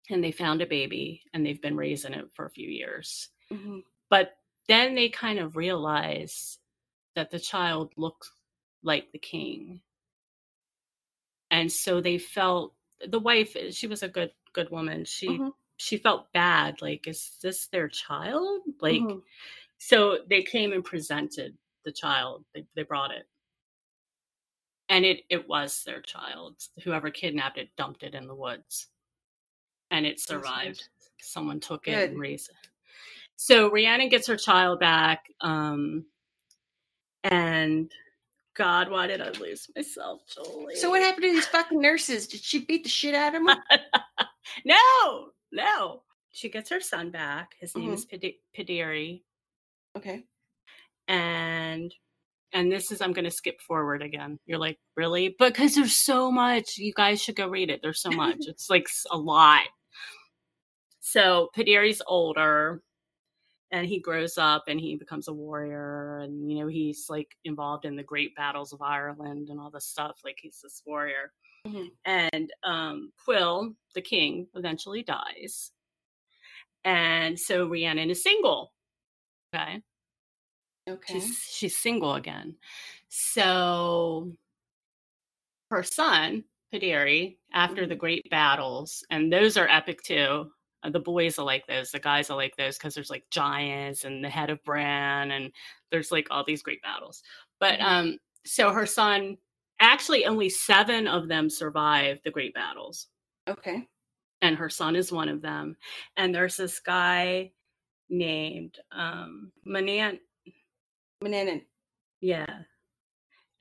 and 0.09 0.23
they 0.23 0.31
found 0.31 0.61
a 0.61 0.65
baby 0.67 1.23
and 1.33 1.45
they've 1.45 1.61
been 1.61 1.77
raising 1.77 2.13
it 2.13 2.25
for 2.33 2.45
a 2.45 2.51
few 2.51 2.69
years. 2.69 3.29
Hmm 3.51 3.79
but 4.09 4.37
then 4.67 4.95
they 4.95 5.09
kind 5.09 5.39
of 5.39 5.55
realize 5.55 6.59
that 7.15 7.31
the 7.31 7.39
child 7.39 7.93
looked 7.97 8.29
like 8.83 9.11
the 9.11 9.19
king. 9.19 9.81
And 11.51 11.71
so 11.71 12.01
they 12.01 12.17
felt 12.17 12.73
the 13.07 13.19
wife 13.19 13.55
she 13.71 13.87
was 13.87 14.03
a 14.03 14.07
good 14.09 14.31
good 14.53 14.69
woman. 14.69 15.05
She 15.05 15.27
Mhm. 15.29 15.53
She 15.77 15.97
felt 15.97 16.31
bad 16.33 16.81
like 16.81 17.07
is 17.07 17.37
this 17.41 17.67
their 17.67 17.87
child? 17.89 18.61
Like 18.81 19.01
Mhm. 19.01 19.21
so 19.77 20.19
they 20.29 20.43
came 20.43 20.71
and 20.73 20.83
presented 20.83 21.57
the 21.83 21.91
child 21.91 22.45
they, 22.53 22.65
they 22.75 22.83
brought 22.83 23.11
it. 23.11 23.27
And 24.89 25.03
it 25.05 25.21
it 25.29 25.47
was 25.47 25.83
their 25.83 26.01
child. 26.01 26.55
Whoever 26.83 27.09
kidnapped 27.11 27.57
it 27.57 27.69
dumped 27.77 28.03
it 28.03 28.15
in 28.15 28.27
the 28.27 28.35
woods. 28.35 28.87
And 29.91 30.05
it 30.05 30.19
survived. 30.19 30.87
someone 31.21 31.59
took 31.59 31.87
it 31.87 32.09
and 32.11 32.19
raised 32.19 32.49
it. 32.49 32.55
So 33.35 33.69
rhiannon 33.71 34.09
gets 34.09 34.27
her 34.27 34.37
child 34.37 34.79
back 34.79 35.25
um 35.41 36.05
and 37.23 37.91
god 38.55 38.89
why 38.89 39.07
did 39.07 39.19
i 39.21 39.29
lose 39.31 39.67
myself 39.75 40.21
Jolie? 40.33 40.75
so 40.75 40.89
what 40.89 41.01
happened 41.01 41.23
to 41.23 41.31
these 41.33 41.47
fucking 41.47 41.81
nurses? 41.81 42.27
Did 42.27 42.41
she 42.41 42.59
beat 42.65 42.83
the 42.83 42.89
shit 42.89 43.15
out 43.15 43.35
of 43.35 43.43
them 43.45 43.57
no 44.65 45.31
no 45.55 46.03
she 46.31 46.49
gets 46.49 46.69
her 46.69 46.79
son 46.81 47.09
back 47.11 47.55
his 47.59 47.75
name 47.75 47.89
Mhm. 47.89 47.93
is 47.95 48.05
Pidi- 48.05 48.39
pidiri 48.57 49.23
okay. 49.97 50.23
And 51.07 51.93
and 52.53 52.71
this 52.71 52.91
is 52.91 53.01
i'm 53.01 53.13
going 53.13 53.25
to 53.25 53.31
skip 53.31 53.59
forward 53.61 54.01
again. 54.01 54.37
You're 54.45 54.59
like 54.59 54.77
really? 54.95 55.35
Because 55.39 55.75
there's 55.75 55.95
so 55.95 56.31
much 56.31 56.77
you 56.77 56.93
guys 56.95 57.21
should 57.21 57.35
go 57.35 57.47
read 57.47 57.69
it 57.69 57.79
there's 57.81 58.01
so 58.01 58.11
much 58.11 58.37
it's 58.47 58.69
like 58.69 58.87
a 59.11 59.17
lot. 59.17 59.63
So 60.99 61.49
Pryderi's 61.55 62.01
older 62.07 62.81
and 63.71 63.87
he 63.87 63.99
grows 63.99 64.37
up 64.37 64.63
and 64.67 64.79
he 64.79 64.95
becomes 64.95 65.27
a 65.27 65.33
warrior 65.33 66.19
and 66.19 66.49
you 66.51 66.59
know 66.59 66.67
he's 66.67 67.05
like 67.09 67.29
involved 67.45 67.85
in 67.85 67.95
the 67.95 68.03
great 68.03 68.35
battles 68.35 68.71
of 68.73 68.81
ireland 68.81 69.49
and 69.49 69.59
all 69.59 69.71
this 69.71 69.87
stuff 69.87 70.19
like 70.23 70.37
he's 70.39 70.59
this 70.61 70.83
warrior 70.85 71.33
Mhm. 71.65 71.95
and 72.05 72.51
um, 72.63 73.13
Pwyll, 73.25 73.75
the 73.95 74.01
king, 74.01 74.47
eventually 74.55 75.03
dies, 75.03 75.71
and 76.83 77.39
so 77.39 77.67
Rhiannon 77.67 78.09
is 78.09 78.23
single. 78.23 78.73
Okay, 79.53 79.83
Okay. 80.87 81.27
she's 81.27 81.47
she's 81.49 81.77
single 81.77 82.13
again. 82.15 82.57
So 83.09 84.33
her 85.69 85.83
son 85.83 86.43
Pryderi, 86.73 87.37
after 87.53 87.85
the 87.87 87.95
Mhm. 87.95 87.99
great 87.99 88.23
battles, 88.29 89.03
and 89.09 89.31
those 89.31 89.55
are 89.57 89.67
epic 89.69 90.01
too. 90.03 90.51
uh, 90.83 90.89
The 90.89 90.99
boys 90.99 91.39
are 91.39 91.45
like 91.45 91.65
those, 91.67 91.91
the 91.91 91.99
guys 91.99 92.29
are 92.29 92.35
like 92.37 92.55
those 92.57 92.77
because 92.77 92.95
there's 92.95 93.09
like 93.09 93.23
giants 93.31 94.03
and 94.03 94.23
the 94.23 94.29
head 94.29 94.49
of 94.49 94.63
Bran, 94.63 95.31
and 95.31 95.51
there's 95.91 96.11
like 96.11 96.27
all 96.31 96.43
these 96.43 96.63
great 96.63 96.81
battles. 96.81 97.21
But 97.59 97.79
Mhm. 97.79 97.81
um, 97.81 98.17
so 98.45 98.71
her 98.73 98.85
son, 98.85 99.37
actually, 99.79 100.25
only 100.25 100.49
seven 100.49 101.07
of 101.07 101.27
them 101.27 101.49
survive 101.49 102.19
the 102.23 102.31
great 102.31 102.53
battles, 102.53 103.07
Okay. 103.47 103.87
and 104.41 104.55
her 104.57 104.69
son 104.69 104.95
is 104.95 105.11
one 105.11 105.29
of 105.29 105.41
them. 105.41 105.75
And 106.17 106.33
there's 106.33 106.57
this 106.57 106.79
guy 106.79 107.51
named 108.09 108.77
um, 108.91 109.51
Manan, 109.65 110.19
Mananan. 111.23 111.63
yeah, 112.21 112.45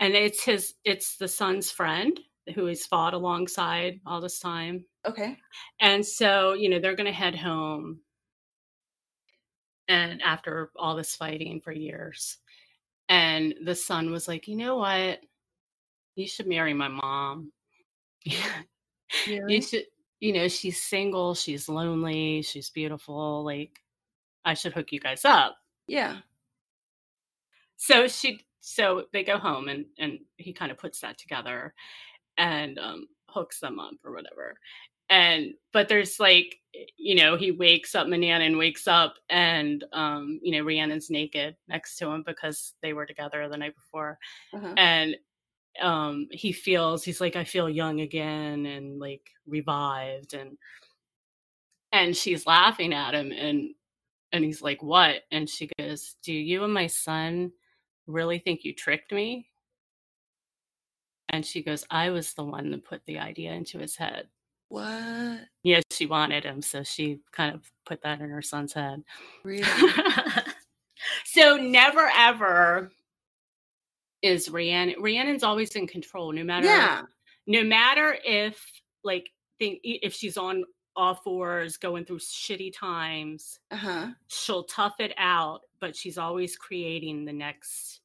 and 0.00 0.14
it's 0.14 0.44
his, 0.44 0.74
it's 0.84 1.16
the 1.16 1.28
son's 1.28 1.70
friend 1.70 2.18
who 2.54 2.66
he's 2.66 2.86
fought 2.86 3.14
alongside 3.14 4.00
all 4.06 4.20
this 4.20 4.38
time. 4.38 4.84
Okay. 5.06 5.38
And 5.80 6.04
so, 6.04 6.52
you 6.52 6.68
know, 6.68 6.78
they're 6.78 6.96
going 6.96 7.06
to 7.06 7.12
head 7.12 7.34
home. 7.34 8.00
And 9.88 10.20
after 10.22 10.70
all 10.76 10.94
this 10.96 11.14
fighting 11.14 11.60
for 11.62 11.72
years, 11.72 12.38
and 13.08 13.54
the 13.64 13.74
son 13.74 14.10
was 14.10 14.26
like, 14.28 14.48
you 14.48 14.56
know 14.56 14.76
what? 14.76 15.20
You 16.16 16.26
should 16.28 16.46
marry 16.46 16.74
my 16.74 16.88
mom. 16.88 17.52
you 18.24 19.62
should, 19.62 19.84
you 20.20 20.32
know, 20.32 20.48
she's 20.48 20.82
single, 20.82 21.34
she's 21.34 21.68
lonely, 21.68 22.42
she's 22.42 22.70
beautiful. 22.70 23.44
Like, 23.44 23.80
I 24.44 24.54
should 24.54 24.72
hook 24.72 24.92
you 24.92 25.00
guys 25.00 25.24
up. 25.24 25.56
Yeah. 25.86 26.18
So 27.76 28.06
she, 28.08 28.40
so 28.60 29.04
they 29.12 29.24
go 29.24 29.38
home 29.38 29.68
and, 29.68 29.84
and 29.98 30.20
he 30.36 30.52
kind 30.52 30.70
of 30.70 30.78
puts 30.78 31.00
that 31.00 31.18
together 31.18 31.74
and 32.38 32.78
um, 32.78 33.06
hooks 33.28 33.60
them 33.60 33.78
up 33.78 33.94
or 34.04 34.12
whatever. 34.12 34.54
And 35.10 35.52
but 35.74 35.88
there's 35.88 36.18
like 36.18 36.56
you 36.96 37.14
know 37.14 37.36
he 37.36 37.50
wakes 37.50 37.94
up 37.94 38.08
Manan 38.08 38.56
wakes 38.56 38.88
up 38.88 39.16
and 39.28 39.84
um 39.92 40.40
you 40.42 40.50
know 40.56 40.64
Rhiannon's 40.64 41.10
naked 41.10 41.56
next 41.68 41.96
to 41.98 42.08
him 42.08 42.24
because 42.26 42.72
they 42.82 42.94
were 42.94 43.04
together 43.04 43.46
the 43.46 43.58
night 43.58 43.74
before 43.76 44.18
Uh-huh. 44.54 44.72
and 44.78 45.14
um 45.82 46.28
he 46.30 46.52
feels 46.52 47.02
he's 47.04 47.20
like 47.20 47.36
I 47.36 47.44
feel 47.44 47.68
young 47.68 48.00
again 48.00 48.66
and 48.66 48.98
like 48.98 49.30
revived 49.46 50.34
and 50.34 50.56
and 51.92 52.16
she's 52.16 52.46
laughing 52.46 52.92
at 52.92 53.14
him 53.14 53.32
and 53.32 53.70
and 54.32 54.44
he's 54.44 54.62
like 54.62 54.82
what 54.82 55.22
and 55.30 55.48
she 55.48 55.68
goes 55.78 56.16
do 56.22 56.32
you 56.32 56.64
and 56.64 56.74
my 56.74 56.86
son 56.86 57.52
really 58.06 58.38
think 58.38 58.64
you 58.64 58.74
tricked 58.74 59.12
me 59.12 59.48
and 61.30 61.44
she 61.44 61.62
goes 61.62 61.84
I 61.90 62.10
was 62.10 62.34
the 62.34 62.44
one 62.44 62.70
that 62.70 62.84
put 62.84 63.04
the 63.06 63.18
idea 63.18 63.52
into 63.52 63.78
his 63.78 63.96
head 63.96 64.28
What? 64.68 65.40
yeah 65.62 65.80
she 65.90 66.06
wanted 66.06 66.44
him 66.44 66.62
so 66.62 66.82
she 66.82 67.20
kind 67.32 67.54
of 67.54 67.70
put 67.86 68.02
that 68.02 68.20
in 68.20 68.28
her 68.28 68.42
son's 68.42 68.72
head 68.72 69.02
Really? 69.44 69.64
so 71.24 71.56
never 71.56 72.10
ever 72.16 72.90
is 74.24 74.48
Rhiannon 74.48 74.96
Rhiannon's 75.00 75.42
always 75.44 75.70
in 75.76 75.86
control 75.86 76.32
no 76.32 76.42
matter 76.42 76.66
yeah. 76.66 77.02
no 77.46 77.62
matter 77.62 78.16
if 78.24 78.58
like 79.04 79.28
thing 79.58 79.78
if 79.84 80.14
she's 80.14 80.36
on 80.38 80.64
all 80.96 81.14
fours 81.14 81.76
going 81.76 82.04
through 82.06 82.18
shitty 82.20 82.72
times 82.74 83.58
Uh-huh. 83.70 84.08
she'll 84.28 84.64
tough 84.64 84.94
it 84.98 85.12
out 85.18 85.60
but 85.80 85.94
she's 85.94 86.16
always 86.18 86.56
creating 86.56 87.24
the 87.26 87.32
next 87.32 88.00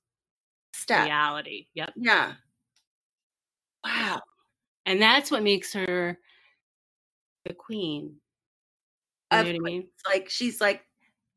Step. 0.73 1.05
reality 1.05 1.67
yep 1.73 1.93
Yeah. 1.95 2.33
Wow. 3.85 4.19
and 4.85 5.01
that's 5.01 5.31
what 5.31 5.41
makes 5.43 5.71
her 5.73 6.19
the 7.45 7.53
queen 7.53 8.15
you 9.31 9.37
know 9.37 9.43
what 9.45 9.55
i 9.55 9.59
mean 9.59 9.87
like 10.07 10.29
she's 10.29 10.59
like 10.59 10.81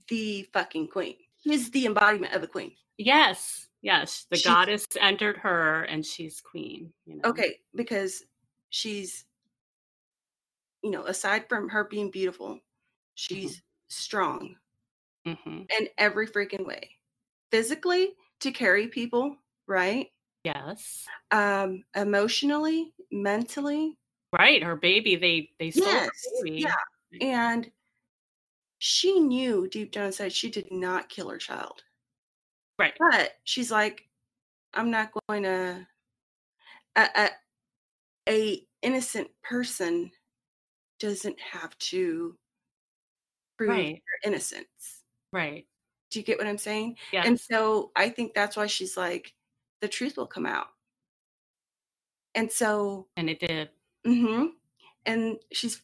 the 0.08 0.42
fucking 0.52 0.88
queen. 0.88 1.14
She's 1.44 1.70
the 1.70 1.86
embodiment 1.86 2.34
of 2.34 2.42
a 2.42 2.46
queen. 2.48 2.72
yes 2.98 3.68
yes 3.82 4.26
the 4.30 4.36
She's- 4.36 4.52
goddess 4.54 4.86
entered 5.00 5.36
her 5.38 5.82
and 5.84 6.04
she's 6.06 6.40
queen 6.40 6.92
you 7.04 7.16
know 7.16 7.30
Okay, 7.30 7.60
because 7.74 8.24
she's 8.70 9.26
you 10.84 10.90
know, 10.90 11.04
aside 11.04 11.48
from 11.48 11.68
her 11.68 11.84
being 11.84 12.10
beautiful, 12.10 12.58
she's 13.14 13.62
strong 13.88 14.56
hmm 15.24 15.62
in 15.78 15.88
every 15.96 16.26
freaking 16.26 16.66
way. 16.66 16.90
Physically 17.52 18.14
to 18.40 18.50
carry 18.50 18.88
people, 18.88 19.36
right? 19.68 20.08
yes 20.44 21.06
Um 21.30 21.84
emotionally, 21.94 22.92
mentally, 23.12 23.96
right 24.32 24.62
her 24.62 24.74
baby 24.76 25.14
they 25.16 25.50
they 25.60 25.70
stole 25.70 25.84
her 25.86 26.00
Yes, 26.00 26.26
baby 26.42 26.62
yeah. 26.62 26.74
and 27.20 27.70
she 28.78 29.20
knew 29.20 29.68
deep 29.68 29.92
down 29.92 30.06
inside 30.06 30.32
she 30.32 30.50
did 30.50 30.72
not 30.72 31.08
kill 31.08 31.28
her 31.28 31.38
child. 31.38 31.84
Right 32.82 32.94
But 32.98 33.32
she's 33.44 33.70
like, 33.70 34.08
I'm 34.74 34.90
not 34.90 35.12
going 35.28 35.44
to. 35.44 35.86
A, 36.96 37.08
a, 37.14 37.30
a 38.28 38.66
innocent 38.82 39.30
person 39.42 40.12
doesn't 41.00 41.40
have 41.40 41.76
to 41.78 42.36
prove 43.58 43.70
right 43.70 44.02
their 44.22 44.32
innocence. 44.32 45.04
right 45.32 45.66
Do 46.10 46.18
you 46.20 46.24
get 46.24 46.38
what 46.38 46.46
I'm 46.46 46.58
saying? 46.58 46.96
yes 47.12 47.26
And 47.26 47.40
so 47.40 47.90
I 47.96 48.08
think 48.10 48.34
that's 48.34 48.56
why 48.56 48.66
she's 48.66 48.96
like, 48.96 49.34
the 49.80 49.88
truth 49.88 50.16
will 50.16 50.26
come 50.26 50.46
out. 50.46 50.68
And 52.34 52.50
so, 52.50 53.08
and 53.16 53.30
it 53.30 53.40
did 53.40 53.70
Mm-hmm. 54.06 54.46
and 55.06 55.38
she's 55.52 55.82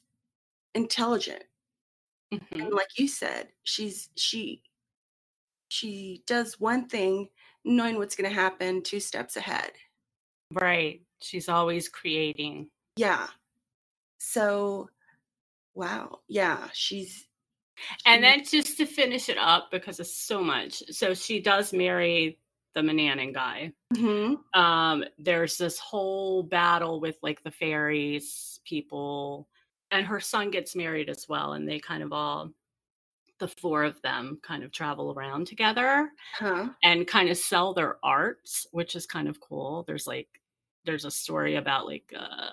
intelligent, 0.74 1.44
Mhm. 2.32 2.60
and 2.60 2.72
like 2.74 2.98
you 2.98 3.08
said, 3.08 3.52
she's 3.64 4.10
she 4.16 4.62
she 5.68 6.22
does 6.26 6.58
one 6.58 6.88
thing, 6.88 7.28
knowing 7.64 7.96
what's 7.96 8.16
going 8.16 8.28
to 8.28 8.34
happen 8.34 8.82
two 8.82 9.00
steps 9.00 9.36
ahead. 9.36 9.70
right 10.52 11.02
she's 11.20 11.48
always 11.48 11.88
creating 11.88 12.68
Yeah. 12.96 13.26
So, 14.18 14.88
wow. 15.74 16.20
Yeah, 16.28 16.68
she's. 16.72 17.26
And 18.06 18.18
she- 18.18 18.22
then 18.22 18.44
just 18.44 18.76
to 18.78 18.86
finish 18.86 19.28
it 19.28 19.38
up 19.38 19.70
because 19.70 20.00
it's 20.00 20.12
so 20.12 20.42
much. 20.42 20.82
So 20.90 21.14
she 21.14 21.40
does 21.40 21.72
marry 21.72 22.38
the 22.74 22.80
Mananan 22.80 23.32
guy. 23.34 23.72
Mhm. 23.94 24.36
Um, 24.54 25.04
there's 25.18 25.56
this 25.58 25.78
whole 25.78 26.42
battle 26.42 27.00
with 27.00 27.18
like 27.22 27.42
the 27.42 27.50
fairies 27.52 28.60
people, 28.64 29.48
and 29.90 30.06
her 30.06 30.20
son 30.20 30.50
gets 30.50 30.74
married 30.76 31.08
as 31.08 31.28
well, 31.28 31.52
and 31.52 31.68
they 31.68 31.78
kind 31.78 32.02
of 32.02 32.12
all 32.12 32.52
the 33.38 33.48
four 33.48 33.84
of 33.84 34.00
them 34.02 34.38
kind 34.42 34.62
of 34.64 34.72
travel 34.72 35.12
around 35.12 35.46
together 35.46 36.10
Huh. 36.34 36.70
and 36.82 37.06
kind 37.06 37.28
of 37.28 37.36
sell 37.36 37.74
their 37.74 37.96
arts, 38.02 38.66
which 38.72 38.96
is 38.96 39.06
kind 39.06 39.28
of 39.28 39.40
cool. 39.40 39.84
There's 39.86 40.06
like 40.06 40.28
there's 40.84 41.04
a 41.04 41.10
story 41.10 41.56
about 41.56 41.86
like 41.86 42.12
uh 42.18 42.50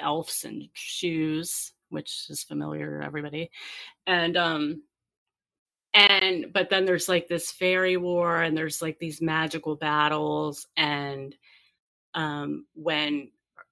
elves 0.00 0.44
and 0.44 0.68
shoes, 0.74 1.72
which 1.90 2.26
is 2.30 2.42
familiar 2.42 3.00
to 3.00 3.06
everybody. 3.06 3.50
And 4.06 4.36
um 4.36 4.82
and 5.94 6.52
but 6.52 6.70
then 6.70 6.84
there's 6.84 7.08
like 7.08 7.28
this 7.28 7.50
fairy 7.52 7.96
war 7.96 8.40
and 8.42 8.56
there's 8.56 8.80
like 8.80 8.98
these 8.98 9.20
magical 9.20 9.76
battles 9.76 10.66
and 10.76 11.34
um 12.14 12.66
when 12.74 13.30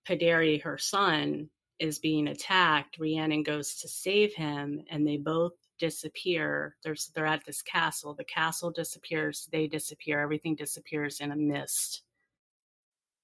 Pryderi, 0.09 0.63
her 0.63 0.79
son, 0.79 1.51
is 1.79 1.99
being 1.99 2.29
attacked, 2.29 2.99
Rhiannon 2.99 3.43
goes 3.43 3.77
to 3.77 3.89
save 3.89 4.35
him 4.35 4.83
and 4.91 5.07
they 5.07 5.17
both 5.19 5.53
disappear. 5.81 6.77
There's 6.85 7.11
they're 7.15 7.27
at 7.27 7.45
this 7.45 7.63
castle. 7.63 8.15
The 8.15 8.25
castle 8.25 8.71
disappears, 8.71 9.49
they 9.51 9.67
disappear, 9.67 10.21
everything 10.21 10.55
disappears 10.55 11.21
in 11.21 11.33
a 11.33 11.37
mist. 11.37 12.03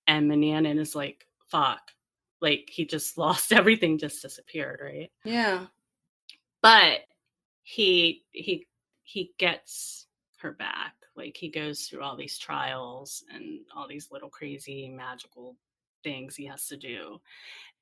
And 0.09 0.31
Mananan 0.31 0.81
is 0.81 0.97
like, 0.97 1.27
fuck. 1.47 1.93
Like 2.41 2.69
he 2.73 2.85
just 2.85 3.17
lost 3.19 3.53
everything, 3.53 3.99
just 3.99 4.23
disappeared, 4.23 4.81
right? 4.83 5.13
Yeah. 5.25 5.67
But 6.63 7.01
he 7.63 8.25
he 8.33 8.67
he 9.05 9.33
gets 9.39 10.07
her 10.39 10.53
back. 10.53 10.95
Like 11.15 11.37
he 11.37 11.49
goes 11.49 11.83
through 11.83 12.03
all 12.03 12.17
these 12.17 12.39
trials 12.39 13.23
and 13.33 13.61
all 13.75 13.87
these 13.87 14.09
little 14.11 14.29
crazy 14.29 14.89
magical 14.89 15.57
things 16.03 16.35
he 16.37 16.47
has 16.47 16.67
to 16.69 16.77
do. 16.77 17.21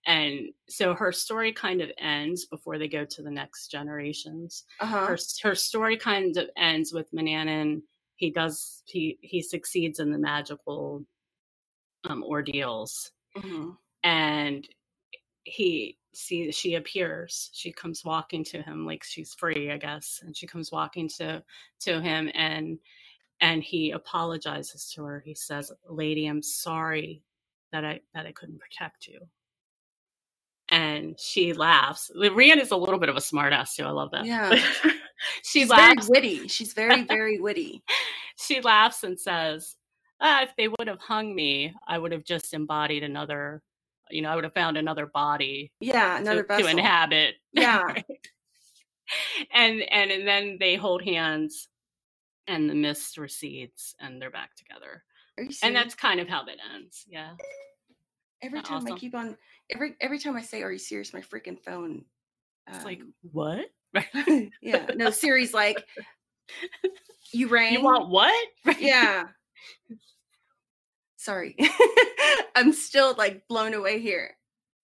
And 0.06 0.50
so 0.68 0.94
her 0.94 1.12
story 1.12 1.52
kind 1.52 1.80
of 1.80 1.90
ends 1.98 2.44
before 2.44 2.78
they 2.78 2.88
go 2.88 3.04
to 3.04 3.22
the 3.22 3.30
next 3.30 3.68
generations. 3.68 4.64
Uh 4.80 4.86
huh. 4.86 5.06
her 5.06 5.18
her 5.42 5.54
story 5.54 5.96
kind 5.96 6.36
of 6.36 6.48
ends 6.56 6.92
with 6.92 7.10
Mananan. 7.12 7.82
He 8.16 8.30
does 8.30 8.82
he 8.86 9.18
he 9.22 9.40
succeeds 9.42 10.00
in 10.00 10.12
the 10.12 10.18
magical 10.18 11.04
um, 12.04 12.22
ordeals, 12.22 13.12
hmm 13.34 13.70
and 14.02 14.68
he 15.44 15.98
see 16.14 16.52
she 16.52 16.74
appears. 16.74 17.50
She 17.54 17.72
comes 17.72 18.04
walking 18.04 18.44
to 18.44 18.62
him 18.62 18.86
like 18.86 19.02
she's 19.04 19.34
free 19.34 19.70
i 19.70 19.76
guess 19.78 20.20
and 20.22 20.36
she 20.36 20.46
comes 20.46 20.70
walking 20.70 21.08
to 21.16 21.42
to 21.80 22.00
him 22.00 22.30
and 22.34 22.78
and 23.40 23.62
he 23.62 23.90
apologizes 23.90 24.90
to 24.94 25.04
her. 25.04 25.22
He 25.24 25.34
says 25.34 25.72
lady 25.88 26.26
i'm 26.26 26.42
sorry 26.42 27.22
that 27.72 27.84
i 27.84 28.00
that 28.14 28.26
i 28.26 28.32
couldn't 28.32 28.60
protect 28.60 29.06
you 29.06 29.20
and 30.70 31.18
she 31.20 31.52
laughs 31.52 32.10
Rhiannon 32.14 32.60
is 32.60 32.70
a 32.70 32.76
little 32.76 32.98
bit 32.98 33.08
of 33.08 33.16
a 33.16 33.20
smartass 33.20 33.74
too 33.74 33.84
i 33.84 33.90
love 33.90 34.10
that 34.12 34.24
Yeah. 34.24 34.50
she 35.42 35.60
She's 35.60 35.68
laughs 35.70 36.06
very 36.08 36.20
witty. 36.20 36.48
She's 36.48 36.72
very, 36.72 37.02
very 37.08 37.38
witty. 37.40 37.82
she 38.38 38.60
laughs 38.60 39.04
and 39.04 39.18
says 39.18 39.76
ah, 40.20 40.42
if 40.42 40.54
they 40.56 40.68
would 40.68 40.88
have 40.88 41.00
hung 41.00 41.34
me 41.34 41.74
i 41.86 41.98
would 41.98 42.12
have 42.12 42.24
just 42.24 42.54
embodied 42.54 43.02
another 43.02 43.62
you 44.10 44.22
know 44.22 44.30
i 44.30 44.34
would 44.34 44.44
have 44.44 44.54
found 44.54 44.76
another 44.76 45.06
body 45.06 45.70
Yeah, 45.80 46.18
another 46.18 46.42
to, 46.42 46.48
vessel. 46.48 46.64
to 46.64 46.70
inhabit 46.70 47.34
Yeah. 47.52 47.82
and, 49.52 49.82
and 49.90 50.10
and 50.10 50.26
then 50.26 50.56
they 50.58 50.76
hold 50.76 51.02
hands 51.02 51.68
and 52.46 52.68
the 52.70 52.74
mist 52.74 53.18
recedes 53.18 53.94
and 54.00 54.20
they're 54.20 54.30
back 54.30 54.54
together 54.56 55.02
Are 55.38 55.44
you 55.44 55.50
and 55.62 55.76
that's 55.76 55.94
kind 55.94 56.20
of 56.20 56.28
how 56.28 56.42
that 56.44 56.56
ends 56.74 57.04
yeah 57.08 57.32
every 58.42 58.58
that 58.60 58.66
time 58.66 58.86
I 58.86 58.96
keep 58.98 59.14
on 59.14 59.36
every 59.70 59.94
every 60.00 60.18
time 60.18 60.36
I 60.36 60.42
say 60.42 60.62
"Are 60.62 60.72
you 60.72 60.78
serious?" 60.78 61.12
My 61.12 61.20
freaking 61.20 61.58
phone. 61.58 62.04
it's 62.68 62.84
like 62.84 63.00
um, 63.00 63.14
what 63.32 63.66
yeah, 64.62 64.86
no, 64.96 65.10
Siri's 65.10 65.54
like, 65.54 65.84
you 67.32 67.48
rang. 67.48 67.72
you 67.72 67.82
want 67.82 68.08
what 68.08 68.34
yeah. 68.78 69.24
Sorry, 71.16 71.56
I'm 72.54 72.72
still 72.72 73.14
like 73.16 73.48
blown 73.48 73.74
away 73.74 73.98
here. 73.98 74.36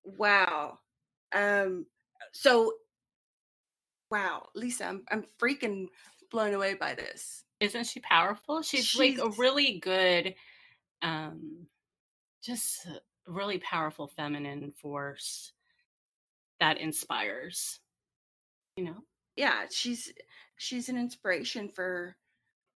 Wow. 0.04 0.78
Um. 1.34 1.86
So, 2.32 2.72
wow, 4.10 4.46
Lisa, 4.54 4.86
I'm 4.86 5.02
I'm 5.10 5.24
freaking 5.38 5.88
blown 6.30 6.54
away 6.54 6.74
by 6.74 6.94
this. 6.94 7.44
isn't 7.58 7.86
she 7.86 8.00
powerful 8.00 8.62
she's, 8.62 8.94
like 8.94 9.18
a 9.18 9.30
really 9.30 9.80
good 9.80 10.34
um 11.02 11.66
just 12.42 12.86
really 13.30 13.58
powerful 13.58 14.08
feminine 14.08 14.72
force 14.72 15.52
that 16.60 16.78
inspires 16.78 17.80
you 18.76 18.84
know 18.84 18.96
Yeah, 19.36 19.64
she's 19.70 20.12
she's 20.56 20.88
an 20.88 20.96
inspiration 20.98 21.68
for 21.68 22.16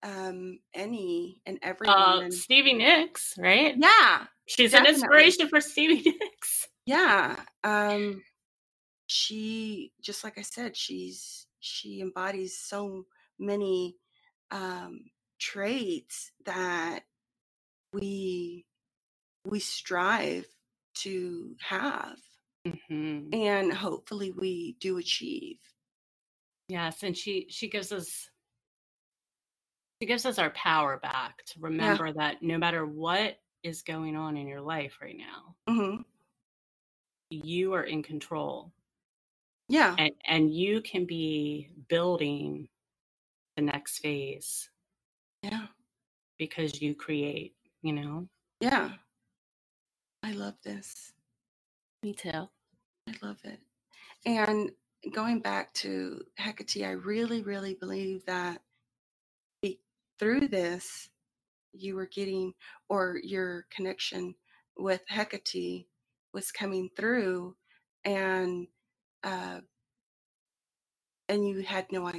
um 0.03 0.61
any 0.75 1.41
and 1.47 1.59
every 1.63 1.89
woman. 1.89 2.27
uh 2.27 2.31
stevie 2.31 2.75
nicks 2.75 3.35
right 3.39 3.75
yeah, 3.79 4.27
she's 4.47 4.75
an 4.75 4.87
inspiration 4.87 5.49
for 5.49 5.61
stevie 5.61 6.03
nicks 6.21 6.69
yeah. 6.87 7.37
Um, 7.63 8.23
she 9.07 9.93
just 10.03 10.25
like 10.25 10.39
I 10.39 10.43
said, 10.43 10.77
she's 10.77 11.47
she 11.61 12.01
embodies 12.01 12.59
so 12.59 13.07
many 13.39 13.97
um 14.51 15.11
traits 15.39 16.33
that 16.45 17.01
we 17.93 18.67
we 19.45 19.61
strive 19.61 20.47
to 20.95 21.57
have 21.61 22.17
hmm 22.89 23.31
and 23.33 23.73
hopefully 23.73 24.31
we 24.31 24.77
do 24.81 24.99
achieve. 24.99 25.59
Yes, 26.69 27.03
and 27.03 27.17
she 27.17 27.47
she 27.51 27.69
gives 27.69 27.93
us 27.93 28.31
she 30.01 30.07
gives 30.07 30.27
us 30.27 30.39
our 30.39 30.51
power 30.51 30.99
back 30.99 31.45
to 31.47 31.61
remember 31.61 32.13
that 32.13 32.43
no 32.43 32.59
matter 32.59 32.87
what 32.87 33.39
is 33.63 33.83
going 33.83 34.17
on 34.17 34.37
in 34.37 34.47
your 34.47 34.61
life 34.61 34.99
right 35.01 35.17
now, 35.17 35.57
hmm 35.69 36.03
you 37.31 37.75
are 37.75 37.83
in 37.83 38.03
control 38.03 38.73
Yeah, 39.69 39.95
and 39.99 40.13
and 40.27 40.55
you 40.55 40.81
can 40.83 41.05
be 41.07 41.71
building 41.89 42.69
the 43.57 43.63
next 43.63 43.99
phase 43.99 44.71
yeah, 45.43 45.67
because 46.39 46.81
you 46.81 46.95
create, 46.95 47.55
you 47.83 47.93
know. 47.93 48.29
yeah. 48.61 48.93
I 50.25 50.33
love 50.33 50.55
this. 50.65 51.13
Me 52.03 52.15
too. 52.15 52.31
I 52.31 53.15
love 53.21 53.37
it. 53.45 53.61
And 54.25 54.71
going 55.13 55.41
back 55.41 55.75
to 55.75 56.23
Hecate, 56.39 56.83
I 56.83 56.93
really, 56.93 57.43
really 57.43 57.75
believe 57.75 58.25
that 58.25 58.63
through 60.19 60.49
this, 60.49 61.11
you 61.75 61.95
were 61.95 62.07
getting, 62.07 62.55
or 62.89 63.19
your 63.23 63.67
connection 63.71 64.35
with 64.79 65.03
Hecate 65.09 65.89
was 66.33 66.51
coming 66.51 66.89
through, 66.97 67.55
and 68.07 68.67
uh, 69.25 69.61
and 71.29 71.47
you 71.47 71.61
had 71.61 71.93
no 71.93 72.11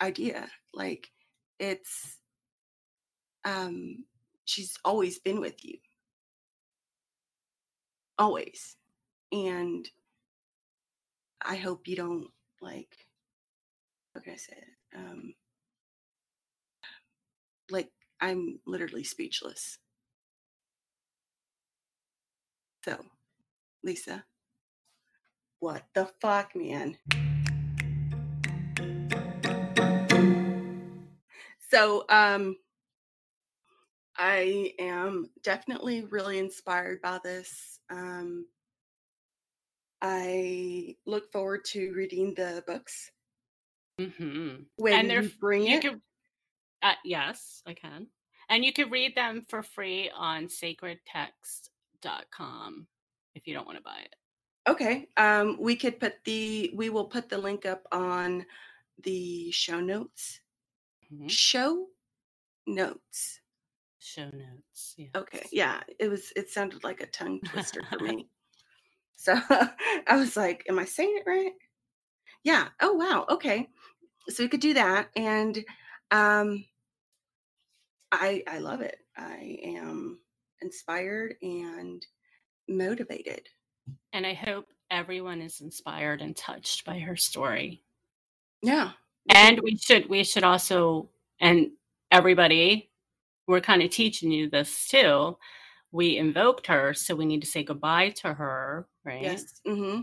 idea. 0.00 0.48
Like 0.74 1.12
it's, 1.60 2.18
um, 3.44 4.04
she's 4.46 4.76
always 4.84 5.20
been 5.20 5.40
with 5.40 5.64
you, 5.64 5.78
always, 8.22 8.76
and 9.32 9.90
I 11.44 11.56
hope 11.56 11.88
you 11.88 11.96
don't 11.96 12.28
like 12.60 12.96
how 14.14 14.20
can 14.20 14.34
I 14.34 14.36
say 14.36 14.54
it? 14.56 14.96
Um 14.96 15.34
like 17.68 17.90
I'm 18.20 18.60
literally 18.64 19.02
speechless. 19.02 19.78
So, 22.84 23.04
Lisa, 23.82 24.24
what 25.58 25.82
the 25.92 26.08
fuck, 26.20 26.54
man? 26.54 26.98
So, 31.70 32.04
um 32.08 32.56
I 34.16 34.74
am 34.78 35.30
definitely 35.42 36.02
really 36.02 36.38
inspired 36.38 37.00
by 37.02 37.18
this. 37.24 37.80
Um 37.92 38.46
I 40.02 40.96
look 41.06 41.32
forward 41.32 41.64
to 41.66 41.92
reading 41.94 42.34
the 42.34 42.62
books 42.66 43.10
hmm 43.98 44.64
when 44.76 45.08
they're 45.08 45.22
you 45.22 45.30
bring 45.38 45.62
You 45.64 45.68
it. 45.68 45.78
could 45.78 46.00
uh, 46.82 46.94
yes, 47.04 47.62
I 47.66 47.74
can. 47.74 48.08
And 48.48 48.64
you 48.64 48.72
can 48.72 48.90
read 48.90 49.14
them 49.16 49.42
for 49.48 49.62
free 49.62 50.10
on 50.10 50.46
sacredtext.com 50.48 52.88
if 53.34 53.46
you 53.46 53.54
don't 53.54 53.66
want 53.66 53.78
to 53.78 53.84
buy 53.84 54.00
it. 54.00 54.14
Okay. 54.68 55.08
Um, 55.16 55.56
we 55.58 55.74
could 55.76 55.98
put 55.98 56.22
the 56.24 56.70
we 56.74 56.90
will 56.90 57.06
put 57.06 57.28
the 57.28 57.38
link 57.38 57.66
up 57.66 57.86
on 57.90 58.46
the 58.98 59.50
show 59.52 59.80
notes. 59.80 60.40
Mhm. 61.10 61.28
Show 61.28 61.90
notes. 62.66 63.41
Show 64.04 64.24
notes. 64.24 64.94
Yes. 64.96 65.10
Okay. 65.14 65.46
Yeah. 65.52 65.80
It 66.00 66.08
was 66.08 66.32
it 66.34 66.50
sounded 66.50 66.82
like 66.82 67.00
a 67.00 67.06
tongue 67.06 67.40
twister 67.40 67.82
for 67.88 67.98
me. 68.02 68.28
So 69.14 69.34
I 70.08 70.16
was 70.16 70.36
like, 70.36 70.64
am 70.68 70.80
I 70.80 70.84
saying 70.84 71.20
it 71.20 71.30
right? 71.30 71.52
Yeah. 72.42 72.68
Oh 72.80 72.94
wow. 72.94 73.26
Okay. 73.28 73.68
So 74.28 74.42
we 74.42 74.48
could 74.48 74.60
do 74.60 74.74
that. 74.74 75.10
And 75.14 75.56
um 76.10 76.64
I 78.10 78.42
I 78.48 78.58
love 78.58 78.80
it. 78.80 78.98
I 79.16 79.58
am 79.62 80.18
inspired 80.62 81.36
and 81.40 82.04
motivated. 82.68 83.48
And 84.12 84.26
I 84.26 84.34
hope 84.34 84.66
everyone 84.90 85.40
is 85.40 85.60
inspired 85.60 86.20
and 86.20 86.36
touched 86.36 86.84
by 86.84 86.98
her 86.98 87.14
story. 87.14 87.84
Yeah. 88.62 88.90
And 89.28 89.60
we 89.62 89.76
should 89.76 90.08
we 90.08 90.24
should 90.24 90.42
also 90.42 91.08
and 91.40 91.70
everybody 92.10 92.90
we're 93.46 93.60
kind 93.60 93.82
of 93.82 93.90
teaching 93.90 94.30
you 94.30 94.48
this 94.50 94.88
too. 94.88 95.36
We 95.90 96.16
invoked 96.16 96.66
her, 96.68 96.94
so 96.94 97.14
we 97.14 97.26
need 97.26 97.42
to 97.42 97.46
say 97.46 97.64
goodbye 97.64 98.10
to 98.22 98.32
her, 98.34 98.88
right? 99.04 99.22
Yes. 99.22 99.60
hmm 99.66 100.00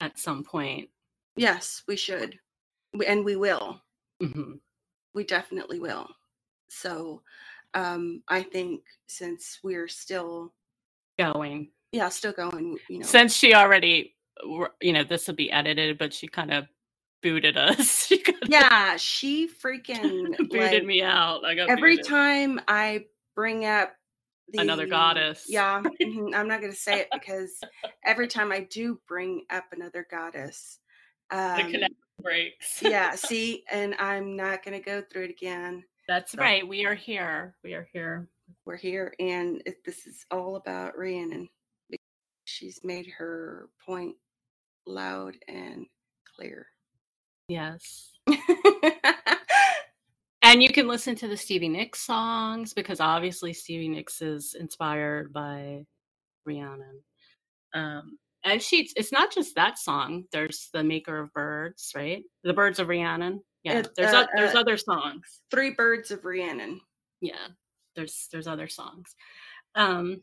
At 0.00 0.18
some 0.18 0.42
point. 0.44 0.88
Yes, 1.36 1.82
we 1.88 1.96
should. 1.96 2.38
And 3.06 3.24
we 3.24 3.36
will. 3.36 3.82
Mhm. 4.22 4.60
We 5.14 5.24
definitely 5.24 5.80
will. 5.80 6.08
So 6.68 7.22
um 7.74 8.22
I 8.28 8.42
think 8.42 8.82
since 9.06 9.58
we're 9.62 9.88
still 9.88 10.54
Going. 11.18 11.70
yeah, 11.92 12.08
still 12.08 12.32
going, 12.32 12.78
you 12.88 12.98
know. 12.98 13.06
Since 13.06 13.34
she 13.36 13.54
already 13.54 14.16
you 14.80 14.92
know, 14.92 15.04
this 15.04 15.26
will 15.28 15.34
be 15.34 15.50
edited, 15.52 15.96
but 15.98 16.12
she 16.12 16.26
kind 16.26 16.52
of 16.52 16.66
booted 17.24 17.56
us. 17.56 18.12
yeah, 18.46 18.96
she 18.98 19.48
freaking 19.48 20.36
booted 20.50 20.72
like, 20.72 20.84
me 20.84 21.02
out. 21.02 21.44
I 21.44 21.54
got 21.54 21.70
every 21.70 21.96
booted. 21.96 22.06
time 22.10 22.60
I 22.68 23.06
bring 23.34 23.64
up 23.64 23.94
the 24.52 24.60
Another 24.60 24.86
goddess. 24.86 25.46
Yeah, 25.48 25.82
mhm, 26.02 26.34
I'm 26.34 26.46
not 26.46 26.60
going 26.60 26.72
to 26.72 26.78
say 26.78 27.00
it 27.00 27.08
because 27.12 27.58
every 28.04 28.28
time 28.28 28.52
I 28.52 28.60
do 28.70 29.00
bring 29.08 29.46
up 29.50 29.64
another 29.72 30.06
goddess, 30.08 30.78
the 31.30 31.38
um, 31.38 31.70
connection 31.72 31.96
breaks. 32.20 32.82
yeah, 32.82 33.14
see, 33.14 33.64
and 33.72 33.94
I'm 33.98 34.36
not 34.36 34.62
going 34.62 34.78
to 34.78 34.84
go 34.84 35.02
through 35.10 35.24
it 35.24 35.30
again. 35.30 35.82
That's 36.06 36.32
So- 36.32 36.38
right. 36.38 36.68
We 36.68 36.84
are 36.84 36.94
here. 36.94 37.56
We 37.64 37.72
are 37.72 37.88
here. 37.90 38.28
We're 38.66 38.76
here, 38.76 39.14
and 39.18 39.62
it, 39.64 39.82
this 39.86 40.06
is 40.06 40.26
all 40.30 40.56
about 40.56 40.98
Rhiannon. 40.98 41.48
she's 42.44 42.80
made 42.84 43.06
her 43.16 43.70
point 43.86 44.14
loud 44.86 45.36
and 45.48 45.86
clear. 46.36 46.66
Yes. 47.48 48.12
and 50.42 50.62
you 50.62 50.70
can 50.70 50.86
listen 50.88 51.14
to 51.16 51.28
the 51.28 51.36
Stevie 51.36 51.68
Nicks 51.68 52.00
songs 52.00 52.72
because 52.72 53.00
obviously 53.00 53.52
Stevie 53.52 53.88
Nicks 53.88 54.22
is 54.22 54.54
inspired 54.58 55.32
by 55.32 55.84
Rhiannon. 56.46 57.02
Um, 57.74 58.18
and 58.44 58.62
she's 58.62 58.92
it's 58.96 59.12
not 59.12 59.32
just 59.32 59.54
that 59.56 59.78
song. 59.78 60.24
There's 60.32 60.68
the 60.72 60.84
Maker 60.84 61.18
of 61.18 61.32
Birds, 61.32 61.92
right? 61.96 62.22
The 62.44 62.52
Birds 62.52 62.78
of 62.78 62.88
Rhiannon. 62.88 63.42
Yeah, 63.62 63.78
It- 63.80 63.90
there's 63.96 64.12
uh, 64.12 64.24
o- 64.24 64.28
there's 64.36 64.54
uh, 64.54 64.60
other 64.60 64.76
songs. 64.76 65.40
Three 65.50 65.70
Birds 65.70 66.10
of 66.10 66.24
Rhiannon. 66.24 66.80
Yeah, 67.20 67.48
there's 67.96 68.28
there's 68.30 68.46
other 68.46 68.68
songs. 68.68 69.14
Um, 69.74 70.20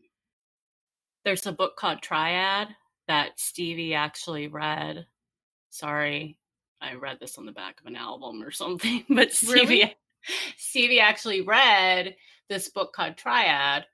there's 1.25 1.45
a 1.47 1.51
book 1.51 1.75
called 1.77 2.01
Triad 2.01 2.67
that 3.07 3.39
Stevie 3.39 3.95
actually 3.95 4.47
read. 4.47 5.05
Sorry, 5.71 6.37
I 6.81 6.95
read 6.95 7.19
this 7.19 7.37
on 7.37 7.45
the 7.45 7.51
back 7.51 7.79
of 7.79 7.85
an 7.85 7.95
album 7.95 8.41
or 8.43 8.51
something, 8.51 9.05
but 9.09 9.31
Stevie 9.31 9.53
Really? 9.53 9.95
Stevie 10.57 10.99
actually 10.99 11.41
read 11.41 12.15
this 12.49 12.69
book 12.69 12.93
called 12.93 13.17
Triad, 13.17 13.85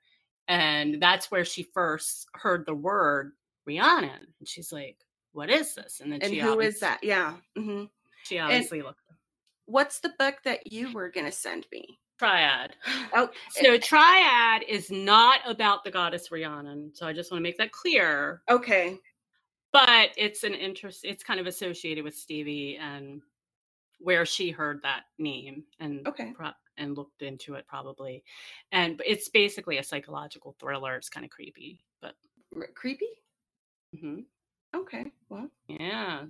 and 0.46 1.00
that's 1.00 1.30
where 1.30 1.44
she 1.44 1.62
first 1.62 2.26
heard 2.34 2.64
the 2.66 2.74
word 2.74 3.32
Rhiannon. 3.66 4.26
And 4.38 4.48
she's 4.48 4.72
like, 4.72 4.96
"What 5.32 5.50
is 5.50 5.74
this?" 5.74 6.00
And 6.00 6.12
then 6.12 6.20
And 6.22 6.32
she 6.32 6.40
who 6.40 6.60
is 6.60 6.80
that? 6.80 7.00
Yeah. 7.02 7.34
hmm 7.56 7.84
She 8.24 8.38
obviously 8.38 8.82
looked 8.82 9.00
What's 9.66 10.00
the 10.00 10.14
book 10.18 10.36
that 10.44 10.72
you 10.72 10.92
were 10.92 11.10
going 11.10 11.26
to 11.26 11.32
send 11.32 11.66
me? 11.70 11.98
Triad. 12.18 12.74
Oh, 13.12 13.28
So 13.50 13.76
Triad 13.78 14.62
is 14.66 14.90
not 14.90 15.40
about 15.46 15.84
the 15.84 15.90
goddess 15.90 16.32
Rhiannon. 16.32 16.90
So 16.94 17.06
I 17.06 17.12
just 17.12 17.30
want 17.30 17.40
to 17.40 17.42
make 17.42 17.58
that 17.58 17.70
clear. 17.70 18.42
okay. 18.48 18.98
But 19.86 20.10
it's 20.16 20.42
an 20.44 20.54
interest. 20.54 21.04
It's 21.04 21.22
kind 21.22 21.38
of 21.40 21.46
associated 21.46 22.02
with 22.04 22.16
Stevie 22.16 22.76
and 22.78 23.22
where 24.00 24.26
she 24.26 24.50
heard 24.50 24.80
that 24.82 25.04
name 25.18 25.64
and 25.80 26.06
Okay. 26.06 26.32
pro- 26.32 26.50
and 26.76 26.96
looked 26.96 27.22
into 27.22 27.54
it 27.54 27.66
probably. 27.66 28.24
And 28.72 29.00
it's 29.04 29.28
basically 29.28 29.78
a 29.78 29.82
psychological 29.82 30.56
thriller. 30.58 30.96
It's 30.96 31.08
kind 31.08 31.24
of 31.24 31.30
creepy, 31.30 31.84
but 32.00 32.14
R- 32.56 32.68
creepy? 32.74 33.08
mhm. 33.94 34.24
Okay. 34.74 35.12
Well, 35.28 35.50
yeah, 35.68 36.26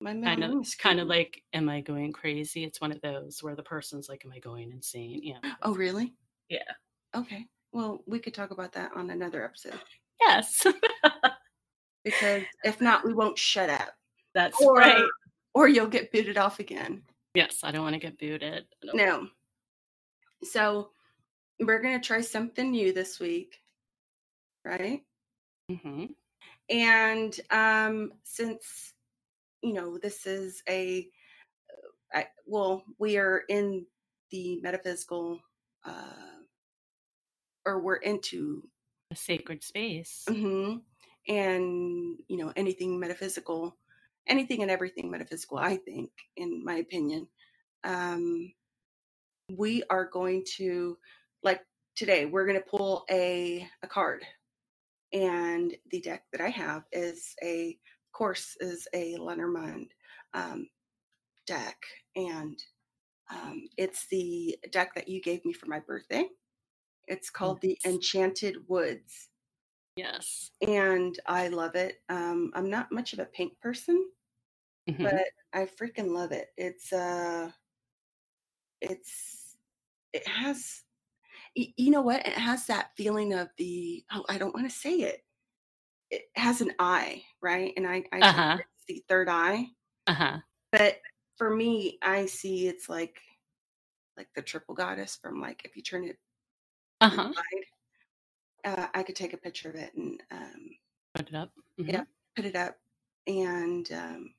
my 0.00 0.14
kind 0.14 0.44
of 0.44 0.62
is 0.62 0.74
kind 0.74 1.00
of 1.00 1.08
like, 1.08 1.42
am 1.52 1.68
I 1.68 1.80
going 1.80 2.12
crazy? 2.12 2.64
It's 2.64 2.80
one 2.80 2.92
of 2.92 3.00
those 3.00 3.42
where 3.42 3.56
the 3.56 3.62
person's 3.62 4.08
like, 4.08 4.24
am 4.24 4.32
I 4.32 4.38
going 4.38 4.70
insane? 4.72 5.20
Yeah. 5.22 5.40
Oh, 5.62 5.74
really? 5.74 6.14
Yeah. 6.48 6.72
Okay. 7.14 7.46
Well, 7.72 8.02
we 8.06 8.18
could 8.18 8.34
talk 8.34 8.50
about 8.50 8.72
that 8.72 8.92
on 8.96 9.10
another 9.10 9.44
episode 9.44 9.80
Yes, 10.20 10.66
because 12.08 12.42
if 12.64 12.80
not, 12.80 13.04
we 13.04 13.12
won't 13.12 13.38
shut 13.38 13.68
up, 13.70 13.90
that's 14.34 14.60
or 14.60 14.76
right. 14.76 15.04
or 15.54 15.68
you'll 15.68 15.86
get 15.86 16.12
booted 16.12 16.38
off 16.38 16.58
again. 16.60 17.02
Yes, 17.34 17.60
I 17.62 17.70
don't 17.70 17.82
want 17.82 17.94
to 17.94 18.00
get 18.00 18.18
booted. 18.18 18.66
No. 18.94 19.28
So 20.42 20.90
we're 21.60 21.82
gonna 21.82 22.00
try 22.00 22.20
something 22.20 22.70
new 22.70 22.92
this 22.92 23.20
week, 23.20 23.60
right? 24.64 25.02
Mhm. 25.70 26.14
And 26.70 27.40
um, 27.50 28.12
since 28.24 28.94
you 29.62 29.72
know 29.72 29.98
this 29.98 30.26
is 30.26 30.62
a, 30.68 31.08
I, 32.14 32.28
well, 32.46 32.84
we 32.98 33.18
are 33.18 33.42
in 33.48 33.86
the 34.30 34.60
metaphysical, 34.62 35.40
uh, 35.84 36.40
or 37.66 37.80
we're 37.80 37.96
into 37.96 38.62
A 39.10 39.16
sacred 39.16 39.62
space. 39.62 40.24
hmm 40.28 40.76
And, 41.28 42.16
you 42.28 42.38
know, 42.38 42.52
anything 42.56 42.98
metaphysical, 42.98 43.76
anything 44.26 44.62
and 44.62 44.70
everything 44.70 45.10
metaphysical, 45.10 45.58
I 45.58 45.76
think, 45.76 46.10
in 46.36 46.64
my 46.64 46.76
opinion. 46.76 47.28
Um, 47.84 48.52
we 49.50 49.82
are 49.90 50.06
going 50.06 50.44
to, 50.56 50.96
like 51.42 51.60
today, 51.96 52.26
we're 52.26 52.46
going 52.46 52.58
to 52.58 52.70
pull 52.70 53.04
a, 53.10 53.66
a 53.82 53.86
card. 53.86 54.24
And 55.12 55.74
the 55.90 56.00
deck 56.00 56.24
that 56.32 56.40
I 56.40 56.48
have 56.48 56.84
is 56.92 57.34
a, 57.42 57.70
of 57.70 58.12
course, 58.12 58.56
is 58.60 58.86
a 58.94 59.16
Lenormand 59.16 59.92
um, 60.34 60.68
deck. 61.46 61.76
And 62.16 62.58
um, 63.30 63.68
it's 63.76 64.06
the 64.10 64.58
deck 64.70 64.94
that 64.94 65.08
you 65.08 65.20
gave 65.20 65.44
me 65.44 65.52
for 65.52 65.66
my 65.66 65.80
birthday. 65.80 66.26
It's 67.06 67.30
called 67.30 67.60
the 67.60 67.78
Enchanted 67.86 68.56
Woods 68.66 69.28
Yes. 69.98 70.50
and 70.66 71.18
I 71.26 71.48
love 71.48 71.74
it. 71.74 72.02
Um, 72.08 72.52
I'm 72.54 72.70
not 72.70 72.92
much 72.92 73.12
of 73.12 73.18
a 73.18 73.24
pink 73.26 73.58
person, 73.60 74.10
Mhm. 74.88 75.02
but 75.02 75.24
I 75.52 75.66
freaking 75.66 76.12
love 76.12 76.32
it. 76.32 76.52
It's 76.56 76.92
uh, 76.92 77.50
it's 78.80 79.56
it 80.12 80.26
has, 80.26 80.82
you 81.54 81.90
know 81.90 82.02
what? 82.02 82.26
It 82.26 82.34
has 82.34 82.66
that 82.66 82.92
feeling 82.96 83.34
of 83.34 83.48
the 83.58 84.04
oh, 84.12 84.24
I 84.28 84.38
don't 84.38 84.54
want 84.54 84.70
to 84.70 84.76
say 84.76 84.94
it. 85.00 85.24
It 86.10 86.24
has 86.36 86.60
an 86.60 86.72
eye, 86.78 87.24
right? 87.42 87.72
And 87.76 87.86
I, 87.86 88.04
I 88.12 88.20
Uh-huh. 88.22 88.58
the 88.88 89.04
third 89.08 89.28
eye, 89.28 89.66
uh-huh. 90.06 90.38
but 90.72 91.00
for 91.36 91.54
me, 91.54 91.98
I 92.02 92.26
see 92.26 92.68
it's 92.68 92.88
like 92.88 93.20
like 94.16 94.28
the 94.34 94.42
triple 94.42 94.74
goddess 94.74 95.16
from 95.20 95.40
like 95.40 95.62
if 95.64 95.76
you 95.76 95.82
turn 95.82 96.04
it 96.04 96.18
Uh-huh. 97.00 97.32
Uh, 98.68 98.88
I 98.94 99.02
could 99.02 99.16
take 99.16 99.32
a 99.32 99.38
picture 99.38 99.70
of 99.70 99.76
it 99.76 99.94
and 99.94 100.22
um, 100.30 100.70
Put 101.14 101.28
it 101.28 101.34
up. 101.34 101.50
Mhm. 101.78 101.92
Yeah. 101.92 102.04
put 102.36 102.44
it 102.44 102.54
up 102.54 102.76
and 103.26 103.90
um, 103.92 104.34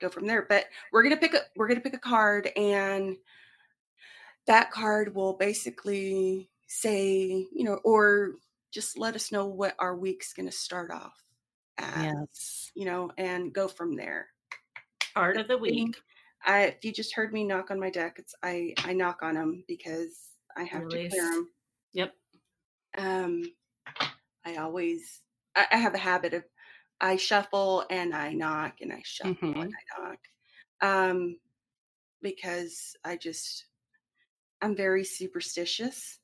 go 0.00 0.08
from 0.08 0.26
there. 0.26 0.42
But 0.48 0.66
we're 0.92 1.02
gonna 1.02 1.16
pick 1.16 1.34
a 1.34 1.40
we're 1.56 1.68
gonna 1.68 1.80
pick 1.80 1.94
a 1.94 1.98
card, 1.98 2.50
and 2.56 3.16
that 4.46 4.70
card 4.70 5.14
will 5.14 5.34
basically 5.34 6.50
say, 6.66 7.46
you 7.52 7.64
know, 7.64 7.80
or 7.84 8.32
just 8.72 8.98
let 8.98 9.14
us 9.14 9.30
know 9.32 9.46
what 9.46 9.74
our 9.78 9.96
week's 9.96 10.32
gonna 10.32 10.50
start 10.52 10.90
off 10.90 11.22
as, 11.78 12.04
Yes. 12.04 12.70
you 12.74 12.84
know, 12.84 13.10
and 13.18 13.52
go 13.52 13.68
from 13.68 13.96
there. 13.96 14.28
Part 15.14 15.36
of 15.36 15.48
the 15.48 15.58
week. 15.58 15.96
I, 16.44 16.62
if 16.62 16.84
you 16.84 16.92
just 16.92 17.14
heard 17.14 17.32
me 17.32 17.44
knock 17.44 17.70
on 17.70 17.78
my 17.78 17.90
deck, 17.90 18.16
it's 18.18 18.34
I 18.42 18.74
I 18.78 18.94
knock 18.94 19.22
on 19.22 19.34
them 19.34 19.64
because 19.68 20.30
I 20.56 20.62
have 20.64 20.88
to 20.88 21.08
clear 21.08 21.22
them. 21.22 21.50
Yep. 21.92 22.14
Um, 22.96 23.44
I 24.44 24.56
always 24.56 25.22
I, 25.56 25.66
I 25.72 25.76
have 25.76 25.94
a 25.94 25.98
habit 25.98 26.34
of 26.34 26.44
I 27.00 27.16
shuffle 27.16 27.84
and 27.90 28.14
I 28.14 28.32
knock 28.32 28.80
and 28.80 28.92
I 28.92 29.02
shuffle 29.04 29.52
and 29.52 29.72
I 29.74 30.00
knock. 30.02 30.18
Um, 30.82 31.38
because 32.22 32.96
I 33.04 33.16
just 33.16 33.66
I'm 34.62 34.76
very 34.76 35.04
superstitious 35.04 36.20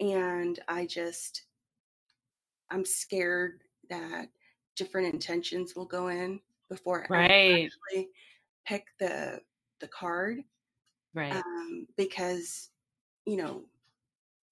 and 0.00 0.58
I 0.68 0.86
just 0.86 1.44
I'm 2.70 2.84
scared 2.84 3.62
that 3.88 4.28
different 4.76 5.12
intentions 5.12 5.74
will 5.74 5.86
go 5.86 6.08
in 6.08 6.40
before 6.68 7.06
I 7.10 7.24
actually 7.64 8.10
pick 8.66 8.86
the 8.98 9.40
the 9.80 9.88
card 9.88 10.42
Right. 11.14 11.32
um, 11.32 11.86
because 11.96 12.70
you 13.24 13.36
know 13.36 13.64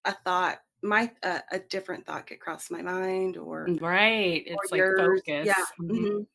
a 0.05 0.13
thought 0.13 0.59
my 0.83 1.11
uh, 1.23 1.39
a 1.51 1.59
different 1.59 2.05
thought 2.05 2.27
could 2.27 2.39
cross 2.39 2.69
my 2.69 2.81
mind 2.81 3.37
or, 3.37 3.67
right. 3.81 4.43
or 4.47 4.63
It's 4.63 4.71
like 4.71 4.77
yours. 4.79 5.21
focus. 5.25 5.45
yeah 5.47 5.65
Mhm. 5.79 5.89
mhm. 5.99 6.27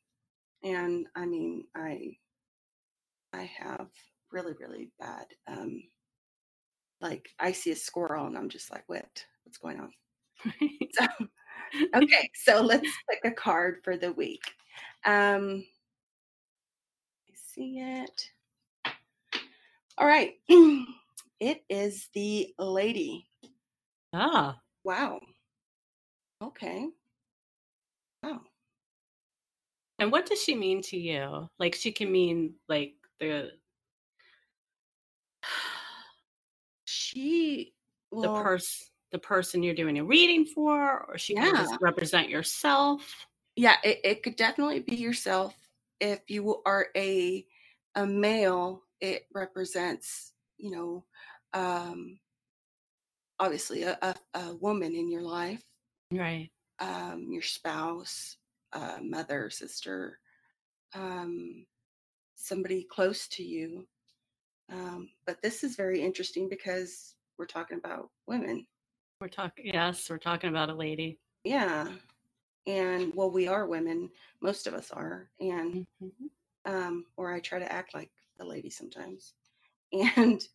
and 0.64 1.06
i 1.14 1.24
mean 1.26 1.64
i 1.74 2.16
i 3.32 3.42
have 3.42 3.88
really 4.30 4.52
really 4.60 4.90
bad 4.98 5.26
um 5.46 5.82
like 7.00 7.28
i 7.38 7.52
see 7.52 7.70
a 7.72 7.76
squirrel 7.76 8.26
and 8.26 8.36
i'm 8.36 8.48
just 8.48 8.70
like 8.70 8.84
what 8.88 9.24
what's 9.44 9.58
going 9.58 9.80
on 9.80 9.90
so 10.92 11.06
okay 11.94 12.30
so 12.34 12.60
let's 12.60 12.88
pick 13.10 13.20
a 13.24 13.30
card 13.34 13.78
for 13.84 13.96
the 13.96 14.12
week 14.12 14.42
um 15.04 15.64
I 17.28 17.34
see 17.34 17.78
it 17.78 18.30
all 19.98 20.06
right 20.06 20.34
it 21.40 21.64
is 21.68 22.08
the 22.14 22.54
lady 22.58 23.26
ah. 24.12 24.62
wow 24.84 25.20
okay 26.40 26.92
wow 28.22 28.42
And 29.98 30.10
what 30.12 30.26
does 30.26 30.42
she 30.42 30.54
mean 30.54 30.82
to 30.82 30.96
you? 30.98 31.48
Like 31.58 31.74
she 31.74 31.92
can 31.92 32.10
mean 32.10 32.56
like 32.68 32.96
the 33.20 33.52
she 36.84 37.74
the 38.20 38.28
well, 38.28 38.30
person 38.30 38.86
the 39.12 39.18
person 39.18 39.62
you're 39.62 39.74
doing 39.74 39.98
a 39.98 40.04
reading 40.04 40.46
for, 40.46 41.04
or 41.06 41.18
she 41.18 41.34
can 41.34 41.54
Yeah. 41.54 41.54
just 41.54 41.76
represent 41.80 42.30
yourself. 42.30 43.26
yeah 43.56 43.76
it, 43.84 44.00
it 44.04 44.22
could 44.22 44.36
definitely 44.36 44.80
be 44.80 44.96
yourself 44.96 45.54
if 46.00 46.20
you 46.28 46.62
are 46.64 46.88
a 46.96 47.46
a 47.94 48.06
male 48.06 48.82
it 49.00 49.26
represents 49.34 50.32
you 50.56 50.70
know 50.70 51.04
um 51.52 52.18
obviously 53.38 53.82
a, 53.82 53.98
a, 54.02 54.14
a 54.34 54.54
woman 54.56 54.94
in 54.94 55.10
your 55.10 55.22
life 55.22 55.62
Right. 56.12 56.50
um, 56.78 57.28
your 57.30 57.42
spouse, 57.42 58.36
uh, 58.72 58.98
mother, 59.02 59.48
sister, 59.50 60.18
um, 60.94 61.64
somebody 62.34 62.84
close 62.84 63.26
to 63.28 63.42
you. 63.42 63.86
Um, 64.70 65.10
but 65.26 65.40
this 65.42 65.64
is 65.64 65.76
very 65.76 66.00
interesting 66.02 66.48
because 66.48 67.14
we're 67.38 67.46
talking 67.46 67.78
about 67.78 68.10
women. 68.26 68.66
We're 69.20 69.28
talking, 69.28 69.66
yes, 69.72 70.08
we're 70.10 70.18
talking 70.18 70.50
about 70.50 70.70
a 70.70 70.74
lady. 70.74 71.18
Yeah. 71.44 71.88
And 72.66 73.12
well, 73.14 73.30
we 73.30 73.48
are 73.48 73.66
women. 73.66 74.10
Most 74.40 74.66
of 74.66 74.74
us 74.74 74.90
are. 74.90 75.30
And, 75.40 75.86
Mhm. 76.02 76.30
um, 76.64 77.06
or 77.16 77.32
I 77.32 77.40
try 77.40 77.58
to 77.58 77.72
act 77.72 77.94
like 77.94 78.10
a 78.40 78.44
lady 78.44 78.70
sometimes. 78.70 79.34
And, 80.16 80.46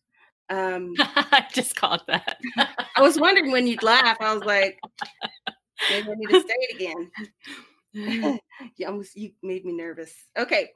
um, 0.50 0.94
I 0.98 1.46
just 1.52 1.76
caught 1.76 2.06
that. 2.06 2.38
I 2.96 3.02
was 3.02 3.18
wondering 3.18 3.52
when 3.52 3.66
you'd 3.66 3.82
laugh. 3.82 4.16
I 4.20 4.34
was 4.34 4.44
like, 4.44 4.80
maybe 5.90 6.10
I 6.10 6.14
need 6.14 6.28
to 6.28 6.40
say 6.40 6.54
it 6.60 6.74
again. 6.74 8.40
you 8.76 8.86
almost 8.86 9.16
you 9.16 9.32
made 9.42 9.64
me 9.64 9.72
nervous. 9.72 10.14
Okay. 10.36 10.70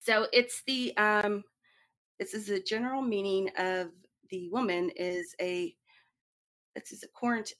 so 0.00 0.26
it's 0.32 0.62
the 0.66 0.96
um 0.96 1.42
this 2.18 2.34
is 2.34 2.46
the 2.46 2.60
general 2.60 3.02
meaning 3.02 3.50
of 3.58 3.88
the 4.30 4.48
woman 4.50 4.90
is 4.96 5.34
a 5.40 5.74
this 6.74 6.92
is 6.92 7.02
a 7.02 7.08
current 7.18 7.52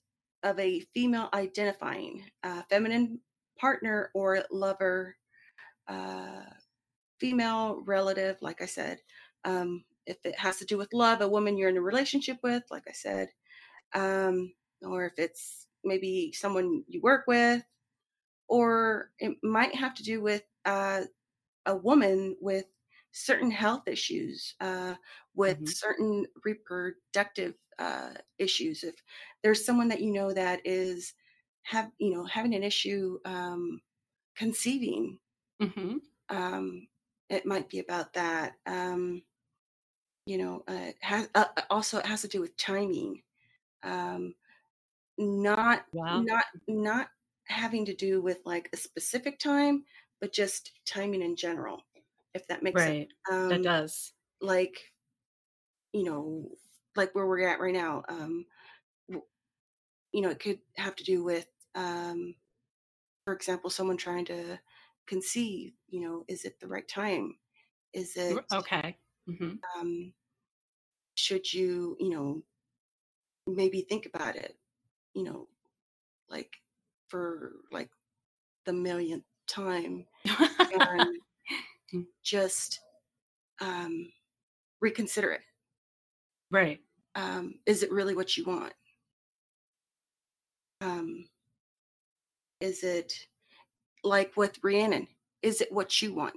of 0.43 0.59
a 0.59 0.80
female 0.95 1.28
identifying 1.34 2.24
uh, 2.45 2.62
feminine 2.70 3.18
partner 3.59 4.11
or 4.14 4.43
lover 4.51 5.16
uh, 5.88 6.45
female 7.18 7.82
relative 7.84 8.36
like 8.41 8.62
i 8.62 8.66
said 8.66 8.99
um, 9.45 9.84
if 10.11 10.18
it 10.26 10.38
has 10.38 10.58
to 10.58 10.66
do 10.66 10.78
with 10.78 10.92
love 10.94 11.20
a 11.22 11.28
woman 11.28 11.56
you're 11.58 11.70
in 11.70 11.78
a 11.78 11.82
relationship 11.82 12.38
with 12.42 12.64
like 12.70 12.84
i 12.88 12.92
said 12.92 13.30
um, 13.94 14.54
or 14.82 15.06
if 15.06 15.14
it's 15.18 15.68
maybe 15.84 16.32
someone 16.32 16.84
you 16.88 17.00
work 17.02 17.26
with 17.28 17.64
or 18.48 19.12
it 19.18 19.36
might 19.42 19.74
have 19.74 19.94
to 19.94 20.02
do 20.02 20.20
with 20.20 20.44
uh, 20.64 21.02
a 21.66 21.76
woman 21.76 22.36
with 22.40 22.66
certain 23.12 23.50
health 23.50 23.88
issues, 23.88 24.54
uh, 24.61 24.94
with 25.34 25.58
Mhm. 25.58 25.68
certain 25.68 26.26
reproductive 26.44 27.56
uh, 27.78 28.14
issues. 28.38 28.84
If 28.84 28.96
there's 29.42 29.64
someone 29.64 29.88
that 29.88 30.02
you 30.02 30.12
know 30.12 30.32
that 30.32 30.61
is 30.66 31.14
have 31.64 31.92
you 31.98 32.14
know 32.14 32.24
having 32.24 32.54
an 32.54 32.64
issue 32.64 33.20
um, 33.24 33.82
conceiving, 34.36 35.20
hmm 35.61 35.98
um, 36.28 36.88
it 37.28 37.46
might 37.46 37.68
be 37.68 37.78
about 37.78 38.12
that. 38.14 38.54
Um, 38.66 39.22
you 40.31 40.39
know, 40.39 40.62
uh, 40.68 40.93
has 41.01 41.28
uh, 41.35 41.47
uh, 41.57 41.62
also 41.70 41.99
it 41.99 42.07
has 42.07 42.22
to 42.22 42.28
do 42.28 42.41
with 42.41 42.57
timing. 42.57 43.22
Um, 43.83 44.35
not 45.18 45.87
Wow. 45.93 46.31
not 46.31 46.45
not 46.68 47.11
having 47.49 47.85
to 47.87 47.95
do 47.97 48.22
with 48.22 48.41
like 48.47 48.70
a 48.72 48.78
specific 48.78 49.39
time, 49.41 49.85
but 50.20 50.33
just 50.33 50.72
timing 50.87 51.22
in 51.22 51.37
general, 51.37 51.83
if 52.35 52.47
that 52.49 52.62
makes 52.64 52.85
sense. 52.85 52.99
Right. 52.99 53.11
That 53.49 53.62
Um, 53.62 53.62
does. 53.62 54.12
like 54.41 54.95
you 55.93 56.05
know, 56.05 56.51
like 56.97 57.14
where 57.14 57.26
we're 57.26 57.47
at 57.49 57.61
right 57.61 57.74
now. 57.74 58.03
Um, 58.09 58.47
you 60.12 60.20
know, 60.20 60.31
it 60.31 60.41
could 60.41 60.61
have 60.76 60.97
to 60.97 61.05
do 61.05 61.22
with, 61.22 61.49
um, 61.74 62.35
for 63.24 63.35
example, 63.35 63.70
someone 63.70 63.97
trying 63.97 64.26
to 64.26 64.61
conceive. 65.07 65.74
You 65.89 66.01
know, 66.03 66.24
is 66.28 66.45
it 66.45 66.61
the 66.61 66.68
right 66.68 66.89
time? 66.89 67.39
Is 67.95 68.16
it? 68.16 68.47
Okay. 68.53 68.99
hmm 69.26 69.57
Um, 69.76 70.14
should 71.20 71.52
you, 71.52 71.96
you 72.00 72.10
know, 72.10 72.42
maybe 73.46 73.82
think 73.82 74.06
about 74.06 74.36
it? 74.36 74.56
You 75.14 75.24
know, 75.24 75.48
like 76.28 76.56
for 77.08 77.52
like 77.70 77.90
the 78.64 78.72
millionth 78.72 79.24
time 79.46 80.06
and 80.72 82.06
just 82.22 82.80
um, 83.60 84.10
reconsider 84.80 85.32
it. 85.32 85.42
right. 86.50 86.80
Um, 87.16 87.54
is 87.66 87.82
it 87.82 87.90
really 87.90 88.14
what 88.14 88.36
you 88.36 88.44
want? 88.44 88.72
Um, 90.80 91.26
is 92.60 92.84
it 92.84 93.12
like 94.04 94.36
with 94.36 94.58
Rhiannon? 94.62 95.08
Is 95.42 95.60
it 95.60 95.72
what 95.72 96.00
you 96.00 96.14
want? 96.14 96.36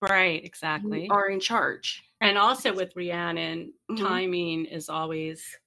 Right. 0.00 0.40
You 0.40 0.46
Exactly. 0.46 1.08
are 1.10 1.28
in 1.28 1.40
charge. 1.40 2.04
And 2.26 2.38
also 2.38 2.74
with 2.74 2.96
Rhiannon, 2.96 3.72
Mhm. 3.90 4.02
timing 4.02 4.66
is 4.66 4.88
always 4.88 5.58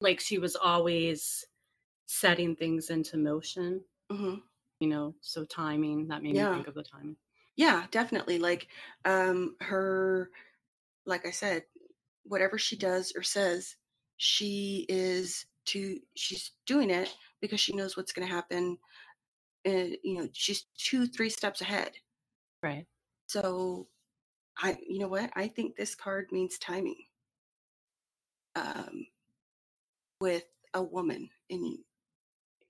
like 0.00 0.20
she 0.20 0.38
was 0.38 0.56
always 0.56 1.46
setting 2.06 2.56
things 2.56 2.90
into 2.90 3.16
motion, 3.16 3.84
hmm 4.10 4.42
you 4.80 4.88
know, 4.88 5.14
so 5.20 5.44
timing, 5.44 6.08
that 6.08 6.22
made 6.22 6.36
me 6.36 6.46
think 6.46 6.68
of 6.68 6.74
the 6.74 6.82
timing. 6.82 7.16
yeah, 7.56 7.86
definitely. 7.90 8.38
Like 8.38 8.68
um, 9.04 9.56
her, 9.60 10.30
like 11.06 11.26
I 11.26 11.30
said, 11.30 11.64
whatever 12.24 12.58
she 12.58 12.76
does 12.76 13.12
or 13.16 13.22
says, 13.22 13.76
she 14.18 14.86
is 14.88 15.46
to 15.66 16.00
she's 16.16 16.52
doing 16.66 16.90
it 16.90 17.14
because 17.40 17.60
she 17.60 17.74
knows 17.74 17.96
what's 17.96 18.12
going 18.12 18.26
to 18.28 18.34
happen. 18.34 18.78
And 19.64 19.96
you 20.04 20.18
know, 20.18 20.28
she's 20.32 20.66
two, 20.78 21.06
three 21.06 21.30
steps 21.30 21.62
ahead. 21.62 21.92
Right. 22.62 22.86
So 23.26 23.88
I, 24.58 24.78
you 24.86 24.98
know 24.98 25.08
what? 25.08 25.30
I 25.34 25.48
think 25.48 25.76
this 25.76 25.94
card 25.94 26.28
means 26.30 26.58
timing 26.58 26.96
um, 28.54 29.06
with 30.20 30.44
a 30.74 30.82
woman 30.82 31.28
in 31.48 31.78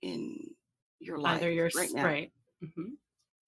in 0.01 0.37
your 0.99 1.17
life 1.17 1.41
you're 1.41 1.69
right 1.75 1.91
now, 1.93 2.05
right. 2.05 2.31
hmm 2.61 2.93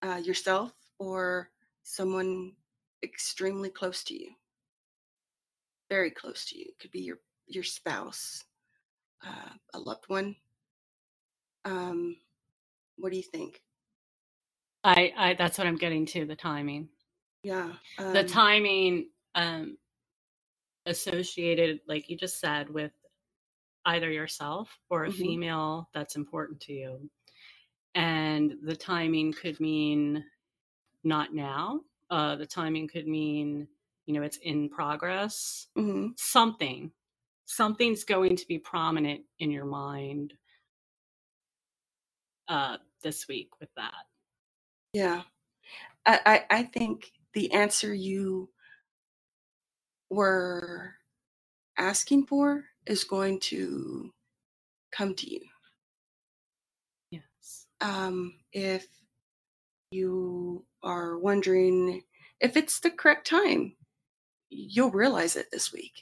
uh, 0.04 0.18
yourself 0.18 0.74
or 1.00 1.50
someone 1.84 2.54
extremely 3.04 3.70
close 3.70 4.04
to 4.04 4.14
you, 4.14 4.32
very 5.90 6.12
close 6.12 6.46
to 6.46 6.58
you. 6.58 6.66
It 6.68 6.80
could 6.80 6.92
be 6.92 7.02
your 7.02 7.20
your 7.48 7.64
spouse, 7.64 8.44
uh, 9.26 9.50
a 9.74 9.80
loved 9.80 10.06
one. 10.08 10.36
Um, 11.64 12.18
what 12.98 13.12
do 13.12 13.18
you 13.18 13.24
think? 13.24 13.62
I, 14.84 15.12
I, 15.18 15.34
that's 15.34 15.58
what 15.58 15.66
I'm 15.66 15.78
getting 15.78 16.06
to 16.08 16.26
the 16.26 16.36
timing. 16.36 16.90
Yeah. 17.46 17.74
The 18.12 18.24
Um, 18.24 18.28
timing 18.28 19.10
um, 19.36 19.78
associated, 20.86 21.82
like 21.88 22.10
you 22.10 22.18
just 22.18 22.40
said, 22.40 22.70
with 22.70 22.92
either 23.86 24.12
yourself 24.12 24.80
or 24.90 25.06
a 25.06 25.10
mhm, 25.10 25.12
female 25.12 25.90
that's 25.94 26.16
important 26.16 26.60
to 26.62 26.74
you. 26.74 27.10
And 27.96 28.56
the 28.64 28.76
timing 28.76 29.34
could 29.34 29.60
mean 29.60 30.26
not 31.04 31.34
now. 31.34 31.82
Uh, 32.10 32.36
the 32.36 32.48
timing 32.48 32.88
could 32.88 33.08
mean, 33.08 33.68
you 34.06 34.14
know, 34.14 34.24
it's 34.24 34.38
in 34.38 34.70
progress. 34.70 35.68
mhm. 35.78 36.18
Something, 36.18 36.92
something's 37.46 38.04
going 38.06 38.36
to 38.38 38.48
be 38.48 38.60
prominent 38.60 39.26
in 39.40 39.52
your 39.52 39.66
mind 39.66 40.34
uh, 42.48 42.78
this 43.04 43.28
week 43.28 43.50
with 43.60 43.70
that. 43.76 44.06
Yeah. 44.94 45.24
I, 46.06 46.20
I 46.50 46.58
I 46.60 46.64
think 46.64 47.12
the 47.36 47.52
answer 47.52 47.94
you 47.94 48.50
were 50.10 50.96
asking 51.78 52.26
for 52.26 52.64
is 52.88 53.04
going 53.04 53.40
to 53.42 54.12
come 54.92 55.14
to 55.14 55.30
you. 55.30 55.42
Yes. 57.12 57.68
Um, 57.82 58.36
if 58.54 58.88
you 59.92 60.66
are 60.82 61.20
wondering 61.20 62.02
if 62.40 62.56
it's 62.56 62.80
the 62.80 62.90
correct 62.90 63.28
time, 63.28 63.76
you'll 64.50 64.92
realize 64.92 65.36
it 65.36 65.48
this 65.52 65.74
week. 65.74 65.94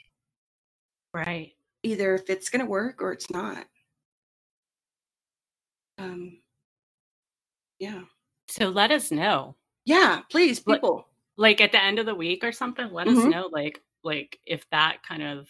Right. 1.13 1.51
Either 1.81 2.13
if 2.13 2.29
it's 2.29 2.49
going 2.49 2.63
to 2.63 2.69
work 2.69 3.01
or 3.01 3.11
it's 3.11 3.29
not. 3.31 3.65
Um, 5.97 6.39
yeah. 7.79 8.01
So 8.49 8.69
let 8.69 8.91
us 8.91 9.11
know. 9.11 9.55
Yeah, 9.86 10.21
please, 10.29 10.59
people. 10.59 11.07
Like 11.38 11.61
at 11.61 11.71
the 11.71 11.81
end 11.84 11.99
of 11.99 12.05
the 12.05 12.15
week 12.15 12.43
or 12.43 12.51
something, 12.51 12.91
let 12.91 13.07
us 13.07 13.25
Mhm. 13.25 13.27
know 13.27 13.47
like 13.51 13.81
like 14.03 14.39
if 14.45 14.69
that 14.69 15.01
kind 15.03 15.23
of 15.23 15.49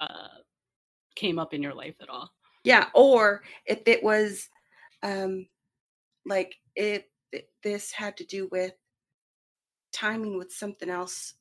uh 0.00 0.28
came 1.16 1.38
up 1.38 1.54
in 1.54 1.62
your 1.62 1.74
life 1.74 1.96
at 2.00 2.08
all. 2.10 2.32
Yeah, 2.64 2.90
or 2.94 3.44
if 3.64 3.82
it 3.86 4.02
was 4.02 4.48
um 5.02 5.48
like 6.26 6.56
if 6.76 7.04
this 7.62 7.92
had 7.92 8.16
to 8.18 8.24
do 8.26 8.48
with 8.52 8.74
timing 9.92 10.36
with 10.38 10.52
something 10.52 10.88
else, 10.88 11.34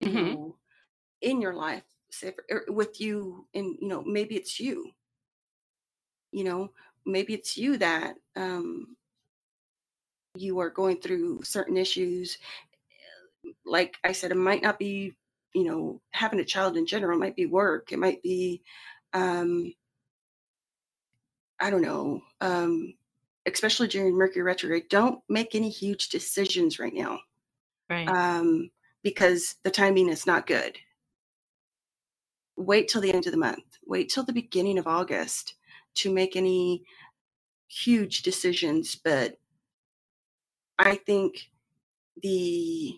you 0.00 0.12
Mhm. 0.12 0.38
know, 0.38 0.58
in 1.22 1.40
your 1.42 1.54
life, 1.54 1.84
say 2.10 2.32
for, 2.32 2.44
or 2.50 2.74
with 2.74 3.00
you 3.00 3.48
and 3.54 3.76
you 3.80 3.88
know, 3.88 4.02
maybe 4.04 4.36
it's 4.36 4.60
you. 4.60 4.92
You 6.32 6.44
know, 6.44 6.72
maybe 7.06 7.34
it's 7.34 7.56
you 7.56 7.76
that 7.78 8.16
um 8.36 8.96
you 10.36 10.58
are 10.60 10.70
going 10.70 11.00
through 11.00 11.42
certain 11.42 11.76
issues. 11.76 12.38
Like 13.64 13.96
I 14.04 14.12
said, 14.12 14.30
it 14.30 14.36
might 14.36 14.62
not 14.62 14.78
be, 14.78 15.16
you 15.54 15.64
know, 15.64 16.00
having 16.12 16.40
a 16.40 16.44
child 16.44 16.76
in 16.76 16.86
general, 16.86 17.16
it 17.16 17.20
might 17.20 17.36
be 17.36 17.46
work, 17.46 17.92
it 17.92 17.98
might 17.98 18.22
be 18.22 18.62
um 19.12 19.72
I 21.60 21.70
don't 21.70 21.82
know, 21.82 22.22
um, 22.40 22.94
especially 23.46 23.88
during 23.88 24.14
Mercury 24.14 24.42
retrograde, 24.42 24.88
don't 24.88 25.22
make 25.28 25.54
any 25.54 25.70
huge 25.70 26.08
decisions 26.08 26.78
right 26.78 26.92
now 26.92 27.20
Right. 27.88 28.08
um, 28.08 28.70
because 29.02 29.56
the 29.62 29.70
timing 29.70 30.08
is 30.08 30.26
not 30.26 30.46
good. 30.46 30.78
Wait 32.56 32.88
till 32.88 33.00
the 33.00 33.12
end 33.12 33.26
of 33.26 33.32
the 33.32 33.38
month. 33.38 33.78
Wait 33.86 34.08
till 34.08 34.24
the 34.24 34.32
beginning 34.32 34.78
of 34.78 34.86
August 34.86 35.54
to 35.94 36.12
make 36.12 36.36
any 36.36 36.84
huge 37.68 38.22
decisions. 38.22 38.96
But 38.96 39.38
I 40.78 40.96
think 40.96 41.50
the 42.22 42.96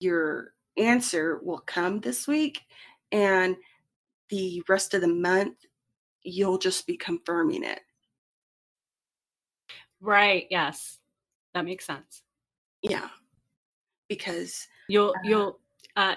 your 0.00 0.54
answer 0.76 1.40
will 1.42 1.60
come 1.60 2.00
this 2.00 2.28
week, 2.28 2.62
and 3.12 3.56
the 4.30 4.62
rest 4.68 4.94
of 4.94 5.00
the 5.02 5.08
month 5.08 5.58
you'll 6.22 6.58
just 6.58 6.86
be 6.86 6.96
confirming 6.96 7.64
it. 7.64 7.80
right. 10.00 10.46
Yes. 10.50 10.98
That 11.54 11.64
makes 11.64 11.86
sense. 11.86 12.22
Yeah, 12.82 13.08
because 14.08 14.68
You'll 14.88 15.14
Uh, 15.14 15.20
you'll 15.24 15.60
uh 15.96 16.16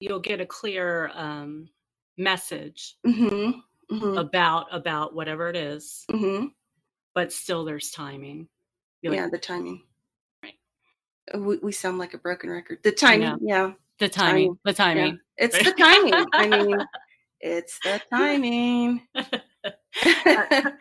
you'll 0.00 0.20
get 0.20 0.40
a 0.40 0.46
clear 0.46 1.10
um 1.14 1.68
message 2.18 2.96
mhm, 3.06 3.62
mhm, 3.90 4.20
about 4.20 4.66
about 4.74 5.14
whatever 5.14 5.48
it 5.48 5.56
is, 5.56 6.08
mhm. 6.10 6.52
but 7.14 7.32
still 7.32 7.64
there's 7.64 7.90
timing. 7.90 8.48
You're 9.06 9.14
like, 9.14 9.20
yeah, 9.22 9.28
the 9.30 9.38
timing. 9.38 9.82
Right. 10.42 10.54
Uh, 11.34 11.38
We, 11.38 11.58
we 11.58 11.72
sound 11.72 11.98
like 11.98 12.14
a 12.14 12.18
broken 12.18 12.50
record. 12.50 12.78
The 12.82 12.92
timing, 12.92 13.38
yeah, 13.40 13.72
the 13.98 14.08
timing. 14.08 14.56
timing, 14.56 14.58
The 14.64 14.70
yeah. 14.70 14.74
timing. 14.74 15.18
It's 15.38 15.58
the 15.58 15.72
timing. 15.72 16.26
I 16.32 16.48
mean, 16.48 16.78
it's 17.40 17.78
the 17.84 18.00
timing. 18.10 19.02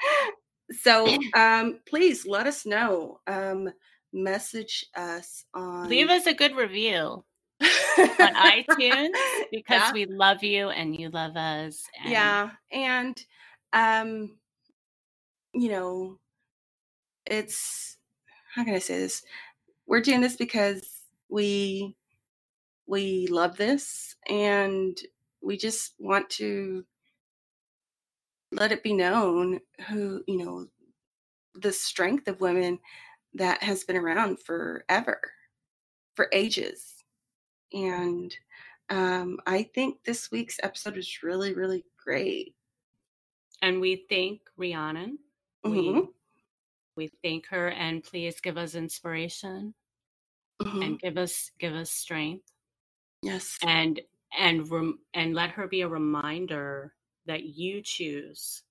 so, 0.81 1.17
um, 1.35 1.79
please 1.87 2.25
let 2.25 2.47
us 2.47 2.65
know. 2.65 3.19
Um, 3.27 3.69
message 4.13 4.85
us 4.95 5.45
on. 5.53 5.89
Leave 5.89 6.09
us 6.09 6.25
a 6.25 6.33
good 6.33 6.55
review 6.55 7.23
on 7.61 8.33
iTunes 8.33 9.11
because 9.51 9.81
yeah, 9.81 9.93
we 9.93 10.05
love 10.05 10.43
you 10.43 10.69
and 10.69 10.97
you 10.97 11.09
love 11.09 11.35
us. 11.35 11.83
And 12.03 12.11
yeah, 12.11 12.49
and 12.71 13.23
um, 13.73 14.37
you 15.53 15.69
know, 15.69 16.19
it's 17.25 17.94
how 18.55 18.63
can 18.63 18.75
I 18.75 18.79
say 18.79 18.99
this? 18.99 19.23
We're 19.87 20.01
doing 20.01 20.21
this 20.21 20.37
because 20.37 21.03
we 21.29 21.95
we 22.87 23.27
love 23.27 23.57
this 23.57 24.15
and 24.29 24.97
we 25.41 25.57
just 25.57 25.93
want 25.99 26.29
to 26.29 26.85
let 28.51 28.71
it 28.71 28.83
be 28.83 28.93
known 28.93 29.59
who 29.89 30.23
you 30.27 30.37
know 30.37 30.67
the 31.55 31.71
strength 31.71 32.27
of 32.27 32.41
women 32.41 32.79
that 33.33 33.63
has 33.63 33.83
been 33.83 33.97
around 33.97 34.39
forever 34.39 35.19
for 36.15 36.29
ages 36.33 37.03
and 37.73 38.35
um, 38.89 39.39
i 39.47 39.63
think 39.63 40.03
this 40.03 40.31
week's 40.31 40.59
episode 40.63 40.95
was 40.95 41.23
really 41.23 41.53
really 41.53 41.85
great 42.03 42.55
and 43.61 43.81
we 43.81 44.05
thank 44.09 44.41
Rhiannon. 44.57 45.19
Mhm, 45.65 45.71
We 45.71 46.09
we 46.95 47.11
thank 47.23 47.47
her 47.47 47.69
and 47.69 48.03
please 48.03 48.39
give 48.39 48.57
us 48.57 48.75
inspiration 48.75 49.73
mhm. 50.61 50.85
and 50.85 50.99
give 50.99 51.17
us 51.17 51.51
give 51.59 51.73
us 51.73 51.91
strength 51.91 52.51
yes. 53.21 53.57
and 53.63 53.99
and 54.37 54.69
rem- 54.69 54.99
and 55.13 55.33
let 55.33 55.51
her 55.51 55.67
be 55.67 55.81
a 55.81 55.87
reminder 55.87 56.93
that 57.25 57.43
you 57.43 57.81
choose. 57.81 58.63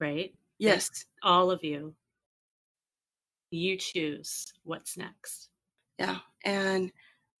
Right? 0.00 0.32
Yes. 0.58 1.04
all 1.22 1.50
of 1.50 1.62
you 1.62 1.94
you 3.50 3.76
choose 3.76 4.52
what's 4.64 4.96
next. 4.96 5.48
Yeah 5.98 6.18
and 6.44 6.92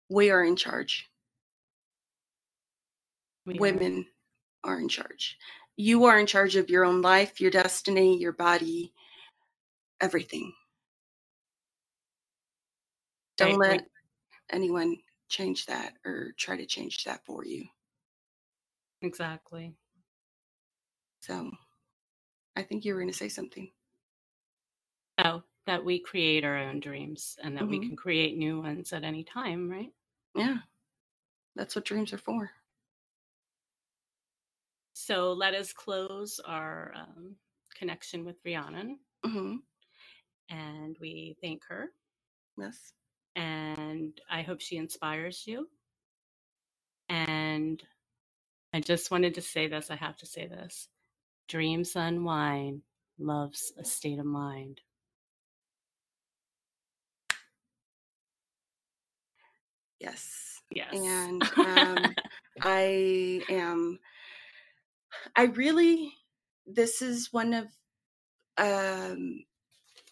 we 0.08 0.30
are 0.30 0.44
in 0.44 0.56
charge. 0.56 1.08
We 3.46 3.54
are. 3.54 3.60
Women 3.60 4.06
are 4.64 4.78
in 4.80 4.88
charge 4.88 5.38
you 5.78 6.04
are 6.04 6.20
in 6.20 6.26
charge 6.26 6.56
of 6.56 6.70
your 6.70 6.84
own 6.84 7.00
life 7.02 7.40
your 7.40 7.50
destiny 7.50 8.18
your 8.18 8.32
body 8.32 8.92
everything. 10.00 10.54
Don't 13.38 13.58
right 13.58 13.66
we, 13.66 13.80
let 13.80 13.88
anyone 14.50 14.98
change 15.28 15.66
that 15.66 15.94
or 16.04 16.34
try 16.38 16.56
to 16.56 16.66
change 16.66 17.04
that 17.04 17.24
for 17.24 17.44
you. 17.44 17.66
Exactly. 19.02 19.76
So 21.20 21.52
i 22.56 22.62
think 22.62 22.84
you 22.84 22.92
were 22.94 23.00
going 23.00 23.10
to 23.10 23.16
say 23.16 23.28
something. 23.30 23.72
Oh 25.18 25.44
that 25.66 25.84
we 25.84 26.00
create 26.00 26.44
our 26.44 26.56
own 26.58 26.80
dreams 26.80 27.38
and 27.42 27.56
that 27.56 27.68
we 27.68 27.78
hmm 27.78 27.86
can 27.86 27.94
create 27.96 28.36
new 28.36 28.60
ones 28.60 28.92
at 28.92 29.04
any 29.04 29.22
time 29.22 29.70
right? 29.70 29.92
Yeah. 30.34 30.58
That's 31.56 31.76
what 31.76 31.84
dreams 31.84 32.14
are 32.14 32.18
for 32.18 32.52
so 35.08 35.32
let 35.32 35.54
us 35.54 35.72
close 35.72 36.38
our 36.46 36.92
um, 36.94 37.34
connection 37.78 38.24
with 38.24 38.36
Rhiannon 38.44 38.98
hmm 39.24 39.56
and 40.50 40.96
we 41.00 41.36
thank 41.42 41.62
her 41.68 41.90
yes 42.58 42.92
and 43.36 44.20
I 44.28 44.42
hope 44.42 44.60
she 44.60 44.76
inspires 44.76 45.44
you. 45.46 45.68
And 47.08 47.80
I 48.74 48.80
just 48.80 49.10
wanted 49.12 49.34
to 49.34 49.40
say 49.40 49.68
this. 49.68 49.90
I 49.90 49.96
have 49.96 50.16
to 50.18 50.26
say 50.26 50.46
this. 50.48 50.88
Dreams 51.48 51.94
unwind, 51.94 52.82
love's 53.18 53.72
a 53.78 53.84
state 53.84 54.18
of 54.18 54.26
mind. 54.26 54.80
yes 60.00 60.60
Yes. 60.70 60.92
and 60.92 61.50
um 61.64 62.16
i 62.62 63.44
am 63.48 63.98
i 65.36 65.44
really 65.44 66.12
this 66.66 67.02
is 67.02 67.32
one 67.32 67.54
of 67.54 67.66
um 68.58 69.44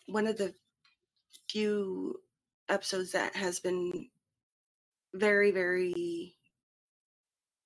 one 0.07 0.27
of 0.27 0.37
the 0.37 0.55
few 1.51 2.21
episodes 2.69 3.13
that 3.13 3.35
has 3.37 3.61
been 3.61 4.09
very 5.15 5.51
very 5.51 6.35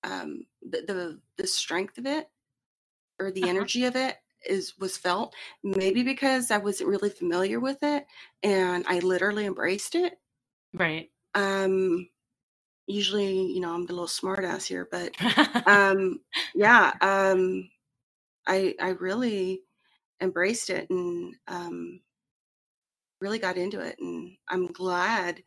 um 0.05 0.47
the 0.63 0.83
the, 0.87 1.21
the 1.37 1.47
strength 1.47 1.99
of 1.99 2.07
it 2.07 2.29
or 3.21 3.31
the 3.31 3.43
uh-huh. 3.43 3.51
energy 3.51 3.85
of 3.85 3.97
it 3.97 4.17
is 4.47 4.79
was 4.79 4.97
felt 4.97 5.35
maybe 5.63 6.03
because 6.03 6.51
i 6.51 6.59
wasn't 6.59 6.89
really 6.89 7.11
familiar 7.11 7.61
with 7.61 7.83
it 7.83 8.07
and 8.43 8.85
i 8.89 8.99
literally 9.01 9.47
embraced 9.47 9.95
it 9.95 10.19
Right. 10.75 11.11
um 11.35 12.09
usually 12.91 13.43
you 13.53 13.61
know 13.61 13.73
i'm 13.75 13.87
the 13.87 13.93
little 13.93 14.09
smart 14.09 14.45
ass 14.45 14.67
here 14.67 14.89
but 14.91 15.13
um 15.67 16.21
yeah 16.55 16.93
um 17.01 17.69
i 18.47 18.75
i 18.81 18.91
really 18.91 19.63
embraced 20.21 20.71
it 20.71 20.89
and 20.91 21.35
um 21.49 22.01
really 23.21 23.39
got 23.39 23.57
into 23.57 23.81
it 23.81 23.97
and 24.01 24.33
i'm 24.49 24.67
glad 24.69 25.43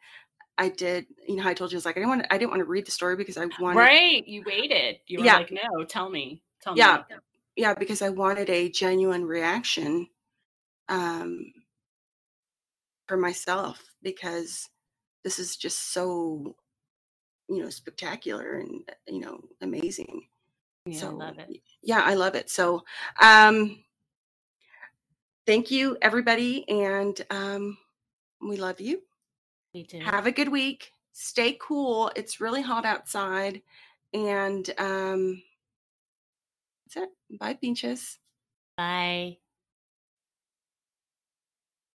i 0.58 0.70
did 0.70 1.06
you 1.28 1.36
know 1.36 1.48
i 1.48 1.54
told 1.54 1.72
you 1.72 1.76
I 1.76 1.80
was 1.80 1.86
like 1.86 1.98
i 1.98 2.00
didn't 2.00 2.10
want 2.10 2.24
to, 2.24 2.34
i 2.34 2.38
didn't 2.38 2.52
want 2.52 2.62
to 2.62 2.66
read 2.66 2.86
the 2.86 2.92
story 2.92 3.16
because 3.16 3.38
i 3.38 3.46
wanted 3.60 3.78
right. 3.80 4.28
You 4.28 4.44
waited. 4.46 4.98
You 5.08 5.20
were 5.20 5.26
yeah 5.26 5.38
like, 5.38 5.52
no, 5.52 5.84
tell 5.86 6.10
me. 6.10 6.42
Tell 6.62 6.74
me. 6.74 6.80
yeah 6.80 7.04
yeah 7.56 7.74
because 7.74 8.02
i 8.02 8.10
wanted 8.10 8.50
a 8.50 8.70
genuine 8.70 9.26
reaction 9.26 10.08
um 10.90 11.54
for 13.08 13.18
myself 13.18 13.84
because 14.02 14.70
this 15.24 15.40
is 15.40 15.56
just 15.58 15.94
so 15.94 16.56
you 17.56 17.64
know 17.64 17.70
spectacular 17.70 18.54
and 18.60 18.90
you 19.08 19.20
know 19.20 19.40
amazing. 19.62 20.28
Yeah, 20.86 21.08
I 21.08 21.10
love 21.10 21.40
it. 21.40 21.62
yeah 21.82 22.02
i 22.04 22.14
love 22.14 22.36
it. 22.36 22.50
So 22.50 22.84
um 23.22 23.80
thank 25.46 25.72
you 25.72 25.98
everybody 26.02 26.68
and 26.70 27.20
um 27.30 27.78
we 28.42 28.58
love 28.58 28.82
you. 28.82 29.02
Me 29.74 29.84
too. 29.84 30.00
have 30.00 30.28
a 30.28 30.32
good 30.32 30.50
week. 30.50 30.92
Stay 31.14 31.58
cool. 31.62 32.12
It's 32.16 32.42
really 32.42 32.62
hot 32.62 32.86
outside 32.86 33.62
and 34.14 34.70
um 34.78 35.42
that's 36.86 37.08
it. 37.08 37.40
Bye 37.40 37.54
pinches 37.56 38.20
Bye. 38.78 39.38